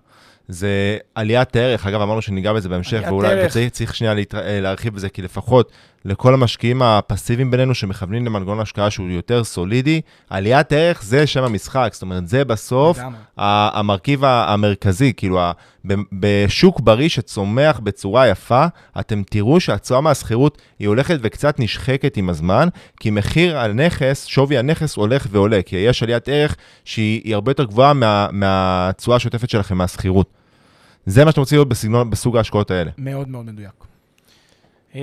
זה 0.47 0.69
עליית 1.15 1.55
הערך, 1.55 1.87
אגב, 1.87 2.01
אמרנו 2.01 2.21
שניגע 2.21 2.53
בזה 2.53 2.69
בהמשך, 2.69 3.01
ואולי 3.07 3.27
ערך. 3.41 3.53
צריך, 3.53 3.69
צריך 3.71 3.95
שנייה 3.95 4.13
להתר... 4.13 4.39
אה, 4.39 4.59
להרחיב 4.61 4.95
בזה, 4.95 5.09
כי 5.09 5.21
לפחות 5.21 5.71
לכל 6.05 6.33
המשקיעים 6.33 6.81
הפסיביים 6.81 7.51
בינינו 7.51 7.75
שמכוונים 7.75 8.25
למנגנון 8.25 8.59
השקעה 8.59 8.89
שהוא 8.89 9.09
יותר 9.09 9.43
סולידי, 9.43 10.01
עליית 10.29 10.73
ערך 10.73 11.03
זה 11.03 11.27
שם 11.27 11.43
המשחק, 11.43 11.89
זאת 11.93 12.01
אומרת, 12.01 12.27
זה 12.27 12.45
בסוף 12.45 12.97
לגמרי. 12.99 13.17
המרכיב 13.37 14.23
המרכזי, 14.25 15.13
כאילו, 15.17 15.39
בשוק 16.13 16.79
בריא 16.79 17.09
שצומח 17.09 17.79
בצורה 17.83 18.27
יפה, 18.27 18.65
אתם 18.99 19.21
תראו 19.29 19.59
שהתשואה 19.59 20.01
מהשכירות 20.01 20.57
היא 20.79 20.87
הולכת 20.87 21.19
וקצת 21.21 21.59
נשחקת 21.59 22.17
עם 22.17 22.29
הזמן, 22.29 22.67
כי 22.99 23.09
מחיר 23.09 23.57
הנכס, 23.59 24.25
שווי 24.25 24.57
הנכס 24.57 24.95
הולך 24.95 25.27
ועולה, 25.31 25.61
כי 25.61 25.75
יש 25.75 26.03
עליית 26.03 26.29
ערך 26.29 26.55
שהיא 26.85 27.21
היא 27.23 27.33
הרבה 27.35 27.51
יותר 27.51 27.63
גבוהה 27.63 27.93
מה- 27.93 28.27
מהתשואה 28.31 29.15
השוטפת 29.15 29.49
שלכם 29.49 29.77
מהשכירות. 29.77 30.36
זה 31.09 31.25
מה 31.25 31.31
שאתם 31.31 31.41
רוצים 31.41 31.55
לראות 31.55 31.69
בסגנון, 31.69 32.09
בסוג 32.09 32.37
ההשקעות 32.37 32.71
האלה. 32.71 32.91
מאוד 32.97 33.29
מאוד 33.29 33.45
מדויק. 33.45 33.71
אמ, 34.95 35.01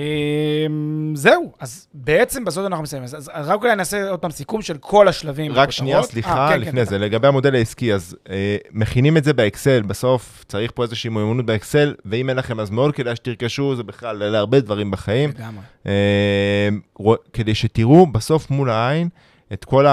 זהו, 1.15 1.51
אז 1.59 1.87
בעצם 1.93 2.45
בזאת 2.45 2.65
אנחנו 2.65 2.83
מסיימים. 2.83 3.09
אז 3.13 3.49
רק 3.49 3.61
אולי 3.61 3.75
נעשה 3.75 4.09
עוד 4.09 4.19
פעם 4.19 4.31
סיכום 4.31 4.61
של 4.61 4.77
כל 4.77 5.07
השלבים. 5.07 5.51
רק. 5.53 5.71
שנייה, 5.71 5.97
אה, 5.97 6.03
סליחה, 6.03 6.47
כן, 6.51 6.59
לפני 6.61 6.79
כן, 6.85 6.89
זה, 6.89 6.97
לגבי 6.97 7.27
המודל 7.27 7.55
העסקי, 7.55 7.93
אז 7.93 8.15
אה, 8.29 8.57
מכינים 8.71 9.17
את 9.17 9.23
זה 9.23 9.33
באקסל, 9.33 9.81
בסוף 9.81 10.45
צריך 10.47 10.71
פה 10.75 10.83
איזושהי 10.83 11.09
מיומנות 11.09 11.45
באקסל, 11.45 11.95
ואם 12.05 12.29
אין 12.29 12.37
לכם 12.37 12.59
אז 12.59 12.69
מאוד 12.69 12.95
כדאי 12.95 13.15
שתרכשו, 13.15 13.75
זה 13.75 13.83
בכלל, 13.83 14.23
אלה 14.23 14.37
הרבה 14.37 14.59
דברים 14.59 14.91
בחיים. 14.91 15.29
לגמרי. 15.29 15.61
אה, 15.87 16.69
רוא- 16.99 17.15
כדי 17.33 17.55
שתראו 17.55 18.07
בסוף 18.07 18.51
מול 18.51 18.69
העין 18.69 19.09
את 19.53 19.65
כל 19.65 19.85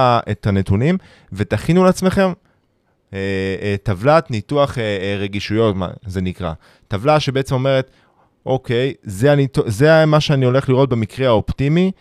הנתונים, 0.47 0.99
ותכינו 1.33 1.85
לעצמכם 1.85 2.23
אה, 2.23 2.27
אה, 2.27 2.33
טבלת 3.83 4.31
ניתוח 4.31 4.79
אה, 4.79 4.83
אה, 4.83 5.17
רגישויות, 5.19 5.77
מה 5.77 5.89
זה 6.07 6.21
נקרא. 6.21 6.53
טבלה 6.89 7.21
שבעצם 7.21 7.55
אומרת, 7.55 7.91
אוקיי, 8.47 8.95
זה, 9.03 9.33
הניתו, 9.33 9.63
זה 9.67 10.07
מה 10.07 10.21
שאני 10.21 10.45
הולך 10.45 10.69
לראות 10.69 10.89
במקרה 10.89 11.27
האופטימי, 11.27 11.93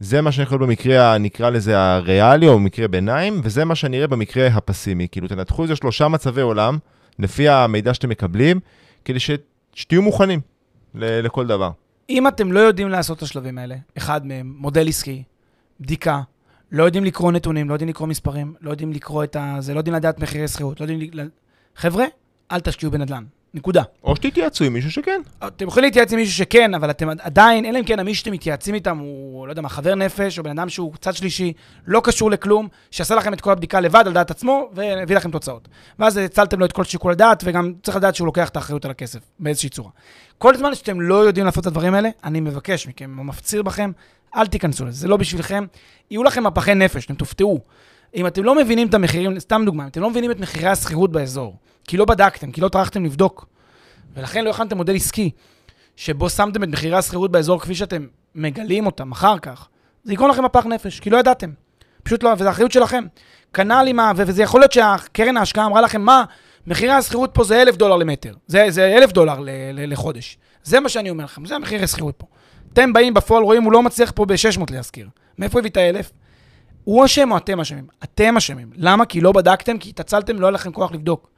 זה 0.00 0.20
מה 0.20 0.32
שאני 0.32 0.42
יכול 0.42 0.58
במקרה, 0.58 1.18
נקרא 1.18 1.50
לזה 1.50 1.78
הריאלי 1.78 2.48
או 2.48 2.58
במקרה 2.58 2.88
ביניים, 2.88 3.40
וזה 3.44 3.64
מה 3.64 3.74
שאני 3.74 3.96
אראה 3.96 4.06
במקרה 4.06 4.46
הפסימי. 4.46 5.08
כאילו, 5.12 5.28
תנתחו 5.28 5.62
איזה 5.62 5.76
שלושה 5.76 6.08
מצבי 6.08 6.40
עולם, 6.40 6.78
לפי 7.18 7.48
המידע 7.48 7.94
שאתם 7.94 8.08
מקבלים, 8.08 8.60
כדי 9.04 9.20
ש, 9.20 9.30
שתהיו 9.74 10.02
מוכנים 10.02 10.40
לכל 10.94 11.46
דבר. 11.46 11.70
אם 12.10 12.28
אתם 12.28 12.52
לא 12.52 12.60
יודעים 12.60 12.88
לעשות 12.88 13.18
את 13.18 13.22
השלבים 13.22 13.58
האלה, 13.58 13.76
אחד 13.98 14.26
מהם, 14.26 14.54
מודל 14.56 14.88
עסקי, 14.88 15.22
בדיקה, 15.80 16.20
לא 16.72 16.84
יודעים 16.84 17.04
לקרוא 17.04 17.32
נתונים, 17.32 17.68
לא 17.68 17.74
יודעים 17.74 17.88
לקרוא 17.88 18.08
מספרים, 18.08 18.54
לא 18.60 18.70
יודעים 18.70 18.92
לקרוא 18.92 19.24
את 19.24 19.36
ה... 19.36 19.56
זה, 19.60 19.74
לא 19.74 19.78
יודעים 19.78 19.96
לדעת 19.96 20.18
מחירי 20.18 20.48
שכירות, 20.48 20.80
לא 20.80 20.84
יודעים... 20.84 21.10
חבר'ה, 21.76 22.04
אל 22.52 22.60
תשקיעו 22.60 22.92
בנדל"ן. 22.92 23.24
נקודה. 23.54 23.82
או 24.04 24.16
שתתייעצו 24.16 24.64
עם 24.64 24.72
מישהו 24.72 24.90
שכן. 24.90 25.20
אתם 25.46 25.66
יכולים 25.66 25.84
להתייעץ 25.84 26.12
עם 26.12 26.18
מישהו 26.18 26.34
שכן, 26.34 26.74
אבל 26.74 26.90
אתם 26.90 27.08
עדיין, 27.20 27.64
אלא 27.64 27.78
אם 27.78 27.84
כן 27.84 28.00
מי 28.00 28.14
שאתם 28.14 28.32
מתייעצים 28.32 28.74
איתם 28.74 28.98
הוא, 28.98 29.46
לא 29.46 29.52
יודע 29.52 29.62
מה, 29.62 29.68
חבר 29.68 29.94
נפש, 29.94 30.38
או 30.38 30.44
בן 30.44 30.50
אדם 30.50 30.68
שהוא 30.68 30.92
צד 31.00 31.14
שלישי, 31.14 31.52
לא 31.86 32.00
קשור 32.04 32.30
לכלום, 32.30 32.68
שעשה 32.90 33.14
לכם 33.14 33.32
את 33.32 33.40
כל 33.40 33.52
הבדיקה 33.52 33.80
לבד 33.80 34.02
על 34.06 34.12
דעת 34.12 34.30
עצמו, 34.30 34.70
והביא 34.72 35.16
לכם 35.16 35.30
תוצאות. 35.30 35.68
ואז 35.98 36.16
הצלתם 36.16 36.60
לו 36.60 36.66
את 36.66 36.72
כל 36.72 36.84
שיקול 36.84 37.12
הדעת, 37.12 37.42
וגם 37.46 37.72
צריך 37.82 37.96
לדעת 37.96 38.14
שהוא 38.14 38.26
לוקח 38.26 38.48
את 38.48 38.56
האחריות 38.56 38.84
על 38.84 38.90
הכסף, 38.90 39.20
באיזושהי 39.38 39.68
צורה. 39.68 39.90
כל 40.38 40.56
זמן 40.56 40.74
שאתם 40.74 41.00
לא 41.00 41.14
יודעים 41.26 41.46
לעשות 41.46 41.62
את 41.62 41.66
הדברים 41.66 41.94
האלה, 41.94 42.08
אני 42.24 42.40
מבקש 42.40 42.88
מכם, 42.88 43.26
מפציר 43.26 43.62
בכם, 43.62 43.92
אל 44.36 44.46
תיכנסו 44.46 44.84
לזה, 44.84 44.98
זה 45.00 45.08
לא 45.08 45.16
בשבילכם. 45.16 45.66
יהיו 46.10 46.22
לכם 46.22 46.46
מפחי 46.46 46.74
נפש, 46.74 47.04
אתם 47.04 47.14
תופתעו. 47.14 47.60
אם 48.14 48.26
אתם 48.26 48.44
לא 48.44 48.54
מבינים 48.54 48.88
את 48.88 48.94
המחירים, 48.94 49.38
סתם 49.38 49.62
דוגמה, 49.66 49.82
אם 49.82 49.88
אתם 49.88 50.00
לא 50.00 50.10
מבינים 50.10 50.30
את 50.30 50.40
מחירי 50.40 50.68
השכירות 50.68 51.12
באזור, 51.12 51.56
כי 51.88 51.96
לא 51.96 52.04
בדקתם, 52.04 52.52
כי 52.52 52.60
לא 52.60 52.68
טרחתם 52.68 53.04
לבדוק, 53.04 53.46
ולכן 54.14 54.44
לא 54.44 54.50
הכנתם 54.50 54.76
מודל 54.76 54.96
עסקי, 54.96 55.30
שבו 55.96 56.30
שמתם 56.30 56.62
את 56.62 56.68
מחירי 56.68 56.96
השכירות 56.96 57.30
באזור 57.30 57.60
כפי 57.60 57.74
שאתם 57.74 58.06
מגלים 58.34 58.86
אותם 58.86 59.12
אחר 59.12 59.38
כך, 59.38 59.68
זה 60.04 60.12
יגרום 60.12 60.30
לכם 60.30 60.44
מפח 60.44 60.66
נפש, 60.66 61.00
כי 61.00 61.10
לא 61.10 61.16
ידעתם. 61.16 61.50
פשוט 62.02 62.22
לא, 62.22 62.30
וזו 62.38 62.50
אחריות 62.50 62.72
שלכם. 62.72 63.04
כנ"ל 63.54 63.84
עם 63.88 64.00
ה... 64.00 64.12
וזה 64.16 64.42
יכול 64.42 64.60
להיות 64.60 64.72
שהקרן 64.72 65.36
ההשקעה 65.36 65.66
אמרה 65.66 65.80
לכם, 65.80 66.02
מה, 66.02 66.24
מחירי 66.66 66.92
השכירות 66.92 67.30
פה 67.34 67.44
זה 67.44 67.62
אלף 67.62 67.76
דולר 67.76 67.96
למטר. 67.96 68.34
זה, 68.46 68.66
זה 68.68 68.96
אלף 68.96 69.12
דולר 69.12 69.40
ל, 69.40 69.50
ל, 69.72 69.92
לחודש. 69.92 70.38
זה 70.62 70.80
מה 70.80 70.88
שאני 70.88 71.10
אומר 71.10 71.24
לכם, 71.24 71.46
זה 71.46 71.56
המחיר 71.56 71.84
השכירות 71.84 72.14
פה. 72.16 72.26
אתם 72.72 72.92
באים 72.92 73.14
בפועל, 73.14 73.42
רואים, 73.42 73.62
הוא 73.62 73.72
לא 73.72 73.82
מצליח 73.82 74.12
פה 74.14 74.24
ב-600 74.24 74.64
להשכיר. 74.70 75.08
מאיפה 75.38 75.58
הביא 75.58 75.70
את 75.70 75.76
האלף? 75.76 76.12
הוא 76.84 77.04
אשם 77.04 77.32
או 77.32 77.36
אתם 77.36 77.60
אשמים? 77.60 77.86
אתם 78.04 78.36
אשמים. 78.36 78.70
למה? 78.76 79.04
כי 79.04 79.20
לא 79.20 79.32
בדקתם, 79.32 79.78
כי 79.78 79.88
התעצלתם, 79.88 80.40
לא 80.40 80.46
היה 80.46 80.50
לכם 80.50 80.72
כוח 80.72 80.92
לבדוק. 80.92 81.30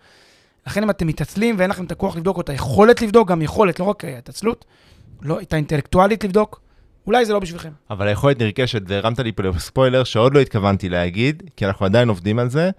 לכן 0.67 0.83
אם 0.83 0.91
אתם 0.91 1.07
מתעצלים 1.07 1.55
ואין 1.59 1.71
לכם 1.71 1.85
את 1.85 1.93
הכוח 1.93 2.17
לבדוק, 2.17 2.37
או 2.37 2.43
את 2.43 2.49
היכולת 2.49 3.03
לבדוק, 3.03 3.29
גם 3.29 3.43
יכולת, 3.43 3.81
לא 3.81 3.85
רק 3.85 4.05
התעצלות, 4.05 4.65
לא, 5.23 5.41
את 5.41 5.53
האינטלקטואלית 5.53 6.25
לבדוק, 6.25 6.61
אולי 7.07 7.25
זה 7.25 7.33
לא 7.33 7.39
בשבילכם. 7.39 7.71
אבל 7.91 8.09
היכולת 8.09 8.43
נרכשת, 8.43 8.83
והרמת 8.87 9.19
לי 9.19 9.33
פה 9.33 9.43
ספוילר 9.59 10.05
שעוד 10.05 10.35
לא 10.35 10.41
התכוונתי 10.41 10.89
להגיד, 10.89 11.43
כי 11.57 11.67
אנחנו 11.67 11.87
עדיין 11.87 12.09
עובדים 12.09 12.39
על 12.39 12.51
זה. 12.51 12.71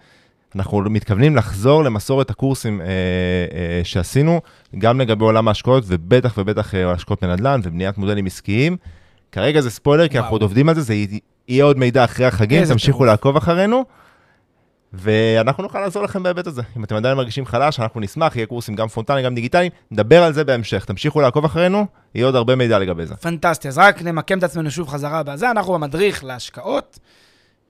אנחנו 0.56 0.82
מתכוונים 0.82 1.36
לחזור 1.36 1.84
למסורת 1.84 2.30
הקורסים 2.30 2.82
אה, 2.82 2.88
אה, 2.88 3.82
שעשינו, 3.84 4.42
גם 4.78 5.02
לגבי 5.02 5.24
עולם 5.24 5.48
ההשקעות, 5.48 5.84
ובטח 5.88 6.38
ובטח 6.38 6.76
אה, 6.76 6.92
השקעות 6.92 7.24
בנדל"ן 7.24 7.60
ובניית 7.64 7.98
מודלים 7.98 8.26
עסקיים. 8.26 8.78
כרגע 9.32 9.62
זה 9.62 9.70
ספוילר, 9.70 10.08
כי 10.08 10.14
וואו. 10.14 10.24
אנחנו 10.24 10.36
עוד 10.36 10.42
עובדים 10.42 10.70
על 10.70 10.76
זה, 10.76 10.82
זה 10.82 10.96
יהיה 11.48 11.64
עוד 11.64 11.78
מידע 11.78 12.04
אחרי 12.04 12.26
החגים, 12.26 12.66
תמשיכו 12.66 12.98
טירוף. 12.98 13.08
לעקוב 13.10 13.38
אחרינו. 13.38 13.84
ואנחנו 14.94 15.64
נוכל 15.64 15.80
לעזור 15.80 16.04
לכם 16.04 16.24
בהיבט 16.24 16.48
הזה. 16.48 16.62
אם 16.78 16.84
אתם 16.84 16.96
עדיין 16.96 17.18
מרגישים 17.18 17.46
חלש, 17.46 17.80
אנחנו 17.80 18.00
נשמח, 18.00 18.36
יהיה 18.36 18.46
קורסים 18.46 18.76
גם 18.76 18.88
פרונטליים, 18.88 19.26
גם 19.26 19.36
דיגיטליים, 19.36 19.72
נדבר 19.92 20.24
על 20.24 20.34
זה 20.34 20.44
בהמשך. 20.44 20.86
תמשיכו 20.86 21.22
לעקוב 21.22 21.46
אחרינו, 21.46 21.86
יהיה 22.16 22.26
עוד 22.26 22.36
הרבה 22.36 22.56
מידע 22.56 22.80
לגבי 22.80 23.06
זה. 23.06 23.16
פנטסטי, 23.16 23.68
אז 23.68 23.78
רק 23.78 24.02
נמקם 24.02 24.38
את 24.38 24.44
עצמנו 24.44 24.72
שוב 24.72 24.88
חזרה 24.88 25.24
בזה, 25.24 25.52
אנחנו 25.52 25.74
במדריך 25.74 26.24
להשקעות, 26.24 27.00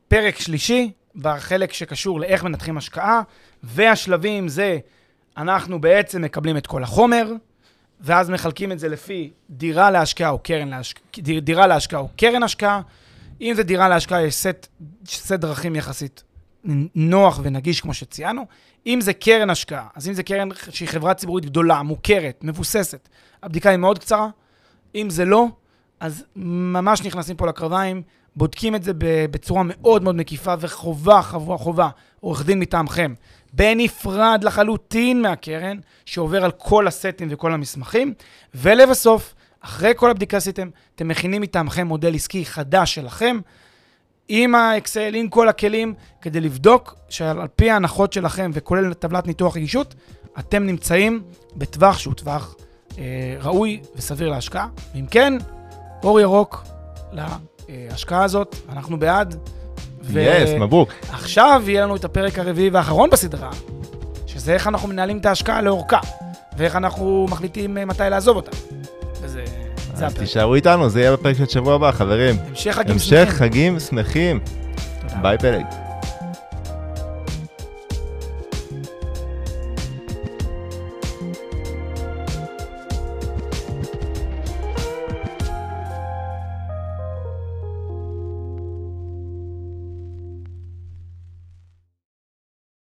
פרק 0.07 0.39
שלישי, 0.39 0.91
בחלק 1.15 1.73
שקשור 1.73 2.19
לאיך 2.19 2.43
מנתחים 2.43 2.77
השקעה, 2.77 3.21
והשלבים 3.63 4.47
זה, 4.47 4.77
אנחנו 5.37 5.81
בעצם 5.81 6.21
מקבלים 6.21 6.57
את 6.57 6.67
כל 6.67 6.83
החומר, 6.83 7.31
ואז 8.01 8.29
מחלקים 8.29 8.71
את 8.71 8.79
זה 8.79 8.89
לפי 8.89 9.31
דירה 9.49 9.91
להשקעה 9.91 10.29
או 10.29 10.39
קרן 10.39 10.67
להשקעה, 10.67 11.03
דירה 11.41 11.67
להשקעה 11.67 11.99
או 11.99 12.09
קרן 12.17 12.43
השקעה. 12.43 12.81
אם 13.41 13.53
זה 13.55 13.63
דירה 13.63 13.89
להשקעה, 13.89 14.23
יש 14.23 14.35
סט, 14.35 14.67
סט 15.07 15.31
דרכים 15.31 15.75
יחסית 15.75 16.23
נוח 16.95 17.39
ונגיש, 17.43 17.81
כמו 17.81 17.93
שציינו. 17.93 18.45
אם 18.87 19.01
זה 19.01 19.13
קרן 19.13 19.49
השקעה, 19.49 19.87
אז 19.95 20.07
אם 20.07 20.13
זה 20.13 20.23
קרן 20.23 20.49
שהיא 20.69 20.89
חברה 20.89 21.13
ציבורית 21.13 21.45
גדולה, 21.45 21.81
מוכרת, 21.81 22.43
מבוססת, 22.43 23.09
הבדיקה 23.43 23.69
היא 23.69 23.77
מאוד 23.77 23.99
קצרה. 23.99 24.29
אם 24.95 25.09
זה 25.09 25.25
לא, 25.25 25.47
אז 25.99 26.25
ממש 26.35 27.01
נכנסים 27.01 27.35
פה 27.35 27.47
לקרביים, 27.47 28.01
בודקים 28.35 28.75
את 28.75 28.83
זה 28.83 28.91
בצורה 29.31 29.61
מאוד 29.65 30.03
מאוד 30.03 30.15
מקיפה, 30.15 30.53
וחובה, 30.59 31.21
חובה, 31.21 31.57
חובה, 31.57 31.89
עורך 32.19 32.45
דין 32.45 32.59
מטעמכם, 32.59 33.13
בנפרד 33.53 34.43
לחלוטין 34.43 35.21
מהקרן, 35.21 35.77
שעובר 36.05 36.45
על 36.45 36.51
כל 36.51 36.87
הסטים 36.87 37.27
וכל 37.31 37.53
המסמכים, 37.53 38.13
ולבסוף, 38.55 39.35
אחרי 39.61 39.93
כל 39.95 40.09
הבדיקה 40.09 40.37
עשיתם, 40.37 40.69
אתם 40.95 41.07
מכינים 41.07 41.41
מטעמכם 41.41 41.87
מודל 41.87 42.15
עסקי 42.15 42.45
חדש 42.45 42.95
שלכם, 42.95 43.39
עם 44.27 44.55
האקסל, 44.55 45.15
עם 45.15 45.29
כל 45.29 45.49
הכלים, 45.49 45.93
כדי 46.21 46.39
לבדוק 46.39 46.95
שעל 47.09 47.41
על 47.41 47.47
פי 47.55 47.71
ההנחות 47.71 48.13
שלכם, 48.13 48.51
וכולל 48.53 48.93
טבלת 48.93 49.27
ניתוח 49.27 49.55
רגישות, 49.55 49.95
אתם 50.39 50.65
נמצאים 50.65 51.23
בטווח 51.55 51.97
שהוא 51.97 52.13
טווח 52.13 52.55
אה, 52.97 53.03
ראוי 53.41 53.81
וסביר 53.95 54.29
להשקעה. 54.29 54.67
ואם 54.95 55.05
כן, 55.05 55.33
אור 56.03 56.19
ירוק 56.19 56.63
להשקעה 57.89 58.23
הזאת, 58.23 58.55
אנחנו 58.69 58.99
בעד. 58.99 59.35
יס, 60.09 60.49
מבוק. 60.59 60.89
עכשיו 61.11 61.63
יהיה 61.65 61.81
לנו 61.81 61.95
את 61.95 62.05
הפרק 62.05 62.39
הרביעי 62.39 62.69
והאחרון 62.69 63.09
בסדרה, 63.09 63.49
שזה 64.27 64.53
איך 64.53 64.67
אנחנו 64.67 64.87
מנהלים 64.87 65.17
את 65.17 65.25
ההשקעה 65.25 65.61
לאורכה, 65.61 65.99
ואיך 66.57 66.75
אנחנו 66.75 67.25
מחליטים 67.29 67.77
אה, 67.77 67.85
מתי 67.85 68.03
לעזוב 68.09 68.35
אותה. 68.35 68.51
וזה 69.21 69.43
זה 69.95 70.05
אז 70.05 70.11
הפרק. 70.11 70.17
תישארו 70.17 70.55
איתנו, 70.55 70.89
זה 70.89 70.99
יהיה 70.99 71.11
בפרק 71.13 71.37
של 71.37 71.45
שבוע 71.45 71.75
הבא, 71.75 71.91
חברים. 71.91 72.35
המשך 72.47 72.71
חגים 72.75 72.91
המשך 72.93 73.07
שמחים. 73.09 73.25
חגים 73.29 73.79
שמחים. 73.79 74.39
ביי 75.21 75.37
פלג. 75.37 75.82